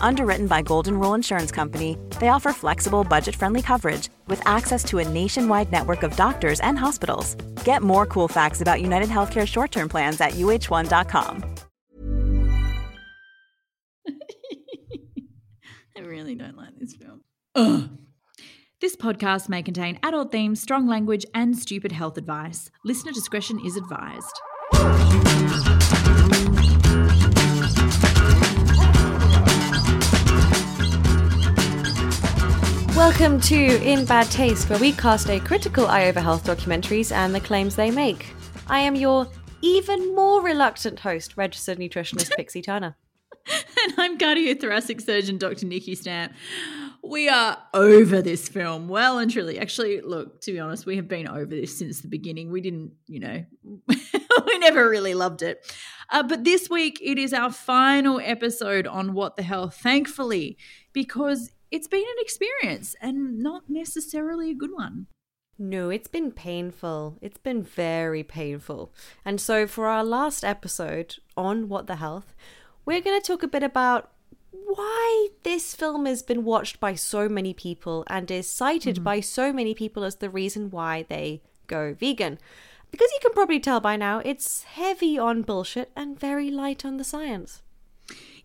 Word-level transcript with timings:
Underwritten 0.00 0.46
by 0.46 0.62
Golden 0.62 0.98
Rule 0.98 1.14
Insurance 1.14 1.50
Company, 1.50 1.98
they 2.20 2.28
offer 2.28 2.52
flexible, 2.52 3.02
budget 3.04 3.34
friendly 3.34 3.62
coverage 3.62 4.08
with 4.28 4.40
access 4.46 4.84
to 4.84 4.98
a 4.98 5.08
nationwide 5.08 5.72
network 5.72 6.02
of 6.04 6.16
doctors 6.16 6.60
and 6.60 6.78
hospitals. 6.78 7.34
Get 7.64 7.82
more 7.82 8.06
cool 8.06 8.28
facts 8.28 8.60
about 8.60 8.80
United 8.80 9.08
Healthcare 9.08 9.46
short 9.46 9.72
term 9.72 9.88
plans 9.88 10.20
at 10.20 10.32
uh1.com. 10.34 11.44
I 15.96 16.00
really 16.00 16.36
don't 16.36 16.56
like 16.56 16.78
this 16.78 16.94
film. 16.94 17.22
Ugh. 17.54 17.90
This 18.80 18.94
podcast 18.94 19.48
may 19.48 19.62
contain 19.62 19.98
adult 20.02 20.30
themes, 20.30 20.60
strong 20.60 20.86
language, 20.86 21.24
and 21.34 21.56
stupid 21.56 21.92
health 21.92 22.18
advice. 22.18 22.70
Listener 22.84 23.12
discretion 23.12 23.58
is 23.64 23.76
advised. 23.76 24.38
Welcome 32.96 33.42
to 33.42 33.56
In 33.56 34.06
Bad 34.06 34.30
Taste, 34.30 34.70
where 34.70 34.78
we 34.78 34.90
cast 34.90 35.28
a 35.28 35.38
critical 35.38 35.86
eye 35.86 36.06
over 36.06 36.18
health 36.18 36.46
documentaries 36.46 37.12
and 37.14 37.34
the 37.34 37.40
claims 37.40 37.76
they 37.76 37.90
make. 37.90 38.32
I 38.68 38.78
am 38.78 38.94
your 38.94 39.28
even 39.60 40.14
more 40.14 40.40
reluctant 40.40 41.00
host, 41.00 41.36
registered 41.36 41.78
nutritionist 41.78 42.30
Pixie 42.36 42.62
Turner. 42.62 42.96
and 43.46 43.92
I'm 43.98 44.16
cardiothoracic 44.16 45.02
surgeon 45.02 45.36
Dr. 45.36 45.66
Nikki 45.66 45.94
Stamp. 45.94 46.32
We 47.04 47.28
are 47.28 47.58
over 47.74 48.22
this 48.22 48.48
film, 48.48 48.88
well 48.88 49.18
and 49.18 49.30
truly. 49.30 49.58
Actually, 49.58 50.00
look, 50.00 50.40
to 50.40 50.52
be 50.52 50.58
honest, 50.58 50.86
we 50.86 50.96
have 50.96 51.06
been 51.06 51.28
over 51.28 51.44
this 51.44 51.78
since 51.78 52.00
the 52.00 52.08
beginning. 52.08 52.50
We 52.50 52.62
didn't, 52.62 52.92
you 53.08 53.20
know, 53.20 53.44
we 53.88 54.58
never 54.58 54.88
really 54.88 55.12
loved 55.12 55.42
it. 55.42 55.70
Uh, 56.08 56.22
but 56.22 56.44
this 56.44 56.70
week, 56.70 56.98
it 57.02 57.18
is 57.18 57.34
our 57.34 57.52
final 57.52 58.22
episode 58.24 58.86
on 58.86 59.12
What 59.12 59.36
the 59.36 59.42
Hell, 59.42 59.68
thankfully, 59.68 60.56
because 60.94 61.52
it's 61.70 61.88
been 61.88 62.00
an 62.00 62.16
experience 62.18 62.94
and 63.00 63.38
not 63.38 63.64
necessarily 63.68 64.50
a 64.50 64.54
good 64.54 64.72
one. 64.72 65.06
No, 65.58 65.88
it's 65.88 66.08
been 66.08 66.32
painful. 66.32 67.16
It's 67.22 67.38
been 67.38 67.62
very 67.62 68.22
painful. 68.22 68.92
And 69.24 69.40
so, 69.40 69.66
for 69.66 69.86
our 69.86 70.04
last 70.04 70.44
episode 70.44 71.16
on 71.36 71.68
What 71.68 71.86
the 71.86 71.96
Health, 71.96 72.34
we're 72.84 73.00
going 73.00 73.18
to 73.18 73.26
talk 73.26 73.42
a 73.42 73.48
bit 73.48 73.62
about 73.62 74.10
why 74.50 75.28
this 75.44 75.74
film 75.74 76.04
has 76.06 76.22
been 76.22 76.44
watched 76.44 76.78
by 76.78 76.94
so 76.94 77.28
many 77.28 77.54
people 77.54 78.04
and 78.08 78.30
is 78.30 78.48
cited 78.48 78.96
mm-hmm. 78.96 79.04
by 79.04 79.20
so 79.20 79.52
many 79.52 79.74
people 79.74 80.04
as 80.04 80.16
the 80.16 80.28
reason 80.28 80.70
why 80.70 81.06
they 81.08 81.40
go 81.66 81.94
vegan. 81.94 82.38
Because 82.90 83.10
you 83.12 83.18
can 83.22 83.32
probably 83.32 83.60
tell 83.60 83.80
by 83.80 83.96
now, 83.96 84.20
it's 84.24 84.64
heavy 84.64 85.18
on 85.18 85.42
bullshit 85.42 85.90
and 85.96 86.18
very 86.18 86.50
light 86.50 86.84
on 86.84 86.98
the 86.98 87.04
science. 87.04 87.62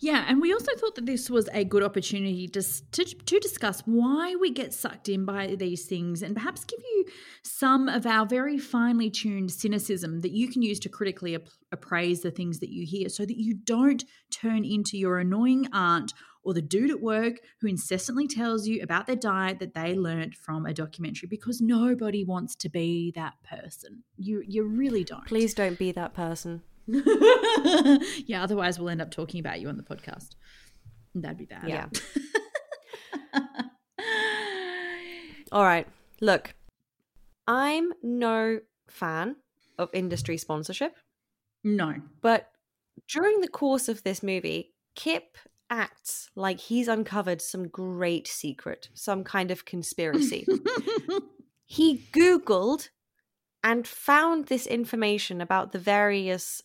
Yeah, 0.01 0.25
and 0.27 0.41
we 0.41 0.51
also 0.51 0.75
thought 0.75 0.95
that 0.95 1.05
this 1.05 1.29
was 1.29 1.47
a 1.53 1.63
good 1.63 1.83
opportunity 1.83 2.47
to, 2.47 2.63
to, 2.91 3.05
to 3.05 3.39
discuss 3.39 3.81
why 3.81 4.35
we 4.35 4.49
get 4.49 4.73
sucked 4.73 5.07
in 5.07 5.25
by 5.25 5.55
these 5.55 5.85
things 5.85 6.23
and 6.23 6.35
perhaps 6.35 6.65
give 6.65 6.79
you 6.79 7.05
some 7.43 7.87
of 7.87 8.07
our 8.07 8.25
very 8.25 8.57
finely 8.57 9.11
tuned 9.11 9.51
cynicism 9.51 10.21
that 10.21 10.31
you 10.31 10.47
can 10.47 10.63
use 10.63 10.79
to 10.79 10.89
critically 10.89 11.35
ap- 11.35 11.49
appraise 11.71 12.21
the 12.21 12.31
things 12.31 12.59
that 12.59 12.71
you 12.71 12.83
hear 12.83 13.09
so 13.09 13.27
that 13.27 13.39
you 13.39 13.53
don't 13.53 14.03
turn 14.31 14.65
into 14.65 14.97
your 14.97 15.19
annoying 15.19 15.67
aunt 15.71 16.13
or 16.43 16.55
the 16.55 16.63
dude 16.63 16.89
at 16.89 16.99
work 16.99 17.35
who 17.59 17.67
incessantly 17.67 18.27
tells 18.27 18.67
you 18.67 18.81
about 18.81 19.05
their 19.05 19.15
diet 19.15 19.59
that 19.59 19.75
they 19.75 19.93
learned 19.93 20.33
from 20.33 20.65
a 20.65 20.73
documentary 20.73 21.27
because 21.29 21.61
nobody 21.61 22.23
wants 22.23 22.55
to 22.55 22.69
be 22.69 23.11
that 23.15 23.35
person. 23.43 24.01
You 24.17 24.43
you 24.47 24.63
really 24.63 25.03
don't. 25.03 25.27
Please 25.27 25.53
don't 25.53 25.77
be 25.77 25.91
that 25.91 26.15
person. 26.15 26.63
yeah, 28.25 28.43
otherwise 28.43 28.79
we'll 28.79 28.89
end 28.89 29.01
up 29.01 29.11
talking 29.11 29.39
about 29.39 29.61
you 29.61 29.69
on 29.69 29.77
the 29.77 29.83
podcast. 29.83 30.35
That'd 31.15 31.37
be 31.37 31.45
bad. 31.45 31.67
Yeah. 31.67 31.87
All 35.51 35.63
right. 35.63 35.87
Look, 36.21 36.55
I'm 37.47 37.91
no 38.01 38.59
fan 38.89 39.35
of 39.77 39.89
industry 39.93 40.37
sponsorship. 40.37 40.95
No. 41.63 41.95
But 42.21 42.51
during 43.07 43.41
the 43.41 43.47
course 43.47 43.89
of 43.89 44.03
this 44.03 44.23
movie, 44.23 44.73
Kip 44.95 45.37
acts 45.69 46.29
like 46.35 46.59
he's 46.59 46.87
uncovered 46.87 47.41
some 47.41 47.67
great 47.67 48.27
secret, 48.27 48.89
some 48.93 49.23
kind 49.23 49.51
of 49.51 49.65
conspiracy. 49.65 50.45
he 51.65 52.05
Googled 52.13 52.89
and 53.63 53.87
found 53.87 54.47
this 54.47 54.67
information 54.67 55.39
about 55.41 55.71
the 55.71 55.79
various 55.79 56.61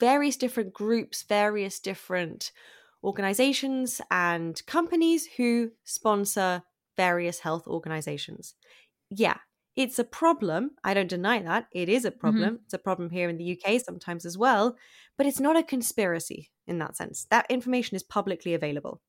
various 0.00 0.36
different 0.36 0.72
groups, 0.72 1.22
various 1.22 1.78
different 1.78 2.50
organizations 3.04 4.00
and 4.10 4.64
companies 4.66 5.26
who 5.36 5.70
sponsor 5.84 6.62
various 6.96 7.40
health 7.40 7.66
organizations. 7.66 8.54
Yeah, 9.10 9.36
it's 9.76 9.98
a 9.98 10.04
problem. 10.04 10.72
I 10.84 10.94
don't 10.94 11.08
deny 11.08 11.40
that. 11.42 11.66
It 11.72 11.88
is 11.88 12.04
a 12.04 12.10
problem. 12.10 12.54
Mm-hmm. 12.54 12.64
It's 12.64 12.74
a 12.74 12.78
problem 12.78 13.10
here 13.10 13.28
in 13.28 13.38
the 13.38 13.58
UK 13.58 13.80
sometimes 13.80 14.26
as 14.26 14.36
well, 14.36 14.76
but 15.16 15.26
it's 15.26 15.40
not 15.40 15.56
a 15.56 15.62
conspiracy 15.62 16.50
in 16.66 16.78
that 16.78 16.96
sense. 16.96 17.26
That 17.30 17.46
information 17.50 17.96
is 17.96 18.02
publicly 18.02 18.54
available. 18.54 19.00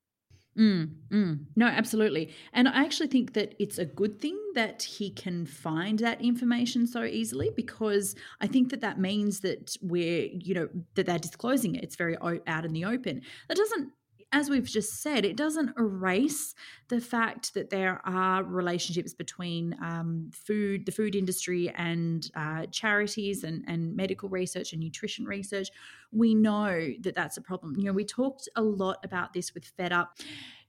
Mm, 0.57 0.89
mm. 1.09 1.45
No, 1.55 1.65
absolutely. 1.67 2.33
And 2.51 2.67
I 2.67 2.83
actually 2.83 3.07
think 3.07 3.33
that 3.33 3.55
it's 3.57 3.77
a 3.77 3.85
good 3.85 4.19
thing 4.19 4.37
that 4.53 4.83
he 4.83 5.09
can 5.09 5.45
find 5.45 5.97
that 5.99 6.21
information 6.21 6.85
so 6.87 7.03
easily 7.03 7.51
because 7.55 8.15
I 8.41 8.47
think 8.47 8.69
that 8.71 8.81
that 8.81 8.99
means 8.99 9.39
that 9.41 9.77
we're, 9.81 10.27
you 10.33 10.53
know, 10.53 10.67
that 10.95 11.05
they're 11.05 11.19
disclosing 11.19 11.75
it. 11.75 11.83
It's 11.83 11.95
very 11.95 12.17
out 12.47 12.65
in 12.65 12.73
the 12.73 12.83
open. 12.83 13.21
That 13.47 13.55
doesn't 13.55 13.93
as 14.33 14.49
we've 14.49 14.65
just 14.65 15.01
said, 15.01 15.25
it 15.25 15.35
doesn't 15.35 15.77
erase 15.77 16.55
the 16.87 17.01
fact 17.01 17.53
that 17.53 17.69
there 17.69 18.01
are 18.05 18.43
relationships 18.43 19.13
between 19.13 19.75
um, 19.81 20.31
food, 20.33 20.85
the 20.85 20.91
food 20.91 21.15
industry, 21.15 21.69
and 21.75 22.31
uh, 22.35 22.65
charities 22.67 23.43
and, 23.43 23.63
and 23.67 23.95
medical 23.95 24.29
research 24.29 24.71
and 24.71 24.81
nutrition 24.81 25.25
research. 25.25 25.67
We 26.11 26.33
know 26.33 26.91
that 27.01 27.13
that's 27.13 27.37
a 27.37 27.41
problem. 27.41 27.75
You 27.77 27.85
know, 27.85 27.93
we 27.93 28.05
talked 28.05 28.47
a 28.55 28.61
lot 28.61 28.97
about 29.03 29.33
this 29.33 29.53
with 29.53 29.65
Fed 29.65 29.91
Up 29.91 30.17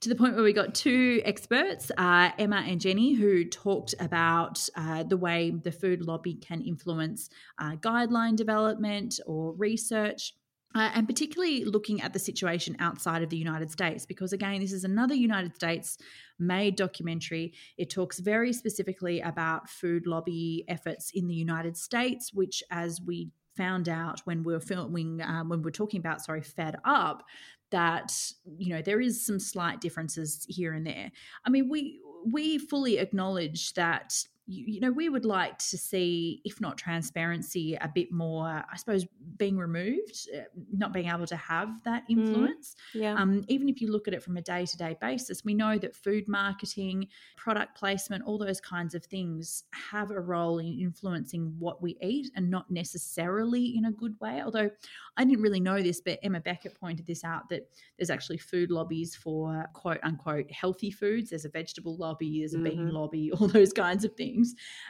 to 0.01 0.09
the 0.09 0.17
point 0.17 0.35
where 0.35 0.43
we 0.43 0.53
got 0.53 0.75
two 0.75 1.23
experts, 1.25 1.93
uh, 1.97 2.31
Emma 2.37 2.65
and 2.67 2.81
Jenny, 2.81 3.15
who 3.15 3.45
talked 3.45 3.95
about 4.01 4.69
uh, 4.77 5.05
the 5.05 5.17
way 5.17 5.51
the 5.51 5.71
food 5.71 6.03
lobby 6.03 6.35
can 6.35 6.61
influence 6.61 7.31
uh, 7.61 7.77
guideline 7.77 8.35
development 8.35 9.21
or 9.27 9.53
research. 9.53 10.35
Uh, 10.75 10.91
and 10.95 11.07
particularly 11.07 11.65
looking 11.65 12.01
at 12.01 12.13
the 12.13 12.19
situation 12.19 12.77
outside 12.79 13.23
of 13.23 13.29
the 13.29 13.37
United 13.37 13.71
States, 13.71 14.07
because 14.07 14.33
again, 14.33 14.61
this 14.61 14.73
is 14.73 14.85
another 14.85 15.15
United 15.15 15.55
States 15.55 15.99
made 16.39 16.77
documentary. 16.77 17.53
It 17.77 17.91
talks 17.91 18.19
very 18.19 18.53
specifically 18.53 19.21
about 19.21 19.69
food 19.69 20.07
lobby 20.07 20.65
efforts 20.69 21.11
in 21.15 21.29
the 21.29 21.35
United 21.35 21.77
States, 21.77 22.33
which, 22.33 22.63
as 22.71 23.01
we 23.01 23.31
found 23.57 23.89
out 23.89 24.21
when 24.25 24.43
we 24.43 24.53
were 24.53 24.61
filming, 24.61 25.21
um, 25.23 25.49
when 25.49 25.61
we 25.61 25.65
were 25.65 25.71
talking 25.71 26.01
about, 26.01 26.23
sorry, 26.23 26.43
Fed 26.43 26.77
Up, 26.85 27.23
that 27.71 28.13
you 28.59 28.75
know 28.75 28.83
there 28.83 29.01
is 29.01 29.25
some 29.25 29.41
slight 29.41 29.81
differences 29.81 30.47
here 30.49 30.73
and 30.73 30.87
there. 30.87 31.11
I 31.45 31.51
mean, 31.51 31.69
we 31.69 32.01
we 32.25 32.59
fully 32.59 32.99
acknowledge 32.99 33.75
that 33.75 34.15
you, 34.53 34.81
know, 34.81 34.91
we 34.91 35.09
would 35.09 35.25
like 35.25 35.59
to 35.59 35.79
see, 35.79 36.41
if 36.45 36.61
not 36.61 36.77
transparency, 36.77 37.75
a 37.81 37.89
bit 37.89 38.13
more, 38.13 38.47
I 38.47 38.77
suppose, 38.77 39.07
being 39.37 39.57
removed, 39.57 40.29
uh, 40.37 40.43
not 40.73 40.93
being 40.93 41.09
able 41.09 41.27
to 41.27 41.37
have 41.37 41.83
that 41.85 42.03
mm-hmm. 42.09 42.21
influence. 42.21 42.77
Mm, 42.95 43.01
yeah. 43.01 43.15
Um, 43.15 43.45
even 43.49 43.69
if 43.69 43.81
you 43.81 43.91
look 43.91 44.09
at 44.09 44.15
it 44.15 44.23
from 44.23 44.37
a 44.37 44.43
day 44.43 44.67
to 44.67 44.77
day 44.77 44.97
basis, 45.01 45.45
we 45.45 45.55
know 45.55 45.79
that 45.79 45.95
food 45.95 46.29
marketing, 46.29 47.09
product 47.37 47.77
placement, 47.77 48.25
all 48.25 48.39
those 48.39 48.61
kinds 48.61 48.95
of 48.95 49.05
things 49.05 49.65
have 49.91 50.11
a 50.11 50.21
role 50.21 50.59
in 50.59 50.79
influencing 50.81 51.55
what 51.59 51.83
we 51.83 51.97
eat 52.03 52.31
and 52.37 52.51
not 52.51 52.71
necessarily 52.71 53.77
in 53.77 53.87
a 53.87 53.93
good 53.93 54.15
way. 54.21 54.43
Although 54.43 54.71
I 55.17 55.25
didn't 55.25 55.43
really 55.43 55.61
know 55.61 55.83
this, 55.83 56.01
but 56.01 56.19
Emma 56.23 56.41
Beckett 56.41 56.79
pointed 56.79 57.07
this 57.07 57.25
out 57.25 57.49
that 57.51 57.69
there's 57.99 58.11
actually 58.11 58.39
food 58.39 58.71
lobbies 58.71 59.15
for 59.15 59.69
quote 59.73 60.01
unquote 60.03 60.51
healthy 60.51 60.91
foods. 60.91 61.31
There's 61.31 61.45
a 61.45 61.51
vegetable 61.51 61.97
lobby, 61.97 62.41
there's 62.41 62.55
a 62.55 62.57
mm-hmm. 62.57 62.65
bean 62.65 62.89
lobby, 62.91 63.33
all 63.41 63.49
those 63.49 63.73
kinds 63.73 64.05
of 64.05 64.15
things. 64.15 64.42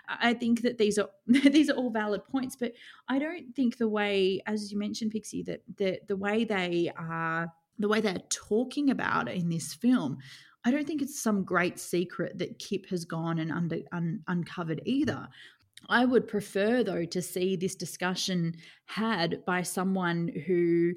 I 0.09 0.35
think 0.35 0.63
that 0.63 0.79
these 0.79 0.99
are 0.99 1.09
these 1.27 1.71
are 1.71 1.75
all 1.75 1.91
valid 1.91 2.25
points, 2.25 2.57
but 2.57 2.73
I 3.09 3.19
don't 3.19 3.55
think 3.55 3.79
the 3.79 3.89
way, 3.89 4.41
as 4.47 4.73
you 4.73 4.79
mentioned, 4.79 5.13
Pixie, 5.13 5.43
that 5.45 5.63
the 5.77 6.01
the 6.09 6.17
way 6.17 6.45
they 6.45 6.93
are 6.97 7.53
the 7.79 7.89
way 7.89 8.01
they're 8.01 8.23
talking 8.29 8.91
about 8.91 9.29
it 9.29 9.37
in 9.37 9.49
this 9.49 9.75
film, 9.75 10.19
I 10.65 10.71
don't 10.71 10.87
think 10.87 11.03
it's 11.03 11.21
some 11.21 11.45
great 11.45 11.79
secret 11.79 12.39
that 12.39 12.59
Kip 12.59 12.87
has 12.91 13.05
gone 13.05 13.39
and 13.39 13.51
under, 13.51 13.79
un, 13.93 14.23
uncovered 14.29 14.83
either. 14.85 15.29
I 15.89 16.05
would 16.05 16.29
prefer, 16.29 16.85
though, 16.85 17.05
to 17.07 17.21
see 17.21 17.57
this 17.57 17.75
discussion 17.75 18.55
had 18.87 19.45
by 19.45 19.63
someone 19.63 20.29
who 20.47 20.93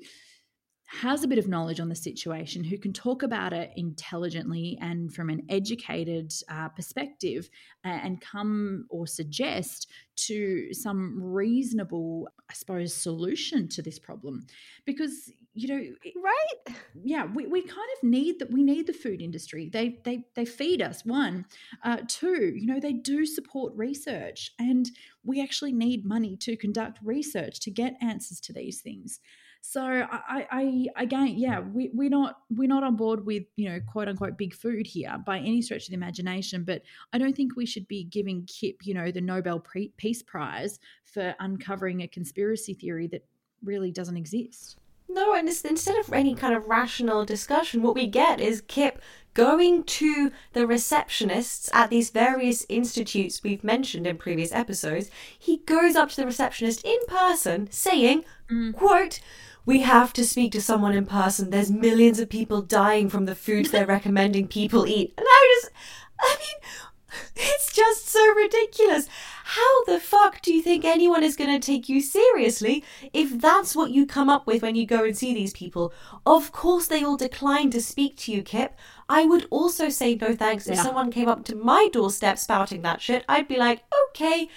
has 0.87 1.23
a 1.23 1.27
bit 1.27 1.39
of 1.39 1.47
knowledge 1.47 1.79
on 1.79 1.89
the 1.89 1.95
situation, 1.95 2.63
who 2.63 2.77
can 2.77 2.93
talk 2.93 3.23
about 3.23 3.53
it 3.53 3.71
intelligently 3.75 4.77
and 4.81 5.13
from 5.13 5.29
an 5.29 5.41
educated 5.49 6.31
uh, 6.49 6.69
perspective, 6.69 7.49
uh, 7.83 7.89
and 7.89 8.21
come 8.21 8.85
or 8.89 9.07
suggest 9.07 9.87
to 10.15 10.73
some 10.73 11.21
reasonable, 11.21 12.29
I 12.49 12.53
suppose, 12.53 12.93
solution 12.93 13.67
to 13.69 13.81
this 13.81 13.99
problem. 13.99 14.45
Because 14.85 15.31
you 15.57 15.69
know, 15.69 16.11
right? 16.21 16.75
Yeah, 17.01 17.25
we, 17.33 17.47
we 17.47 17.61
kind 17.61 17.89
of 17.97 18.03
need 18.03 18.39
that. 18.39 18.51
We 18.51 18.61
need 18.61 18.87
the 18.87 18.93
food 18.93 19.21
industry. 19.21 19.69
They 19.71 19.99
they 20.03 20.25
they 20.35 20.43
feed 20.43 20.81
us. 20.81 21.05
One, 21.05 21.45
uh, 21.83 21.99
two. 22.07 22.53
You 22.55 22.67
know, 22.67 22.79
they 22.81 22.91
do 22.91 23.25
support 23.25 23.73
research, 23.75 24.51
and 24.59 24.89
we 25.23 25.41
actually 25.41 25.71
need 25.71 26.05
money 26.05 26.35
to 26.41 26.57
conduct 26.57 26.99
research 27.01 27.61
to 27.61 27.71
get 27.71 27.95
answers 28.01 28.41
to 28.41 28.53
these 28.53 28.81
things. 28.81 29.21
So 29.67 29.81
I, 29.81 30.47
I 30.51 30.85
again, 30.95 31.33
yeah, 31.37 31.59
we, 31.59 31.89
we're 31.91 32.09
not 32.09 32.37
we're 32.51 32.67
not 32.67 32.83
on 32.83 32.95
board 32.95 33.25
with 33.25 33.43
you 33.55 33.67
know 33.67 33.79
quote 33.91 34.07
unquote 34.07 34.37
big 34.37 34.53
food 34.53 34.85
here 34.85 35.17
by 35.25 35.39
any 35.39 35.61
stretch 35.61 35.85
of 35.85 35.89
the 35.89 35.95
imagination. 35.95 36.63
But 36.63 36.83
I 37.11 37.17
don't 37.17 37.35
think 37.35 37.55
we 37.55 37.65
should 37.65 37.87
be 37.87 38.03
giving 38.03 38.45
Kip 38.45 38.85
you 38.85 38.93
know 38.93 39.11
the 39.11 39.21
Nobel 39.21 39.65
Peace 39.97 40.21
Prize 40.21 40.79
for 41.03 41.33
uncovering 41.39 42.01
a 42.01 42.07
conspiracy 42.07 42.75
theory 42.75 43.07
that 43.07 43.25
really 43.63 43.91
doesn't 43.91 44.15
exist. 44.15 44.77
No, 45.09 45.33
and 45.33 45.47
instead 45.47 45.97
of 45.97 46.13
any 46.13 46.35
kind 46.35 46.55
of 46.55 46.67
rational 46.67 47.25
discussion, 47.25 47.81
what 47.81 47.95
we 47.95 48.05
get 48.05 48.39
is 48.39 48.61
Kip 48.67 49.01
going 49.33 49.83
to 49.83 50.31
the 50.53 50.61
receptionists 50.61 51.69
at 51.73 51.89
these 51.89 52.11
various 52.11 52.65
institutes 52.69 53.41
we've 53.43 53.63
mentioned 53.63 54.05
in 54.05 54.17
previous 54.17 54.51
episodes. 54.51 55.09
He 55.37 55.57
goes 55.57 55.95
up 55.95 56.09
to 56.09 56.15
the 56.17 56.25
receptionist 56.25 56.85
in 56.85 56.99
person 57.07 57.69
saying, 57.71 58.25
mm. 58.49 58.73
quote, 58.73 59.19
we 59.65 59.81
have 59.81 60.13
to 60.13 60.25
speak 60.25 60.51
to 60.53 60.61
someone 60.61 60.93
in 60.93 61.05
person. 61.05 61.49
There's 61.49 61.71
millions 61.71 62.19
of 62.19 62.29
people 62.29 62.61
dying 62.61 63.09
from 63.09 63.25
the 63.25 63.35
foods 63.35 63.71
they're 63.71 63.85
recommending 63.85 64.47
people 64.47 64.85
eat. 64.85 65.13
And 65.17 65.25
I 65.27 65.59
just, 65.61 65.73
I 66.19 66.35
mean, 66.39 67.21
it's 67.35 67.73
just 67.73 68.07
so 68.07 68.25
ridiculous. 68.35 69.07
How 69.43 69.83
the 69.85 69.99
fuck 69.99 70.41
do 70.41 70.53
you 70.53 70.61
think 70.61 70.85
anyone 70.85 71.23
is 71.23 71.35
going 71.35 71.49
to 71.49 71.65
take 71.65 71.87
you 71.87 72.01
seriously 72.01 72.83
if 73.13 73.39
that's 73.39 73.75
what 73.75 73.91
you 73.91 74.05
come 74.05 74.29
up 74.29 74.47
with 74.47 74.61
when 74.61 74.75
you 74.75 74.85
go 74.85 75.03
and 75.03 75.17
see 75.17 75.33
these 75.33 75.53
people? 75.53 75.93
Of 76.25 76.51
course, 76.51 76.87
they 76.87 77.03
all 77.03 77.17
decline 77.17 77.71
to 77.71 77.81
speak 77.81 78.17
to 78.17 78.31
you, 78.31 78.43
Kip. 78.43 78.77
I 79.07 79.25
would 79.25 79.47
also 79.49 79.89
say 79.89 80.15
no 80.15 80.35
thanks 80.35 80.67
if 80.67 80.77
someone 80.79 81.11
came 81.11 81.29
up 81.29 81.45
to 81.45 81.55
my 81.55 81.89
doorstep 81.91 82.37
spouting 82.37 82.81
that 82.83 83.01
shit. 83.01 83.23
I'd 83.29 83.47
be 83.47 83.57
like, 83.57 83.83
okay, 84.09 84.49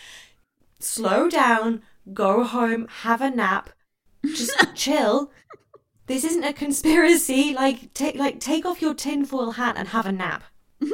slow 0.78 1.28
down, 1.28 1.82
go 2.14 2.44
home, 2.44 2.88
have 3.02 3.20
a 3.20 3.30
nap 3.30 3.70
just 4.24 4.74
chill. 4.74 5.30
This 6.06 6.24
isn't 6.24 6.44
a 6.44 6.52
conspiracy. 6.52 7.54
Like 7.54 7.92
take 7.94 8.16
like 8.16 8.40
take 8.40 8.64
off 8.64 8.80
your 8.80 8.94
tinfoil 8.94 9.52
hat 9.52 9.76
and 9.76 9.88
have 9.88 10.06
a 10.06 10.12
nap. 10.12 10.44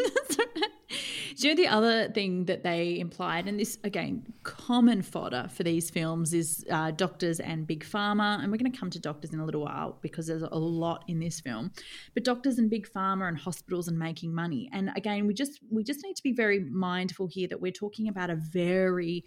Do 1.36 1.48
you 1.48 1.54
know 1.54 1.62
the 1.62 1.68
other 1.68 2.08
thing 2.10 2.44
that 2.44 2.62
they 2.62 2.98
implied, 3.00 3.48
and 3.48 3.58
this 3.58 3.78
again, 3.82 4.24
common 4.44 5.02
fodder 5.02 5.48
for 5.50 5.64
these 5.64 5.90
films 5.90 6.32
is 6.32 6.64
uh, 6.70 6.92
doctors 6.92 7.40
and 7.40 7.66
big 7.66 7.84
pharma, 7.84 8.40
and 8.40 8.52
we're 8.52 8.58
going 8.58 8.70
to 8.70 8.78
come 8.78 8.90
to 8.90 9.00
doctors 9.00 9.32
in 9.32 9.40
a 9.40 9.44
little 9.44 9.62
while 9.62 9.98
because 10.00 10.28
there's 10.28 10.42
a 10.42 10.58
lot 10.58 11.04
in 11.08 11.18
this 11.18 11.40
film. 11.40 11.72
But 12.14 12.24
doctors 12.24 12.58
and 12.58 12.70
big 12.70 12.88
pharma 12.88 13.28
and 13.28 13.36
hospitals 13.36 13.88
and 13.88 13.98
making 13.98 14.32
money, 14.32 14.70
and 14.72 14.90
again, 14.96 15.26
we 15.26 15.34
just 15.34 15.58
we 15.70 15.82
just 15.82 16.04
need 16.04 16.14
to 16.14 16.22
be 16.22 16.32
very 16.32 16.60
mindful 16.60 17.26
here 17.26 17.48
that 17.48 17.60
we're 17.60 17.72
talking 17.72 18.08
about 18.08 18.30
a 18.30 18.36
very 18.36 19.24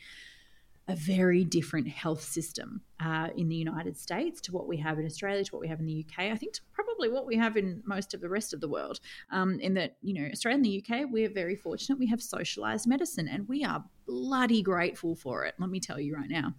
a 0.87 0.95
very 0.95 1.43
different 1.43 1.87
health 1.87 2.21
system 2.21 2.81
uh, 3.03 3.27
in 3.35 3.49
the 3.49 3.55
United 3.55 3.97
States 3.97 4.39
to 4.41 4.53
what 4.53 4.67
we 4.67 4.77
have 4.77 4.97
in 4.99 5.05
Australia, 5.05 5.43
to 5.43 5.51
what 5.51 5.59
we 5.59 5.67
have 5.67 5.79
in 5.79 5.85
the 5.85 6.05
UK. 6.07 6.31
I 6.31 6.35
think 6.35 6.53
probably 6.71 7.09
what 7.09 7.25
we 7.25 7.35
have 7.35 7.57
in 7.57 7.81
most 7.85 8.13
of 8.13 8.21
the 8.21 8.29
rest 8.29 8.53
of 8.53 8.61
the 8.61 8.69
world. 8.69 8.99
Um, 9.31 9.59
in 9.59 9.73
that, 9.73 9.97
you 10.01 10.13
know, 10.13 10.29
Australia 10.31 10.55
and 10.55 10.65
the 10.65 10.83
UK, 10.83 11.07
we're 11.11 11.29
very 11.29 11.55
fortunate. 11.55 11.99
We 11.99 12.07
have 12.07 12.21
socialized 12.21 12.87
medicine 12.87 13.27
and 13.27 13.47
we 13.49 13.65
are 13.65 13.83
bloody 14.05 14.61
grateful 14.61 15.15
for 15.15 15.45
it, 15.45 15.55
let 15.59 15.69
me 15.69 15.81
tell 15.81 15.99
you 15.99 16.15
right 16.15 16.29
now. 16.29 16.53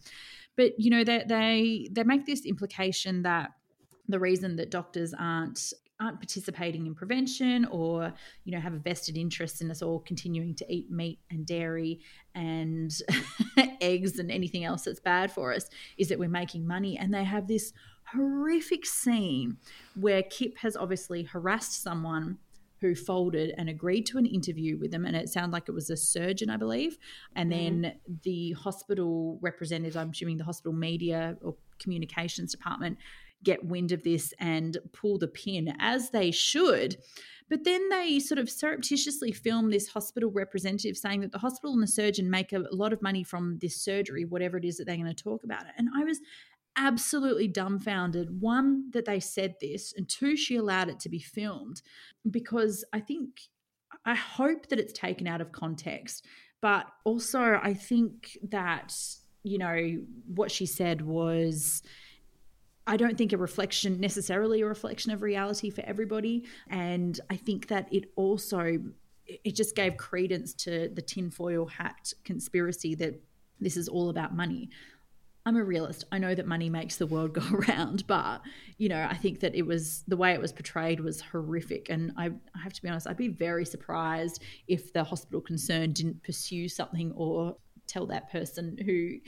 But, 0.57 0.79
you 0.79 0.91
know, 0.91 1.05
they, 1.05 1.25
they, 1.27 1.89
they 1.91 2.05
make 2.05 2.27
this 2.27 2.45
implication 2.45 3.23
that 3.23 3.53
the 4.09 4.19
reason 4.19 4.57
that 4.57 4.71
doctors 4.71 5.15
aren't 5.19 5.73
aren't 6.01 6.19
participating 6.19 6.87
in 6.87 6.95
prevention 6.95 7.65
or 7.67 8.13
you 8.45 8.53
know 8.53 8.61
have 8.61 8.73
a 8.73 8.79
vested 8.79 9.17
interest 9.17 9.61
in 9.61 9.71
us 9.71 9.83
all 9.83 9.99
continuing 10.01 10.55
to 10.55 10.65
eat 10.73 10.91
meat 10.91 11.19
and 11.31 11.45
dairy 11.45 11.99
and 12.35 13.01
eggs 13.81 14.19
and 14.19 14.31
anything 14.31 14.65
else 14.65 14.83
that's 14.83 15.01
bad 15.01 15.31
for 15.31 15.53
us 15.53 15.69
is 15.97 16.09
that 16.09 16.19
we're 16.19 16.29
making 16.29 16.67
money 16.67 16.97
and 16.97 17.13
they 17.13 17.25
have 17.25 17.49
this 17.49 17.73
horrific 18.13 18.87
scene 18.87 19.57
where 19.95 20.23
Kip 20.23 20.57
has 20.59 20.77
obviously 20.77 21.25
harassed 21.25 21.83
someone 21.83 22.39
who 22.81 22.95
folded 22.95 23.53
and 23.59 23.69
agreed 23.69 24.07
to 24.07 24.19
an 24.19 24.27
interview 24.27 24.79
with 24.79 24.91
them. 24.91 25.05
And 25.05 25.17
it 25.17 25.29
sounded 25.29 25.53
like 25.53 25.69
it 25.69 25.73
was 25.73 25.91
a 25.91 25.97
surgeon, 25.97 26.49
I 26.49 26.57
believe. 26.57 26.97
And 27.35 27.51
mm-hmm. 27.51 27.83
then 27.83 27.95
the 28.23 28.53
hospital 28.53 29.39
representative, 29.41 29.97
I'm 29.97 30.11
assuming 30.11 30.39
the 30.39 30.45
hospital 30.45 30.73
media 30.73 31.37
or 31.43 31.57
communications 31.81 32.53
department, 32.53 32.99
get 33.45 33.65
wind 33.65 33.93
of 33.93 34.03
this 34.03 34.35
and 34.39 34.77
pull 34.93 35.19
the 35.19 35.29
pin 35.29 35.75
as 35.79 36.11
they 36.11 36.31
should. 36.31 36.97
But 37.49 37.65
then 37.65 37.89
they 37.89 38.21
sort 38.21 38.39
of 38.39 38.51
surreptitiously 38.51 39.33
film 39.33 39.71
this 39.71 39.89
hospital 39.89 40.31
representative 40.31 40.97
saying 40.97 41.21
that 41.21 41.33
the 41.33 41.39
hospital 41.39 41.73
and 41.73 41.83
the 41.83 41.87
surgeon 41.87 42.29
make 42.29 42.53
a 42.53 42.65
lot 42.73 42.93
of 42.93 43.01
money 43.01 43.25
from 43.25 43.59
this 43.61 43.83
surgery, 43.83 44.25
whatever 44.25 44.59
it 44.59 44.65
is 44.65 44.77
that 44.77 44.87
they're 44.87 44.97
going 44.97 45.07
to 45.07 45.15
talk 45.15 45.45
about 45.45 45.63
it. 45.63 45.73
And 45.79 45.89
I 45.97 46.05
was 46.05 46.21
absolutely 46.77 47.49
dumbfounded. 47.49 48.41
One, 48.41 48.91
that 48.93 49.07
they 49.07 49.19
said 49.19 49.55
this, 49.61 49.95
and 49.97 50.09
two, 50.09 50.37
she 50.37 50.57
allowed 50.57 50.89
it 50.89 51.01
to 51.01 51.09
be 51.09 51.21
filmed 51.21 51.81
because 52.31 52.85
I 52.93 53.01
think, 53.01 53.31
I 54.05 54.15
hope 54.15 54.69
that 54.69 54.79
it's 54.79 54.93
taken 54.93 55.27
out 55.27 55.41
of 55.41 55.53
context. 55.53 56.27
But 56.61 56.87
also, 57.05 57.59
I 57.63 57.73
think 57.73 58.37
that, 58.51 58.95
you 59.43 59.59
know, 59.59 59.99
what 60.27 60.51
she 60.51 60.67
said 60.67 61.01
was 61.01 61.83
I 62.89 62.97
don't 62.97 63.19
think 63.19 63.35
a 63.35 63.37
reflection 63.37 64.01
necessarily 64.01 64.63
a 64.63 64.67
reflection 64.67 65.13
of 65.13 65.23
reality 65.23 65.69
for 65.69 65.83
everybody. 65.83 66.47
And 66.71 67.21
I 67.29 67.37
think 67.37 67.69
that 67.69 67.87
it 67.93 68.11
also 68.17 68.79
it 69.27 69.55
just 69.55 69.77
gave 69.77 69.99
credence 69.99 70.55
to 70.55 70.89
the 70.89 71.03
tinfoil 71.03 71.67
hat 71.67 72.15
conspiracy 72.25 72.95
that 72.95 73.21
this 73.61 73.77
is 73.77 73.89
all 73.89 74.09
about 74.09 74.35
money. 74.35 74.71
I'm 75.45 75.57
a 75.57 75.65
realist. 75.65 76.05
I 76.11 76.19
know 76.19 76.35
that 76.35 76.47
money 76.47 76.71
makes 76.71 76.97
the 76.97 77.07
world 77.07 77.35
go 77.35 77.43
around, 77.53 78.07
but 78.07 78.41
you 78.79 78.89
know, 78.89 79.07
I 79.09 79.17
think 79.17 79.41
that 79.41 79.55
it 79.55 79.67
was 79.67 80.03
the 80.09 80.17
way 80.17 80.33
it 80.33 80.41
was 80.41 80.53
portrayed 80.53 81.01
was 81.01 81.21
horrific. 81.21 81.91
And 81.91 82.13
I, 82.17 82.27
I 82.27 82.59
have 82.63 82.73
to 82.73 82.83
be 82.83 82.89
honest, 82.89 83.07
I'd 83.07 83.19
be 83.19 83.29
very 83.29 83.67
surprised 83.67 84.43
if 84.67 84.95
the 84.95 85.05
hospital 85.05 85.43
concerned 85.43 85.95
didn't 85.95 86.23
pursue 86.23 86.71
something 86.71 87.13
or 87.13 87.57
tell 87.87 88.07
that 88.07 88.31
person 88.31 88.79
who 88.85 89.19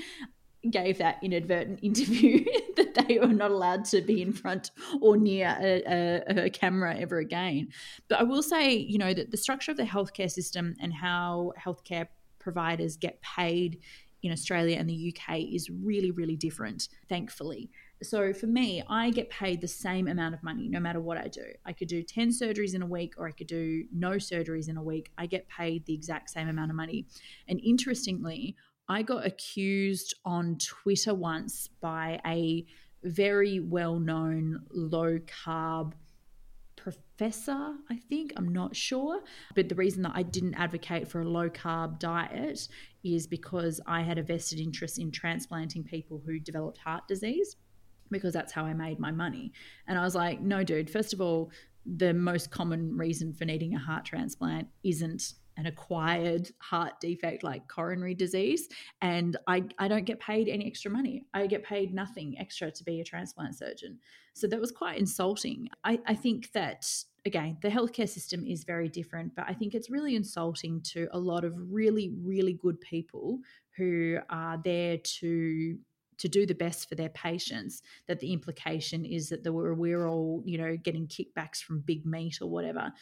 gave 0.69 0.99
that 0.99 1.19
inadvertent 1.23 1.79
interview 1.83 2.45
that 2.76 2.95
they 2.95 3.19
were 3.19 3.29
not 3.29 3.50
allowed 3.50 3.85
to 3.87 4.00
be 4.02 4.21
in 4.21 4.33
front 4.33 4.71
or 5.00 5.17
near 5.17 5.57
a, 5.61 5.83
a, 5.87 6.45
a, 6.47 6.50
camera 6.50 6.97
ever 6.97 7.19
again. 7.19 7.69
But 8.09 8.21
I 8.21 8.25
will 8.25 8.43
say, 8.43 8.75
you 8.75 8.99
know, 8.99 9.14
that 9.14 9.31
the 9.31 9.37
structure 9.37 9.71
of 9.71 9.76
the 9.76 9.85
healthcare 9.85 10.31
system 10.31 10.75
and 10.81 10.93
how 10.93 11.52
healthcare 11.59 12.09
providers 12.38 12.97
get 12.97 13.21
paid 13.23 13.81
in 14.23 14.33
Australia 14.33 14.76
and 14.76 14.88
the 14.88 15.14
UK 15.14 15.38
is 15.38 15.71
really, 15.71 16.11
really 16.11 16.37
different, 16.37 16.88
thankfully. 17.09 17.71
So 18.02 18.33
for 18.33 18.47
me, 18.47 18.83
I 18.88 19.11
get 19.11 19.29
paid 19.31 19.61
the 19.61 19.69
same 19.69 20.09
amount 20.09 20.35
of 20.35 20.43
money 20.43 20.69
no 20.69 20.81
matter 20.81 21.00
what 21.00 21.19
I 21.19 21.29
do. 21.29 21.45
I 21.67 21.73
could 21.73 21.88
do 21.88 22.02
10 22.02 22.31
surgeries 22.31 22.75
in 22.75 22.83
a 22.83 22.87
week 22.87 23.14
or 23.19 23.26
I 23.29 23.33
could 23.33 23.47
do 23.47 23.85
no 23.93 24.12
surgeries 24.12 24.69
in 24.69 24.76
a 24.79 24.83
week. 24.83 25.11
I 25.19 25.26
get 25.26 25.49
paid 25.49 25.85
the 25.85 25.95
exact 25.95 26.31
same 26.31 26.49
amount 26.49 26.71
of 26.71 26.76
money. 26.76 27.07
And 27.49 27.61
interestingly, 27.62 28.57
I 28.90 29.02
got 29.02 29.25
accused 29.25 30.16
on 30.25 30.59
Twitter 30.59 31.14
once 31.14 31.68
by 31.80 32.20
a 32.26 32.66
very 33.04 33.61
well 33.61 34.00
known 34.00 34.64
low 34.73 35.20
carb 35.20 35.92
professor, 36.75 37.75
I 37.88 37.97
think. 38.09 38.32
I'm 38.37 38.52
not 38.52 38.75
sure. 38.75 39.20
But 39.54 39.68
the 39.68 39.76
reason 39.76 40.02
that 40.02 40.12
I 40.16 40.25
didn't 40.25 40.54
advocate 40.54 41.06
for 41.06 41.20
a 41.20 41.28
low 41.28 41.49
carb 41.49 42.00
diet 42.00 42.66
is 43.04 43.28
because 43.28 43.80
I 43.87 44.02
had 44.02 44.18
a 44.18 44.25
vested 44.25 44.59
interest 44.59 44.99
in 44.99 45.12
transplanting 45.12 45.85
people 45.85 46.20
who 46.26 46.40
developed 46.40 46.78
heart 46.78 47.06
disease 47.06 47.54
because 48.11 48.32
that's 48.32 48.52
how 48.52 48.64
I 48.64 48.75
made 48.75 48.99
my 48.99 49.12
money. 49.12 49.52
And 49.87 50.00
I 50.00 50.02
was 50.02 50.16
like, 50.16 50.40
no, 50.40 50.64
dude, 50.64 50.90
first 50.90 51.12
of 51.12 51.20
all, 51.20 51.52
the 51.87 52.12
most 52.12 52.50
common 52.50 52.97
reason 52.97 53.35
for 53.35 53.44
needing 53.44 53.73
a 53.76 53.78
heart 53.78 54.04
transplant 54.04 54.66
isn't 54.82 55.35
an 55.61 55.67
acquired 55.67 56.50
heart 56.59 56.99
defect 57.00 57.43
like 57.43 57.69
coronary 57.69 58.14
disease. 58.14 58.69
And 59.02 59.37
I, 59.47 59.64
I 59.79 59.88
don't 59.88 60.07
get 60.07 60.19
paid 60.19 60.49
any 60.49 60.67
extra 60.67 60.90
money. 60.90 61.26
I 61.35 61.47
get 61.47 61.62
paid 61.62 61.93
nothing 61.93 62.38
extra 62.38 62.71
to 62.71 62.85
be 62.85 63.00
a 63.00 63.05
transplant 63.05 63.57
surgeon. 63.57 63.99
So 64.33 64.47
that 64.47 64.59
was 64.59 64.73
quite 64.73 64.99
insulting. 64.99 65.69
I, 65.85 66.00
I 66.07 66.14
think 66.14 66.50
that 66.52 66.87
again, 67.26 67.59
the 67.61 67.69
healthcare 67.69 68.09
system 68.09 68.47
is 68.47 68.64
very 68.64 68.88
different, 68.88 69.35
but 69.37 69.45
I 69.47 69.52
think 69.52 69.75
it's 69.75 69.90
really 69.90 70.17
insulting 70.17 70.81
to 70.93 71.09
a 71.12 71.19
lot 71.19 71.45
of 71.45 71.52
really, 71.71 72.11
really 72.23 72.55
good 72.55 72.81
people 72.81 73.40
who 73.76 74.19
are 74.31 74.59
there 74.64 74.97
to 74.97 75.79
to 76.21 76.29
do 76.29 76.45
the 76.45 76.55
best 76.55 76.87
for 76.87 76.97
their 76.97 77.09
patients 77.09 77.81
that 78.07 78.21
the 78.21 78.31
implication 78.31 79.07
is 79.07 79.31
that 79.31 79.43
the, 79.43 79.50
we're, 79.50 79.73
we're 79.73 80.07
all 80.07 80.43
you 80.45 80.59
know 80.59 80.76
getting 80.76 81.07
kickbacks 81.07 81.62
from 81.62 81.81
big 81.81 82.05
meat 82.05 82.38
or 82.43 82.49
whatever 82.50 82.93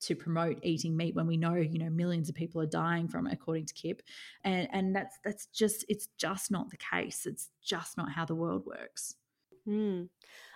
to 0.00 0.14
promote 0.14 0.58
eating 0.62 0.96
meat 0.96 1.14
when 1.14 1.26
we 1.26 1.36
know 1.36 1.54
you 1.54 1.78
know 1.78 1.90
millions 1.90 2.28
of 2.28 2.34
people 2.34 2.60
are 2.60 2.66
dying 2.66 3.08
from 3.08 3.26
it 3.26 3.32
according 3.32 3.66
to 3.66 3.74
kip 3.74 4.02
and 4.44 4.68
and 4.72 4.94
that's 4.94 5.18
that's 5.24 5.46
just 5.46 5.84
it's 5.88 6.08
just 6.18 6.50
not 6.50 6.70
the 6.70 6.76
case 6.76 7.26
it's 7.26 7.48
just 7.62 7.96
not 7.96 8.12
how 8.12 8.24
the 8.24 8.34
world 8.34 8.64
works 8.66 9.14
mm. 9.68 10.08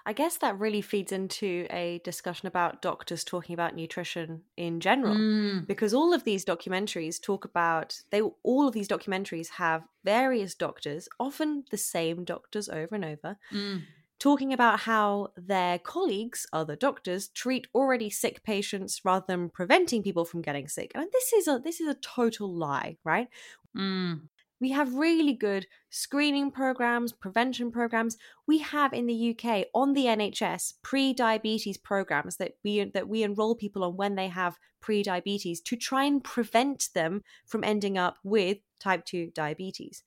I 0.06 0.12
guess 0.12 0.38
that 0.38 0.58
really 0.58 0.80
feeds 0.80 1.12
into 1.12 1.66
a 1.70 2.00
discussion 2.04 2.48
about 2.48 2.80
doctors 2.80 3.22
talking 3.22 3.52
about 3.52 3.76
nutrition 3.76 4.42
in 4.56 4.80
general, 4.80 5.14
mm. 5.14 5.66
because 5.66 5.92
all 5.92 6.14
of 6.14 6.24
these 6.24 6.44
documentaries 6.44 7.20
talk 7.20 7.44
about 7.44 8.00
they 8.10 8.22
all 8.42 8.66
of 8.66 8.72
these 8.72 8.88
documentaries 8.88 9.50
have 9.50 9.82
various 10.04 10.54
doctors, 10.54 11.08
often 11.18 11.64
the 11.70 11.76
same 11.76 12.24
doctors 12.24 12.68
over 12.68 12.94
and 12.94 13.04
over. 13.04 13.36
Mm. 13.52 13.82
Talking 14.20 14.52
about 14.52 14.80
how 14.80 15.32
their 15.34 15.78
colleagues, 15.78 16.46
other 16.52 16.76
doctors, 16.76 17.28
treat 17.28 17.66
already 17.74 18.10
sick 18.10 18.44
patients 18.44 19.00
rather 19.02 19.24
than 19.26 19.48
preventing 19.48 20.02
people 20.02 20.26
from 20.26 20.42
getting 20.42 20.68
sick. 20.68 20.92
And 20.94 21.08
this 21.10 21.32
is 21.32 21.48
a 21.48 21.58
this 21.58 21.80
is 21.80 21.88
a 21.88 21.94
total 21.94 22.54
lie, 22.54 22.98
right? 23.02 23.28
Mm. 23.76 24.28
We 24.60 24.72
have 24.72 24.94
really 24.94 25.32
good 25.32 25.66
screening 25.88 26.50
programs, 26.50 27.12
prevention 27.12 27.70
programs. 27.72 28.18
We 28.46 28.58
have 28.58 28.92
in 28.92 29.06
the 29.06 29.30
UK 29.30 29.68
on 29.74 29.94
the 29.94 30.04
NHS 30.04 30.74
pre-diabetes 30.82 31.78
programs 31.78 32.36
that 32.36 32.56
we 32.62 32.84
that 32.84 33.08
we 33.08 33.22
enroll 33.22 33.54
people 33.54 33.84
on 33.84 33.96
when 33.96 34.16
they 34.16 34.28
have 34.28 34.58
pre-diabetes 34.80 35.62
to 35.62 35.76
try 35.76 36.04
and 36.04 36.22
prevent 36.22 36.90
them 36.94 37.22
from 37.46 37.64
ending 37.64 37.96
up 37.96 38.18
with 38.22 38.58
type 38.78 39.06
2 39.06 39.30
diabetes. 39.34 40.02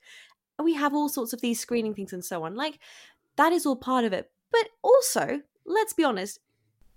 And 0.59 0.65
we 0.65 0.75
have 0.75 0.93
all 0.93 1.09
sorts 1.09 1.33
of 1.33 1.41
these 1.41 1.59
screening 1.59 1.95
things 1.95 2.13
and 2.13 2.23
so 2.23 2.43
on. 2.43 2.55
Like 2.55 2.79
that 3.35 3.51
is 3.51 3.65
all 3.65 3.75
part 3.75 4.05
of 4.05 4.13
it. 4.13 4.31
But 4.51 4.69
also, 4.83 5.41
let's 5.65 5.93
be 5.93 6.03
honest, 6.03 6.39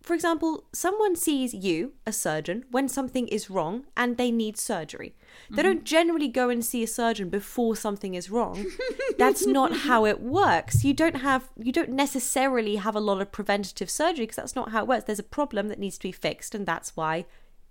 for 0.07 0.15
example, 0.15 0.69
someone 0.73 1.17
sees 1.17 1.53
you, 1.53 1.95
a 2.07 2.13
surgeon, 2.13 2.65
when 2.71 2.89
something 2.89 3.27
is 3.27 3.51
wrong 3.51 3.87
and 3.97 4.17
they 4.17 4.31
need 4.31 4.57
surgery. 4.57 5.17
They 5.51 5.57
mm-hmm. 5.57 5.63
don't 5.63 5.85
generally 5.85 6.29
go 6.29 6.49
and 6.49 6.65
see 6.65 6.85
a 6.85 6.87
surgeon 6.87 7.29
before 7.29 7.75
something 7.75 8.15
is 8.15 8.31
wrong. 8.31 8.67
That's 9.19 9.47
not 9.47 9.79
how 9.79 10.07
it 10.07 10.21
works. 10.21 10.85
You 10.85 10.95
don't 10.95 11.17
have 11.17 11.49
you 11.57 11.73
don't 11.73 11.91
necessarily 11.91 12.77
have 12.77 12.95
a 12.95 13.01
lot 13.01 13.21
of 13.21 13.33
preventative 13.33 13.91
surgery 13.91 14.27
because 14.27 14.37
that's 14.37 14.55
not 14.55 14.71
how 14.71 14.83
it 14.83 14.89
works. 14.89 15.05
There's 15.05 15.19
a 15.19 15.25
problem 15.25 15.67
that 15.69 15.79
needs 15.79 15.99
to 15.99 16.03
be 16.05 16.13
fixed 16.13 16.55
and 16.55 16.67
that's 16.67 16.97
why 16.97 17.25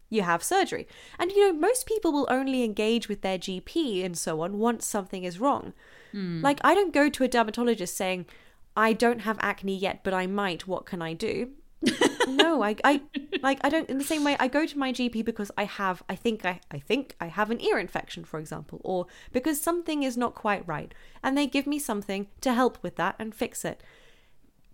you 0.10 0.24
have 0.24 0.43
surgery. 0.43 0.88
And 1.17 1.31
you 1.31 1.39
know, 1.39 1.57
most 1.57 1.86
people 1.86 2.12
will 2.12 2.27
only 2.29 2.63
engage 2.63 3.07
with 3.07 3.22
their 3.22 3.38
GP 3.38 4.03
and 4.03 4.17
so 4.17 4.41
on 4.41 4.60
once 4.60 4.86
something 4.86 5.24
is 5.24 5.39
wrong. 5.39 5.74
Mm. 6.13 6.43
Like 6.43 6.60
I 6.63 6.75
don't 6.75 6.93
go 6.93 7.10
to 7.10 7.24
a 7.24 7.27
dermatologist 7.29 7.95
saying, 7.95 8.25
I 8.75 8.94
don't 8.94 9.20
have 9.20 9.38
acne 9.39 9.77
yet, 9.77 10.03
but 10.03 10.13
I 10.13 10.27
might. 10.27 10.67
What 10.67 10.86
can 10.86 11.01
I 11.01 11.13
do? 11.13 11.51
no, 12.27 12.63
I, 12.63 12.75
I 12.84 13.01
like 13.41 13.60
I 13.63 13.70
don't 13.70 13.89
in 13.89 13.98
the 13.98 14.03
same 14.03 14.24
way 14.24 14.36
I 14.39 14.48
go 14.48 14.65
to 14.65 14.77
my 14.77 14.91
GP 14.91 15.24
because 15.24 15.51
I 15.58 15.65
have 15.65 16.03
I 16.10 16.15
think 16.15 16.46
I 16.46 16.60
I 16.72 16.79
think 16.79 17.15
I 17.20 17.27
have 17.27 17.51
an 17.51 17.62
ear 17.62 17.77
infection 17.77 18.24
for 18.24 18.39
example 18.39 18.82
or 18.84 19.08
because 19.32 19.62
something 19.62 20.03
is 20.03 20.17
not 20.17 20.36
quite 20.36 20.67
right 20.67 20.94
and 21.24 21.38
they 21.38 21.48
give 21.48 21.67
me 21.67 21.79
something 21.79 22.27
to 22.41 22.53
help 22.53 22.77
with 22.82 22.96
that 22.96 23.15
and 23.20 23.36
fix 23.36 23.63
it. 23.65 23.84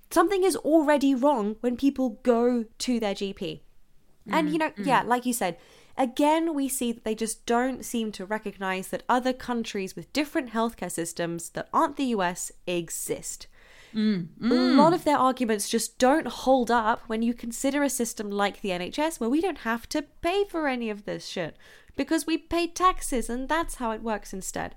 Something 0.09 0.43
is 0.43 0.55
already 0.57 1.15
wrong 1.15 1.55
when 1.61 1.77
people 1.77 2.19
go 2.23 2.65
to 2.79 2.99
their 2.99 3.15
GP. 3.15 3.61
And 4.29 4.51
you 4.51 4.59
know, 4.59 4.69
mm-hmm. 4.69 4.83
yeah, 4.85 5.01
like 5.01 5.25
you 5.25 5.33
said, 5.33 5.57
again 5.97 6.53
we 6.53 6.69
see 6.69 6.91
that 6.91 7.03
they 7.03 7.15
just 7.15 7.45
don't 7.45 7.83
seem 7.83 8.11
to 8.13 8.25
recognize 8.25 8.89
that 8.89 9.03
other 9.09 9.33
countries 9.33 9.95
with 9.95 10.13
different 10.13 10.51
healthcare 10.51 10.91
systems 10.91 11.49
that 11.49 11.67
aren't 11.73 11.97
the 11.97 12.05
US 12.05 12.51
exist. 12.67 13.47
Mm, 13.93 14.27
mm. 14.41 14.51
A 14.51 14.81
lot 14.81 14.93
of 14.93 15.03
their 15.03 15.17
arguments 15.17 15.69
just 15.69 15.97
don't 15.97 16.27
hold 16.27 16.71
up 16.71 17.03
when 17.07 17.21
you 17.21 17.33
consider 17.33 17.83
a 17.83 17.89
system 17.89 18.29
like 18.29 18.61
the 18.61 18.69
NHS 18.69 19.19
where 19.19 19.29
we 19.29 19.41
don't 19.41 19.59
have 19.59 19.87
to 19.89 20.03
pay 20.21 20.45
for 20.45 20.67
any 20.67 20.89
of 20.89 21.05
this 21.05 21.25
shit 21.25 21.57
because 21.95 22.25
we 22.25 22.37
pay 22.37 22.67
taxes 22.67 23.29
and 23.29 23.49
that's 23.49 23.75
how 23.75 23.91
it 23.91 24.01
works 24.01 24.33
instead. 24.33 24.75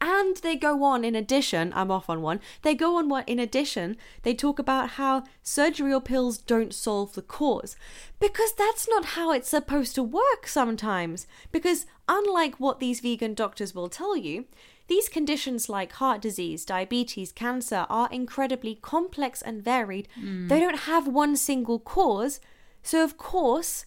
And 0.00 0.36
they 0.38 0.56
go 0.56 0.82
on, 0.84 1.04
in 1.04 1.14
addition, 1.14 1.72
I'm 1.74 1.90
off 1.90 2.08
on 2.08 2.22
one, 2.22 2.40
they 2.62 2.74
go 2.74 2.96
on 2.96 3.08
what, 3.08 3.28
in 3.28 3.38
addition, 3.38 3.96
they 4.22 4.34
talk 4.34 4.58
about 4.58 4.90
how 4.90 5.24
surgery 5.42 5.92
or 5.92 6.00
pills 6.00 6.38
don't 6.38 6.74
solve 6.74 7.14
the 7.14 7.22
cause. 7.22 7.76
Because 8.18 8.52
that's 8.54 8.88
not 8.88 9.04
how 9.16 9.32
it's 9.32 9.50
supposed 9.50 9.94
to 9.94 10.02
work 10.02 10.46
sometimes. 10.46 11.26
Because 11.52 11.86
unlike 12.08 12.58
what 12.58 12.80
these 12.80 13.00
vegan 13.00 13.34
doctors 13.34 13.74
will 13.74 13.88
tell 13.88 14.16
you, 14.16 14.46
these 14.88 15.08
conditions 15.08 15.68
like 15.68 15.92
heart 15.92 16.20
disease, 16.20 16.64
diabetes, 16.64 17.32
cancer 17.32 17.86
are 17.88 18.08
incredibly 18.12 18.76
complex 18.76 19.42
and 19.42 19.62
varied. 19.62 20.08
Mm. 20.20 20.48
They 20.48 20.60
don't 20.60 20.80
have 20.80 21.08
one 21.08 21.36
single 21.36 21.78
cause. 21.78 22.40
So, 22.82 23.02
of 23.02 23.18
course, 23.18 23.84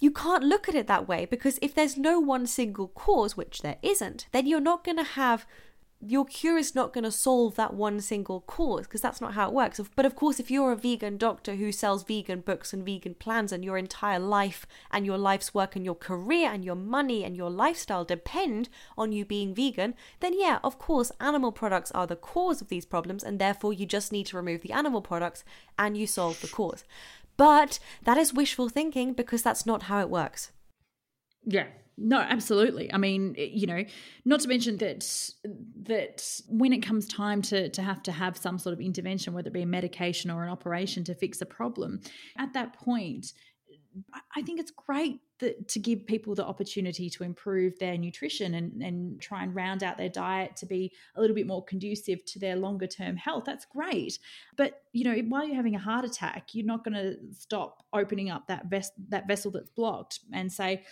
you 0.00 0.10
can't 0.10 0.42
look 0.42 0.68
at 0.68 0.74
it 0.74 0.86
that 0.88 1.06
way 1.06 1.26
because 1.26 1.58
if 1.62 1.74
there's 1.74 1.96
no 1.96 2.18
one 2.18 2.46
single 2.46 2.88
cause, 2.88 3.36
which 3.36 3.62
there 3.62 3.76
isn't, 3.82 4.26
then 4.32 4.46
you're 4.46 4.60
not 4.60 4.82
going 4.82 4.96
to 4.96 5.04
have 5.04 5.46
your 6.02 6.24
cure 6.24 6.56
is 6.56 6.74
not 6.74 6.94
going 6.94 7.04
to 7.04 7.12
solve 7.12 7.56
that 7.56 7.74
one 7.74 8.00
single 8.00 8.40
cause 8.40 8.86
because 8.86 9.02
that's 9.02 9.20
not 9.20 9.34
how 9.34 9.48
it 9.48 9.54
works. 9.54 9.80
But 9.94 10.06
of 10.06 10.16
course, 10.16 10.40
if 10.40 10.50
you're 10.50 10.72
a 10.72 10.76
vegan 10.76 11.18
doctor 11.18 11.56
who 11.56 11.72
sells 11.72 12.04
vegan 12.04 12.40
books 12.40 12.72
and 12.72 12.84
vegan 12.84 13.14
plans, 13.14 13.52
and 13.52 13.64
your 13.64 13.76
entire 13.76 14.18
life 14.18 14.66
and 14.90 15.04
your 15.04 15.18
life's 15.18 15.52
work 15.52 15.76
and 15.76 15.84
your 15.84 15.94
career 15.94 16.50
and 16.50 16.64
your 16.64 16.74
money 16.74 17.22
and 17.24 17.36
your 17.36 17.50
lifestyle 17.50 18.04
depend 18.04 18.68
on 18.96 19.12
you 19.12 19.24
being 19.24 19.54
vegan, 19.54 19.94
then 20.20 20.38
yeah, 20.38 20.58
of 20.64 20.78
course, 20.78 21.12
animal 21.20 21.52
products 21.52 21.90
are 21.92 22.06
the 22.06 22.16
cause 22.16 22.60
of 22.62 22.68
these 22.68 22.86
problems, 22.86 23.22
and 23.22 23.38
therefore 23.38 23.72
you 23.72 23.84
just 23.84 24.12
need 24.12 24.26
to 24.26 24.36
remove 24.36 24.62
the 24.62 24.72
animal 24.72 25.02
products 25.02 25.44
and 25.78 25.96
you 25.96 26.06
solve 26.06 26.40
the 26.40 26.48
cause. 26.48 26.84
But 27.36 27.78
that 28.04 28.18
is 28.18 28.34
wishful 28.34 28.68
thinking 28.68 29.12
because 29.12 29.42
that's 29.42 29.66
not 29.66 29.84
how 29.84 30.00
it 30.00 30.10
works. 30.10 30.52
Yeah, 31.44 31.66
no, 32.02 32.18
absolutely. 32.18 32.92
I 32.92 32.96
mean, 32.96 33.34
eh, 33.36 33.50
you 33.52 33.66
know, 33.66 33.84
not 34.24 34.40
to 34.40 34.48
mention 34.48 34.78
that 34.78 35.30
that 35.82 36.40
when 36.48 36.72
it 36.72 36.78
comes 36.78 37.06
time 37.06 37.42
to 37.42 37.68
to 37.68 37.82
have 37.82 38.02
to 38.04 38.12
have 38.12 38.38
some 38.38 38.58
sort 38.58 38.72
of 38.72 38.80
intervention, 38.80 39.34
whether 39.34 39.48
it 39.48 39.52
be 39.52 39.62
a 39.62 39.66
medication 39.66 40.30
or 40.30 40.42
an 40.42 40.48
operation 40.48 41.04
to 41.04 41.14
fix 41.14 41.42
a 41.42 41.46
problem, 41.46 42.00
at 42.38 42.54
that 42.54 42.72
point, 42.72 43.34
I 44.34 44.40
think 44.40 44.60
it's 44.60 44.70
great 44.70 45.20
that 45.40 45.68
to 45.68 45.78
give 45.78 46.06
people 46.06 46.34
the 46.34 46.46
opportunity 46.46 47.10
to 47.10 47.24
improve 47.24 47.78
their 47.78 47.98
nutrition 47.98 48.54
and, 48.54 48.82
and 48.82 49.20
try 49.20 49.42
and 49.42 49.54
round 49.54 49.82
out 49.82 49.98
their 49.98 50.08
diet 50.08 50.56
to 50.56 50.66
be 50.66 50.92
a 51.16 51.20
little 51.20 51.36
bit 51.36 51.46
more 51.46 51.64
conducive 51.64 52.24
to 52.26 52.38
their 52.38 52.56
longer 52.56 52.86
term 52.86 53.16
health. 53.16 53.44
That's 53.44 53.66
great. 53.66 54.18
But 54.56 54.82
you 54.92 55.04
know, 55.04 55.16
while 55.28 55.44
you're 55.46 55.56
having 55.56 55.74
a 55.74 55.80
heart 55.80 56.06
attack, 56.06 56.54
you're 56.54 56.66
not 56.66 56.82
going 56.82 56.94
to 56.94 57.16
stop 57.36 57.84
opening 57.92 58.30
up 58.30 58.46
that 58.46 58.66
ves- 58.66 58.92
that 59.08 59.28
vessel 59.28 59.50
that's 59.50 59.70
blocked 59.70 60.20
and 60.32 60.50
say, 60.50 60.84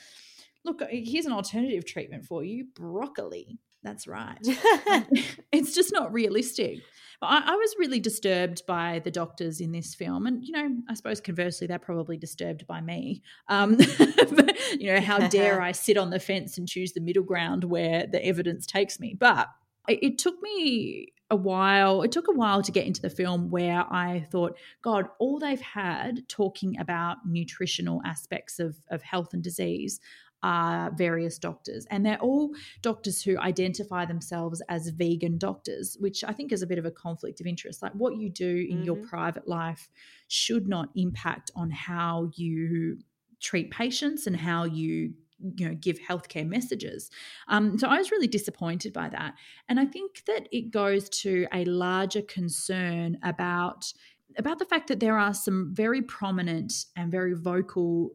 look, 0.65 0.83
here's 0.91 1.27
an 1.27 1.33
alternative 1.33 1.85
treatment 1.85 2.25
for 2.25 2.45
you 2.45 2.67
broccoli. 2.75 3.59
That's 3.83 4.07
right. 4.07 4.39
it's 5.53 5.75
just 5.75 5.93
not 5.93 6.13
realistic. 6.13 6.81
I, 7.23 7.43
I, 7.47 7.57
was 7.57 7.75
really 7.79 8.01
disturbed 8.01 8.63
by 8.67 9.01
the 9.05 9.11
doctors 9.11 9.61
in 9.61 9.73
this 9.73 9.95
film. 9.95 10.27
And, 10.27 10.45
you 10.45 10.53
know, 10.53 10.77
I 10.89 10.95
suppose 10.95 11.21
conversely, 11.21 11.67
they're 11.67 11.79
probably 11.79 12.17
disturbed 12.17 12.67
by 12.67 12.81
me. 12.81 13.23
Um, 13.49 13.77
but, 14.31 14.57
you 14.79 14.93
know, 14.93 15.01
how 15.01 15.19
dare 15.29 15.61
I 15.61 15.73
sit 15.73 15.97
on 15.97 16.11
the 16.11 16.21
fence 16.21 16.59
and 16.59 16.69
choose 16.69 16.93
the 16.93 17.01
middle 17.01 17.25
ground 17.25 17.65
where 17.65 18.07
the 18.07 18.25
evidence 18.25 18.67
takes 18.67 19.01
me? 19.01 19.15
But 19.19 19.49
it, 19.89 19.99
it 20.03 20.19
took 20.19 20.41
me 20.43 21.13
a 21.31 21.37
while, 21.37 22.03
it 22.03 22.13
took 22.13 22.29
a 22.29 22.33
while 22.33 22.63
to 22.63 22.73
get 22.73 22.87
into 22.87 23.03
the 23.03 23.11
film 23.11 23.51
where 23.51 23.85
I 23.91 24.27
thought, 24.31 24.57
God, 24.83 25.09
all 25.19 25.39
they've 25.39 25.61
had 25.61 26.27
talking 26.29 26.79
about 26.79 27.19
nutritional 27.27 28.01
aspects 28.05 28.59
of, 28.59 28.77
of 28.91 29.03
health 29.03 29.35
and 29.35 29.43
disease 29.43 30.01
are 30.43 30.91
various 30.93 31.39
doctors. 31.39 31.87
And 31.91 32.05
they're 32.05 32.21
all 32.21 32.51
doctors 32.83 33.23
who 33.23 33.39
identify 33.39 34.05
themselves 34.05 34.63
as 34.69 34.89
vegan 34.89 35.39
doctors, 35.39 35.97
which 36.01 36.23
I 36.25 36.33
think 36.33 36.53
is 36.53 36.63
a 36.63 36.67
bit 36.67 36.79
of 36.79 36.85
a 36.85 36.91
conflict 36.91 37.41
of 37.41 37.47
interest. 37.47 37.83
Like 37.83 37.93
what 37.93 38.17
you 38.17 38.31
do 38.31 38.67
in 38.69 38.77
mm-hmm. 38.77 38.85
your 38.85 38.97
private 38.97 39.49
life 39.49 39.89
should 40.29 40.69
not 40.69 40.91
impact 40.95 41.51
on 41.57 41.71
how 41.71 42.31
you 42.35 42.99
treat 43.41 43.71
patients 43.71 44.27
and 44.27 44.37
how 44.37 44.65
you 44.65 45.15
you 45.57 45.69
know 45.69 45.75
give 45.75 46.01
healthcare 46.01 46.45
messages 46.45 47.11
um, 47.47 47.79
so 47.79 47.87
i 47.87 47.97
was 47.97 48.11
really 48.11 48.27
disappointed 48.27 48.93
by 48.93 49.09
that 49.09 49.35
and 49.69 49.79
i 49.79 49.87
think 49.87 50.25
that 50.27 50.49
it 50.51 50.73
goes 50.73 51.09
to 51.09 51.47
a 51.55 51.65
larger 51.67 52.23
concern 52.23 53.17
about 53.23 53.93
about 54.37 54.59
the 54.59 54.65
fact 54.65 54.89
that 54.89 55.01
there 55.01 55.17
are 55.17 55.33
some 55.33 55.71
very 55.73 56.03
prominent 56.03 56.87
and 56.97 57.13
very 57.13 57.35
vocal 57.35 58.11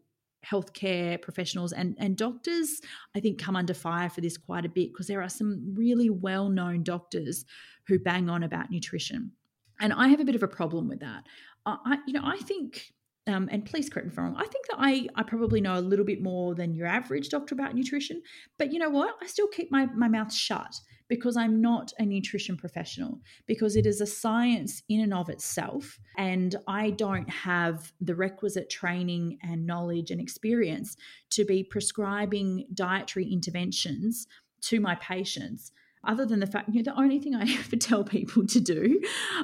healthcare 0.49 1.21
professionals 1.21 1.71
and, 1.73 1.95
and 1.99 2.17
doctors, 2.17 2.81
I 3.15 3.19
think, 3.19 3.39
come 3.41 3.55
under 3.55 3.73
fire 3.73 4.09
for 4.09 4.21
this 4.21 4.37
quite 4.37 4.65
a 4.65 4.69
bit 4.69 4.91
because 4.93 5.07
there 5.07 5.21
are 5.21 5.29
some 5.29 5.73
really 5.75 6.09
well 6.09 6.49
known 6.49 6.83
doctors 6.83 7.45
who 7.87 7.99
bang 7.99 8.29
on 8.29 8.43
about 8.43 8.71
nutrition. 8.71 9.31
And 9.79 9.93
I 9.93 10.07
have 10.07 10.19
a 10.19 10.25
bit 10.25 10.35
of 10.35 10.43
a 10.43 10.47
problem 10.47 10.87
with 10.87 10.99
that. 10.99 11.23
I, 11.65 11.97
you 12.05 12.13
know, 12.13 12.23
I 12.23 12.37
think 12.37 12.93
um, 13.27 13.47
and 13.51 13.65
please 13.65 13.89
correct 13.89 14.07
me 14.07 14.11
if 14.11 14.19
I'm 14.19 14.25
wrong. 14.25 14.35
I 14.35 14.47
think 14.47 14.67
that 14.67 14.77
I, 14.79 15.07
I 15.15 15.23
probably 15.23 15.61
know 15.61 15.77
a 15.77 15.81
little 15.81 16.05
bit 16.05 16.21
more 16.21 16.55
than 16.55 16.75
your 16.75 16.87
average 16.87 17.29
doctor 17.29 17.55
about 17.55 17.73
nutrition. 17.73 18.21
But 18.57 18.73
you 18.73 18.79
know 18.79 18.89
what? 18.89 19.15
I 19.21 19.27
still 19.27 19.47
keep 19.47 19.71
my, 19.71 19.85
my 19.87 20.09
mouth 20.09 20.33
shut 20.33 20.75
because 21.07 21.37
I'm 21.37 21.61
not 21.61 21.93
a 21.99 22.05
nutrition 22.05 22.57
professional, 22.57 23.19
because 23.45 23.75
it 23.75 23.85
is 23.85 24.01
a 24.01 24.05
science 24.07 24.81
in 24.89 25.01
and 25.01 25.13
of 25.13 25.29
itself. 25.29 25.99
And 26.17 26.55
I 26.67 26.91
don't 26.91 27.29
have 27.29 27.93
the 28.01 28.15
requisite 28.15 28.69
training 28.69 29.37
and 29.43 29.65
knowledge 29.65 30.11
and 30.11 30.19
experience 30.19 30.97
to 31.31 31.45
be 31.45 31.63
prescribing 31.63 32.65
dietary 32.73 33.31
interventions 33.31 34.27
to 34.63 34.79
my 34.79 34.95
patients 34.95 35.71
other 36.05 36.25
than 36.25 36.39
the 36.39 36.47
fact, 36.47 36.69
you 36.69 36.83
know, 36.83 36.91
the 36.91 36.99
only 36.99 37.19
thing 37.19 37.35
I 37.35 37.43
ever 37.59 37.75
tell 37.75 38.03
people 38.03 38.45
to 38.47 38.59
do, 38.59 39.01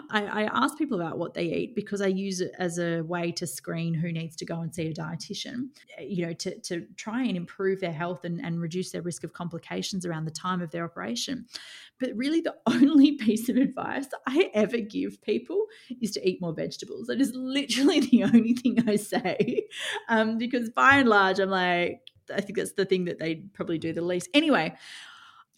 I, 0.10 0.26
I, 0.26 0.50
ask 0.54 0.78
people 0.78 1.00
about 1.00 1.18
what 1.18 1.34
they 1.34 1.46
eat 1.46 1.76
because 1.76 2.02
I 2.02 2.08
use 2.08 2.42
it 2.42 2.52
as 2.60 2.78
a 2.78 3.02
way 3.02 3.32
to 3.34 3.48
screen 3.48 3.94
who 3.94 4.12
needs 4.12 4.36
to 4.38 4.46
go 4.46 4.60
and 4.60 4.74
see 4.74 4.88
a 4.88 4.94
dietitian, 4.94 5.70
you 6.02 6.26
know, 6.26 6.34
to, 6.34 6.60
to 6.60 6.86
try 6.98 7.24
and 7.24 7.38
improve 7.38 7.80
their 7.80 7.94
health 7.94 8.26
and, 8.26 8.44
and 8.44 8.60
reduce 8.60 8.92
their 8.92 9.02
risk 9.02 9.24
of 9.24 9.34
complications 9.34 10.06
around 10.06 10.26
the 10.26 10.32
time 10.32 10.62
of 10.62 10.72
their 10.72 10.84
operation. 10.84 11.46
But 12.00 12.12
really, 12.16 12.42
the 12.42 12.56
only 12.68 13.14
piece 13.14 13.50
of 13.50 13.58
advice 13.58 14.08
I 14.28 14.50
ever 14.54 14.80
give 14.80 15.22
people 15.22 15.66
is 16.02 16.12
to 16.12 16.28
eat 16.28 16.42
more 16.42 16.54
vegetables. 16.54 17.08
That 17.08 17.22
is 17.22 17.32
literally 17.34 18.00
the 18.12 18.24
only 18.24 18.54
thing 18.54 18.84
I 18.88 18.98
say. 18.98 19.68
Um, 20.08 20.38
because 20.38 20.70
by 20.70 20.98
and 20.98 21.10
large, 21.10 21.40
I'm 21.40 21.50
like, 21.50 22.02
I 22.34 22.42
think 22.42 22.58
that's 22.58 22.74
the 22.74 22.86
thing 22.86 23.06
that 23.06 23.20
they 23.20 23.36
probably 23.36 23.78
do 23.78 23.94
the 23.94 24.02
least. 24.02 24.30
Anyway, 24.34 24.76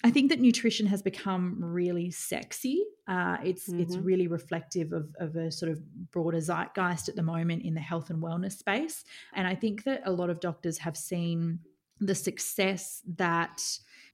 I 0.03 0.10
think 0.10 0.29
that 0.29 0.39
nutrition 0.39 0.88
has 0.88 1.01
become 1.01 1.58
really 1.60 2.12
sexy. 2.12 2.84
Uh, 3.08 3.38
it's 3.43 3.70
mm-hmm. 3.70 3.81
it's 3.81 3.98
really 3.98 4.27
reflective 4.27 4.93
of, 4.93 5.10
of 5.20 5.36
a 5.36 5.51
sort 5.51 5.72
of 5.72 5.81
broader 6.12 6.39
zeitgeist 6.39 7.10
at 7.10 7.15
the 7.15 7.24
moment 7.24 7.63
in 7.63 7.74
the 7.74 7.81
health 7.81 8.10
and 8.10 8.22
wellness 8.22 8.53
space. 8.53 9.03
And 9.34 9.48
I 9.48 9.55
think 9.55 9.84
that 9.84 10.01
a 10.05 10.12
lot 10.12 10.29
of 10.29 10.39
doctors 10.39 10.77
have 10.79 10.98
seen 10.98 11.60
the 12.00 12.15
success 12.15 13.01
that 13.15 13.62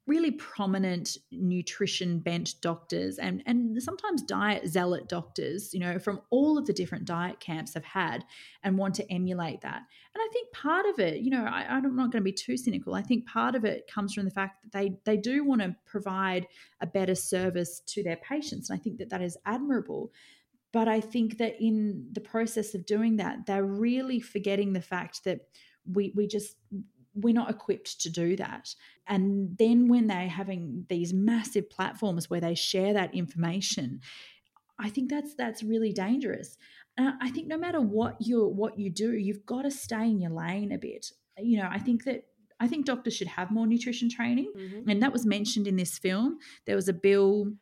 really 0.08 0.32
prominent 0.32 1.18
nutrition 1.32 2.20
bent 2.20 2.56
doctors 2.62 3.18
and 3.20 3.44
and 3.46 3.82
sometimes 3.84 4.22
diet 4.24 4.66
zealot 4.66 5.08
doctors 5.10 5.74
you 5.74 5.80
know 5.80 6.00
from 6.00 6.22
all 6.30 6.58
of 6.58 6.66
the 6.66 6.74
different 6.74 7.06
diet 7.06 7.40
camps 7.42 7.74
have 7.74 7.84
had 7.84 8.24
and 8.64 8.78
want 8.78 8.96
to 8.96 9.12
emulate 9.12 9.62
that. 9.62 9.76
And 9.76 10.22
i 10.22 10.28
think 10.32 10.52
part 10.54 10.86
of 10.88 11.00
it 11.00 11.22
you 11.22 11.30
know 11.30 11.44
I, 11.44 11.66
i'm 11.70 11.96
not 11.96 12.12
going 12.12 12.22
to 12.22 12.32
be 12.32 12.32
too 12.32 12.58
cynical. 12.58 12.96
I 12.96 13.02
think 13.02 13.28
part 13.28 13.56
of 13.56 13.66
it 13.66 13.90
comes 13.94 14.14
from 14.14 14.26
the 14.26 14.32
fact 14.32 14.64
that 14.64 14.72
they 14.72 14.98
they 15.04 15.18
do 15.18 15.44
want 15.44 15.62
to 15.62 15.76
provide 15.86 16.48
a 16.82 16.88
better 16.88 17.16
service 17.16 17.82
to 17.88 18.04
their 18.04 18.18
patients 18.18 18.70
and 18.70 18.80
i 18.80 18.82
think 18.82 18.98
that 19.00 19.10
that 19.10 19.22
is 19.22 19.38
admirable. 19.46 20.12
But 20.72 20.88
i 20.88 21.02
think 21.02 21.38
that 21.40 21.56
in 21.60 22.08
the 22.14 22.22
process 22.22 22.74
of 22.76 22.86
doing 22.86 23.18
that 23.18 23.46
they're 23.46 23.64
really 23.64 24.20
forgetting 24.20 24.74
the 24.74 24.82
fact 24.82 25.26
that 25.26 25.42
we 25.86 26.14
we 26.16 26.28
just 26.28 26.56
we're 27.22 27.34
not 27.34 27.50
equipped 27.50 28.02
to 28.02 28.10
do 28.10 28.36
that. 28.36 28.76
And 29.08 29.58
then 29.58 29.88
when 29.88 30.08
they're 30.08 30.28
having 30.28 30.86
these 30.90 31.14
massive 31.14 31.70
platforms 31.70 32.30
where 32.30 32.42
they 32.42 32.56
share 32.56 32.94
that 32.94 33.14
information, 33.16 34.01
I 34.80 34.90
think 34.90 35.10
that's 35.10 35.34
that's 35.36 35.64
really 35.64 35.94
dangerous. 35.94 36.58
And 36.98 37.14
I 37.22 37.30
think 37.30 37.48
no 37.48 37.58
matter 37.58 37.82
what 37.82 38.18
you 38.20 38.46
what 38.48 38.77
you 38.77 38.90
do, 38.90 39.14
you've 39.14 39.46
got 39.46 39.64
to 39.64 39.72
stay 39.72 40.06
in 40.06 40.20
your 40.20 40.32
lane 40.32 40.72
a 40.72 40.77
bit. 40.77 41.12
You 41.38 41.60
know, 41.60 41.70
I 41.72 41.80
think 41.80 42.03
that 42.06 42.25
I 42.60 42.68
think 42.68 42.86
doctors 42.86 43.16
should 43.16 43.27
have 43.27 43.51
more 43.51 43.68
nutrition 43.68 44.10
training, 44.10 44.51
mm-hmm. 44.56 44.90
and 44.90 45.01
that 45.01 45.14
was 45.14 45.25
mentioned 45.25 45.68
in 45.68 45.75
this 45.75 45.98
film. 45.98 46.40
There 46.66 46.75
was 46.75 46.88
a 46.88 46.94
bill 46.94 47.53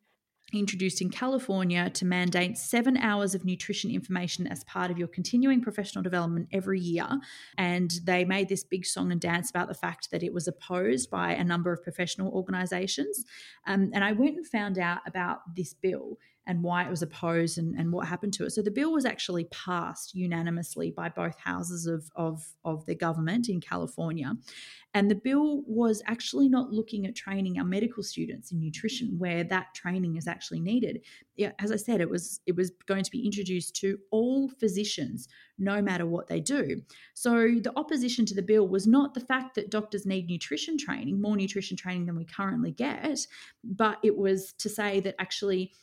introduced 0.54 1.02
in 1.02 1.10
California 1.10 1.90
to 1.90 2.06
mandate 2.06 2.58
seven 2.58 2.98
hours 2.98 3.34
of 3.34 3.44
nutrition 3.44 3.92
information 3.92 4.48
as 4.48 4.64
part 4.66 4.92
of 4.92 4.98
your 4.98 5.08
continuing 5.08 5.62
professional 5.62 6.04
development 6.04 6.48
every 6.52 6.80
year. 6.80 7.08
And 7.58 7.92
they 8.04 8.26
made 8.26 8.50
this 8.50 8.64
big 8.64 8.86
song 8.86 9.12
and 9.12 9.20
dance 9.20 9.50
about 9.50 9.68
the 9.68 9.74
fact 9.74 10.12
that 10.12 10.24
it 10.24 10.34
was 10.34 10.48
opposed 10.48 11.10
by 11.10 11.34
a 11.34 11.44
number 11.44 11.74
of 11.74 11.84
professional 11.84 12.32
organizations. 12.32 13.26
Um, 13.66 13.92
and 13.94 14.04
I 14.04 14.12
went 14.12 14.38
and 14.38 14.48
found 14.48 14.78
out 14.78 15.00
about 15.08 15.40
this 15.56 15.74
bill 15.74 16.18
and 16.48 16.62
why 16.62 16.84
it 16.84 16.90
was 16.90 17.02
opposed 17.02 17.58
and, 17.58 17.76
and 17.76 17.92
what 17.92 18.08
happened 18.08 18.34
to 18.34 18.46
it. 18.46 18.52
So 18.52 18.62
the 18.62 18.72
bill 18.72 18.92
was 18.94 19.06
actually 19.06 19.46
passed 19.46 20.14
unanimously 20.14 20.92
by 20.92 21.10
both 21.10 21.40
houses 21.40 21.88
of, 21.88 22.10
of, 22.16 22.46
of 22.64 22.86
the 22.86 22.96
government 22.96 23.50
in 23.50 23.60
California. 23.60 24.34
And 24.94 25.12
the 25.12 25.16
bill 25.16 25.64
was 25.68 26.02
actually 26.06 26.48
not 26.48 26.72
looking 26.72 27.06
at 27.06 27.16
training 27.16 27.60
our 27.60 27.66
medical 27.66 28.02
students 28.02 28.54
in 28.54 28.60
nutrition 28.62 29.18
where 29.18 29.44
that 29.44 29.74
training 29.74 30.16
is 30.16 30.26
actually 30.26 30.62
needed. 30.62 31.02
As 31.60 31.72
I 31.72 31.76
said, 31.76 32.00
it 32.00 32.10
was 32.10 32.40
it 32.46 32.56
was 32.56 32.72
going 32.86 33.04
to 33.04 33.12
be 33.12 33.26
introduced 33.26 33.76
to 33.82 34.00
all 34.12 34.48
physicians, 34.48 35.28
no 35.58 35.82
matter 35.82 36.06
what 36.06 36.28
they 36.28 36.40
do. 36.40 36.82
So 37.14 37.32
the 37.62 37.74
opposition 37.76 38.26
to 38.28 38.36
the 38.36 38.42
bill 38.42 38.70
was 38.70 38.88
not 38.88 39.14
the 39.14 39.20
fact 39.20 39.56
that 39.56 39.70
doctors 39.70 40.06
need 40.06 40.30
nutrition 40.30 40.78
training, 40.78 41.22
more 41.22 41.36
nutrition 41.36 41.76
training 41.76 42.06
than 42.06 42.16
we 42.16 42.24
currently 42.24 42.72
get, 42.72 43.28
but 43.66 43.98
it 44.02 44.16
was 44.16 44.54
to 44.60 44.70
say 44.70 45.02
that 45.02 45.16
actually 45.20 45.74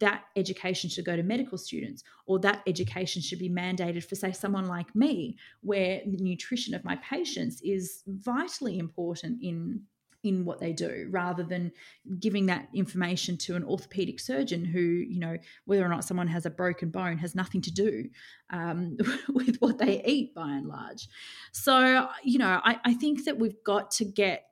that 0.00 0.24
education 0.36 0.90
should 0.90 1.04
go 1.04 1.16
to 1.16 1.22
medical 1.22 1.56
students 1.56 2.04
or 2.26 2.38
that 2.38 2.62
education 2.66 3.22
should 3.22 3.38
be 3.38 3.48
mandated 3.48 4.04
for 4.04 4.14
say 4.14 4.32
someone 4.32 4.66
like 4.66 4.94
me 4.94 5.36
where 5.62 6.02
the 6.06 6.18
nutrition 6.18 6.74
of 6.74 6.84
my 6.84 6.96
patients 6.96 7.60
is 7.62 8.02
vitally 8.06 8.78
important 8.78 9.42
in 9.42 9.82
in 10.24 10.44
what 10.44 10.58
they 10.58 10.72
do 10.72 11.06
rather 11.10 11.44
than 11.44 11.70
giving 12.18 12.46
that 12.46 12.68
information 12.74 13.36
to 13.36 13.54
an 13.54 13.64
orthopedic 13.64 14.18
surgeon 14.18 14.64
who 14.64 14.80
you 14.80 15.18
know 15.18 15.36
whether 15.64 15.84
or 15.84 15.88
not 15.88 16.04
someone 16.04 16.26
has 16.26 16.44
a 16.44 16.50
broken 16.50 16.90
bone 16.90 17.16
has 17.18 17.34
nothing 17.34 17.60
to 17.60 17.72
do 17.72 18.04
um, 18.50 18.96
with 19.28 19.56
what 19.60 19.78
they 19.78 20.02
eat 20.04 20.34
by 20.34 20.48
and 20.48 20.66
large. 20.66 21.08
So 21.52 22.08
you 22.24 22.38
know 22.38 22.60
I, 22.64 22.78
I 22.84 22.94
think 22.94 23.24
that 23.24 23.38
we've 23.38 23.62
got 23.64 23.90
to 23.92 24.04
get 24.04 24.44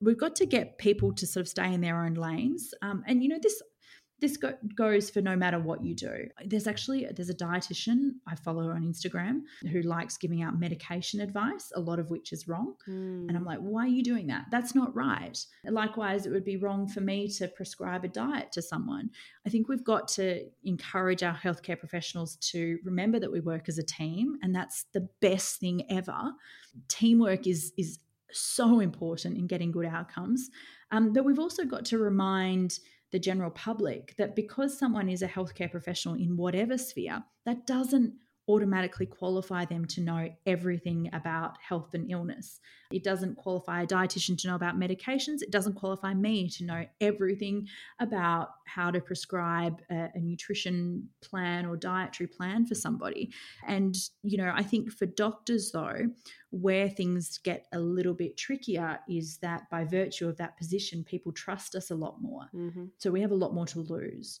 we've 0.00 0.18
got 0.18 0.36
to 0.36 0.46
get 0.46 0.78
people 0.78 1.12
to 1.14 1.26
sort 1.26 1.40
of 1.42 1.48
stay 1.48 1.72
in 1.72 1.80
their 1.80 2.04
own 2.04 2.14
lanes. 2.14 2.74
Um, 2.82 3.02
and 3.06 3.22
you 3.22 3.28
know 3.28 3.38
this 3.42 3.62
this 4.20 4.36
go- 4.36 4.56
goes 4.74 5.10
for 5.10 5.20
no 5.20 5.36
matter 5.36 5.58
what 5.58 5.84
you 5.84 5.94
do. 5.94 6.28
There's 6.44 6.66
actually 6.66 7.06
there's 7.14 7.28
a 7.28 7.34
dietitian 7.34 8.12
I 8.26 8.34
follow 8.34 8.70
on 8.70 8.82
Instagram 8.82 9.42
who 9.70 9.82
likes 9.82 10.16
giving 10.16 10.42
out 10.42 10.58
medication 10.58 11.20
advice, 11.20 11.70
a 11.74 11.80
lot 11.80 11.98
of 11.98 12.10
which 12.10 12.32
is 12.32 12.48
wrong. 12.48 12.74
Mm. 12.88 13.28
And 13.28 13.30
I'm 13.32 13.42
hmm. 13.42 13.48
like, 13.48 13.58
why 13.58 13.84
are 13.84 13.88
you 13.88 14.02
doing 14.02 14.26
that? 14.28 14.46
That's 14.50 14.74
not 14.74 14.94
right. 14.94 15.38
Likewise, 15.64 16.24
it 16.24 16.30
would 16.30 16.44
be 16.44 16.56
wrong 16.56 16.88
for 16.88 17.00
me 17.00 17.28
to 17.32 17.48
prescribe 17.48 18.04
a 18.04 18.08
diet 18.08 18.52
to 18.52 18.62
someone. 18.62 19.10
I 19.46 19.50
think 19.50 19.68
we've 19.68 19.84
got 19.84 20.08
to 20.08 20.46
encourage 20.64 21.22
our 21.22 21.36
healthcare 21.36 21.78
professionals 21.78 22.36
to 22.52 22.78
remember 22.84 23.20
that 23.20 23.30
we 23.30 23.40
work 23.40 23.68
as 23.68 23.78
a 23.78 23.82
team, 23.82 24.38
and 24.42 24.54
that's 24.54 24.86
the 24.92 25.08
best 25.20 25.60
thing 25.60 25.84
ever. 25.90 26.32
Teamwork 26.88 27.46
is 27.46 27.72
is 27.76 27.98
so 28.32 28.80
important 28.80 29.36
in 29.36 29.46
getting 29.46 29.70
good 29.70 29.86
outcomes. 29.86 30.50
Um, 30.90 31.12
but 31.12 31.24
we've 31.24 31.38
also 31.38 31.64
got 31.64 31.84
to 31.86 31.98
remind 31.98 32.78
the 33.12 33.18
general 33.18 33.50
public 33.50 34.14
that 34.16 34.34
because 34.34 34.78
someone 34.78 35.08
is 35.08 35.22
a 35.22 35.28
healthcare 35.28 35.70
professional 35.70 36.14
in 36.14 36.36
whatever 36.36 36.76
sphere, 36.76 37.24
that 37.44 37.66
doesn't 37.66 38.14
automatically 38.48 39.06
qualify 39.06 39.64
them 39.64 39.84
to 39.84 40.00
know 40.00 40.28
everything 40.46 41.10
about 41.12 41.56
health 41.60 41.94
and 41.94 42.10
illness. 42.10 42.60
It 42.92 43.02
doesn't 43.02 43.36
qualify 43.36 43.82
a 43.82 43.86
dietitian 43.86 44.38
to 44.38 44.48
know 44.48 44.54
about 44.54 44.78
medications. 44.78 45.42
It 45.42 45.50
doesn't 45.50 45.74
qualify 45.74 46.14
me 46.14 46.48
to 46.50 46.64
know 46.64 46.84
everything 47.00 47.66
about 47.98 48.50
how 48.66 48.92
to 48.92 49.00
prescribe 49.00 49.80
a, 49.90 50.10
a, 50.14 50.20
nutrition 50.20 51.08
plan 51.22 51.66
or 51.66 51.76
dietary 51.76 52.28
plan 52.28 52.66
for 52.66 52.76
somebody. 52.76 53.32
And, 53.66 53.96
you 54.22 54.38
know, 54.38 54.52
I 54.54 54.62
think 54.62 54.92
for 54.92 55.06
doctors, 55.06 55.72
though, 55.72 56.06
where 56.50 56.88
things 56.88 57.38
get 57.38 57.66
a 57.72 57.80
little 57.80 58.14
bit 58.14 58.36
trickier 58.36 59.00
is 59.08 59.38
that 59.38 59.68
by 59.70 59.84
virtue 59.84 60.28
of 60.28 60.36
that 60.36 60.56
position, 60.56 61.02
people 61.02 61.32
trust 61.32 61.74
us 61.74 61.90
a 61.90 61.96
lot 61.96 62.22
more. 62.22 62.44
Mm-hmm. 62.54 62.84
So 62.98 63.10
we 63.10 63.20
have 63.22 63.32
a 63.32 63.36
lot 63.36 63.54
more 63.54 63.66
to 63.66 63.80
lose. 63.80 64.40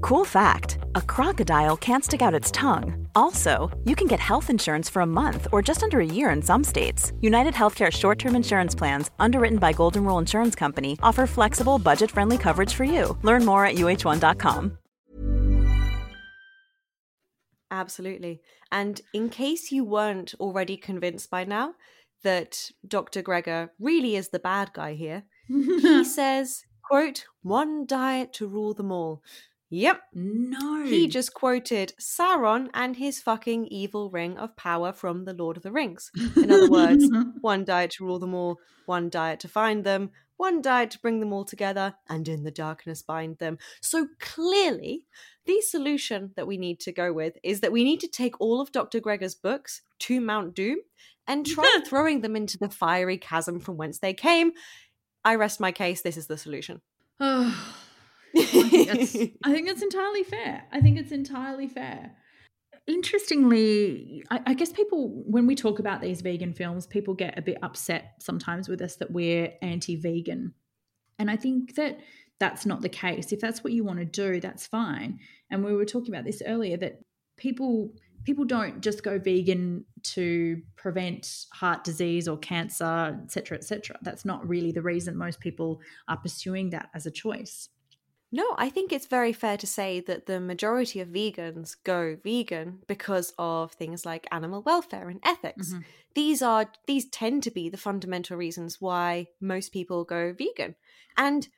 Cool 0.00 0.24
fact 0.24 0.78
a 0.94 1.02
crocodile 1.02 1.76
can't 1.76 2.04
stick 2.04 2.22
out 2.22 2.34
its 2.34 2.50
tongue. 2.50 3.08
Also, 3.14 3.70
you 3.84 3.94
can 3.94 4.06
get 4.06 4.20
health 4.20 4.50
insurance 4.50 4.88
for 4.88 5.02
a 5.02 5.06
month 5.06 5.46
or 5.52 5.62
just 5.62 5.82
under 5.82 6.00
a 6.00 6.06
year 6.06 6.30
in 6.30 6.42
some 6.42 6.64
states. 6.64 7.12
United 7.20 7.54
Healthcare 7.54 7.90
short 7.92 8.18
term 8.18 8.36
insurance 8.36 8.74
plans, 8.74 9.10
underwritten 9.18 9.58
by 9.58 9.72
Golden 9.72 10.04
Rule 10.04 10.18
Insurance 10.18 10.54
Company, 10.54 10.98
offer 11.02 11.26
flexible, 11.26 11.78
budget 11.78 12.10
friendly 12.10 12.38
coverage 12.38 12.74
for 12.74 12.84
you. 12.84 13.16
Learn 13.22 13.44
more 13.44 13.64
at 13.64 13.76
uh1.com. 13.76 14.78
Absolutely. 17.70 18.40
And 18.70 19.00
in 19.12 19.28
case 19.28 19.72
you 19.72 19.84
weren't 19.84 20.34
already 20.38 20.76
convinced 20.76 21.30
by 21.30 21.44
now 21.44 21.74
that 22.22 22.70
Dr. 22.86 23.22
Greger 23.22 23.70
really 23.78 24.16
is 24.16 24.28
the 24.28 24.38
bad 24.38 24.72
guy 24.72 24.94
here, 24.94 25.24
he 25.48 26.04
says, 26.18 26.64
quote, 26.82 27.26
one 27.42 27.86
diet 27.86 28.32
to 28.34 28.46
rule 28.46 28.72
them 28.74 28.92
all. 28.92 29.22
Yep. 29.70 30.00
No. 30.14 30.84
He 30.84 31.08
just 31.08 31.34
quoted 31.34 31.92
Sauron 32.00 32.68
and 32.72 32.96
his 32.96 33.20
fucking 33.20 33.66
evil 33.66 34.10
ring 34.10 34.38
of 34.38 34.56
power 34.56 34.92
from 34.92 35.24
The 35.24 35.34
Lord 35.34 35.56
of 35.56 35.62
the 35.62 35.72
Rings. 35.72 36.10
In 36.36 36.52
other 36.52 36.70
words, 36.70 37.04
one 37.40 37.64
diet 37.64 37.92
to 37.92 38.04
rule 38.04 38.18
them 38.18 38.34
all, 38.34 38.60
one 38.86 39.10
diet 39.10 39.40
to 39.40 39.48
find 39.48 39.82
them, 39.82 40.10
one 40.36 40.62
diet 40.62 40.92
to 40.92 41.00
bring 41.00 41.18
them 41.18 41.32
all 41.32 41.44
together, 41.44 41.94
and 42.08 42.28
in 42.28 42.44
the 42.44 42.50
darkness 42.50 43.02
bind 43.02 43.38
them. 43.38 43.58
So 43.80 44.06
clearly, 44.20 45.04
the 45.46 45.60
solution 45.60 46.32
that 46.36 46.46
we 46.46 46.58
need 46.58 46.78
to 46.80 46.92
go 46.92 47.12
with 47.12 47.36
is 47.42 47.60
that 47.60 47.72
we 47.72 47.82
need 47.82 48.00
to 48.00 48.08
take 48.08 48.40
all 48.40 48.60
of 48.60 48.70
Dr. 48.70 49.00
Greger's 49.00 49.34
books 49.34 49.82
to 50.00 50.20
Mount 50.20 50.54
Doom 50.54 50.78
and 51.26 51.44
try 51.44 51.80
throwing 51.86 52.20
them 52.20 52.36
into 52.36 52.56
the 52.56 52.68
fiery 52.68 53.18
chasm 53.18 53.58
from 53.58 53.76
whence 53.76 53.98
they 53.98 54.14
came. 54.14 54.52
I 55.24 55.34
rest 55.34 55.58
my 55.58 55.72
case. 55.72 56.02
This 56.02 56.16
is 56.16 56.28
the 56.28 56.38
solution. 56.38 56.82
I, 58.38 58.68
think 58.68 58.88
that's, 58.88 59.16
I 59.44 59.52
think 59.52 59.66
that's 59.66 59.82
entirely 59.82 60.24
fair. 60.24 60.64
I 60.72 60.80
think 60.80 60.98
it's 60.98 61.12
entirely 61.12 61.68
fair. 61.68 62.12
Interestingly, 62.86 64.22
I, 64.30 64.40
I, 64.46 64.54
guess 64.54 64.72
people, 64.72 65.22
when 65.26 65.46
we 65.46 65.56
talk 65.56 65.78
about 65.78 66.00
these 66.00 66.20
vegan 66.20 66.52
films, 66.52 66.86
people 66.86 67.14
get 67.14 67.38
a 67.38 67.42
bit 67.42 67.58
upset 67.62 68.14
sometimes 68.20 68.68
with 68.68 68.80
us 68.80 68.96
that 68.96 69.10
we're 69.10 69.52
anti 69.62 69.96
vegan. 69.96 70.54
And 71.18 71.30
I 71.30 71.36
think 71.36 71.74
that 71.74 71.98
that's 72.38 72.66
not 72.66 72.82
the 72.82 72.88
case. 72.88 73.32
If 73.32 73.40
that's 73.40 73.64
what 73.64 73.72
you 73.72 73.84
want 73.84 73.98
to 73.98 74.04
do, 74.04 74.40
that's 74.40 74.66
fine. 74.66 75.18
And 75.50 75.64
we 75.64 75.74
were 75.74 75.84
talking 75.84 76.14
about 76.14 76.24
this 76.24 76.42
earlier 76.46 76.76
that 76.76 77.00
people 77.36 77.92
people 78.24 78.44
don't 78.44 78.80
just 78.80 79.04
go 79.04 79.20
vegan 79.20 79.84
to 80.02 80.60
prevent 80.74 81.46
heart 81.52 81.84
disease 81.84 82.26
or 82.26 82.36
cancer, 82.36 83.16
etc 83.22 83.28
cetera, 83.30 83.56
et 83.58 83.64
cetera. 83.64 83.98
That's 84.02 84.24
not 84.24 84.46
really 84.46 84.72
the 84.72 84.82
reason 84.82 85.16
most 85.16 85.38
people 85.38 85.80
are 86.08 86.16
pursuing 86.16 86.70
that 86.70 86.90
as 86.92 87.06
a 87.06 87.10
choice. 87.10 87.68
No, 88.32 88.54
I 88.58 88.70
think 88.70 88.92
it's 88.92 89.06
very 89.06 89.32
fair 89.32 89.56
to 89.56 89.66
say 89.66 90.00
that 90.00 90.26
the 90.26 90.40
majority 90.40 91.00
of 91.00 91.08
vegans 91.08 91.76
go 91.84 92.16
vegan 92.22 92.80
because 92.86 93.32
of 93.38 93.72
things 93.72 94.04
like 94.04 94.26
animal 94.32 94.62
welfare 94.62 95.08
and 95.08 95.20
ethics. 95.24 95.70
Mm-hmm. 95.70 95.82
These 96.14 96.42
are 96.42 96.66
these 96.86 97.06
tend 97.06 97.42
to 97.44 97.50
be 97.50 97.68
the 97.68 97.76
fundamental 97.76 98.36
reasons 98.36 98.80
why 98.80 99.28
most 99.40 99.72
people 99.72 100.04
go 100.04 100.34
vegan. 100.36 100.74
And 101.16 101.48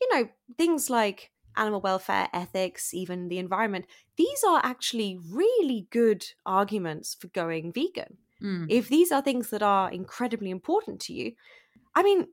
you 0.00 0.08
know, 0.12 0.28
things 0.56 0.90
like 0.90 1.30
animal 1.56 1.80
welfare, 1.80 2.28
ethics, 2.32 2.94
even 2.94 3.28
the 3.28 3.38
environment, 3.38 3.86
these 4.16 4.44
are 4.46 4.60
actually 4.62 5.18
really 5.30 5.88
good 5.90 6.24
arguments 6.46 7.16
for 7.18 7.28
going 7.28 7.72
vegan. 7.72 8.18
Mm. 8.42 8.66
If 8.68 8.88
these 8.88 9.10
are 9.10 9.22
things 9.22 9.50
that 9.50 9.62
are 9.62 9.90
incredibly 9.90 10.50
important 10.50 11.00
to 11.02 11.12
you, 11.12 11.32
I 11.94 12.02
mean, 12.02 12.28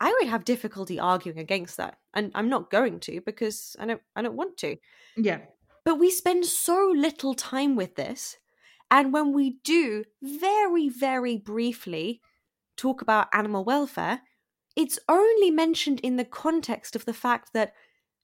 I 0.00 0.16
would 0.18 0.28
have 0.28 0.44
difficulty 0.44 0.98
arguing 0.98 1.38
against 1.38 1.76
that. 1.76 1.98
And 2.14 2.30
I'm 2.34 2.48
not 2.48 2.70
going 2.70 3.00
to 3.00 3.20
because 3.24 3.76
I 3.78 3.86
don't 3.86 4.02
I 4.14 4.22
don't 4.22 4.36
want 4.36 4.56
to. 4.58 4.76
Yeah. 5.16 5.40
But 5.84 5.98
we 5.98 6.10
spend 6.10 6.46
so 6.46 6.92
little 6.94 7.34
time 7.34 7.74
with 7.74 7.96
this. 7.96 8.36
And 8.90 9.12
when 9.12 9.32
we 9.32 9.58
do 9.64 10.04
very, 10.22 10.88
very 10.88 11.38
briefly 11.38 12.20
talk 12.76 13.00
about 13.00 13.28
animal 13.32 13.64
welfare, 13.64 14.20
it's 14.76 14.98
only 15.08 15.50
mentioned 15.50 16.00
in 16.00 16.16
the 16.16 16.24
context 16.24 16.94
of 16.94 17.04
the 17.04 17.14
fact 17.14 17.52
that 17.54 17.72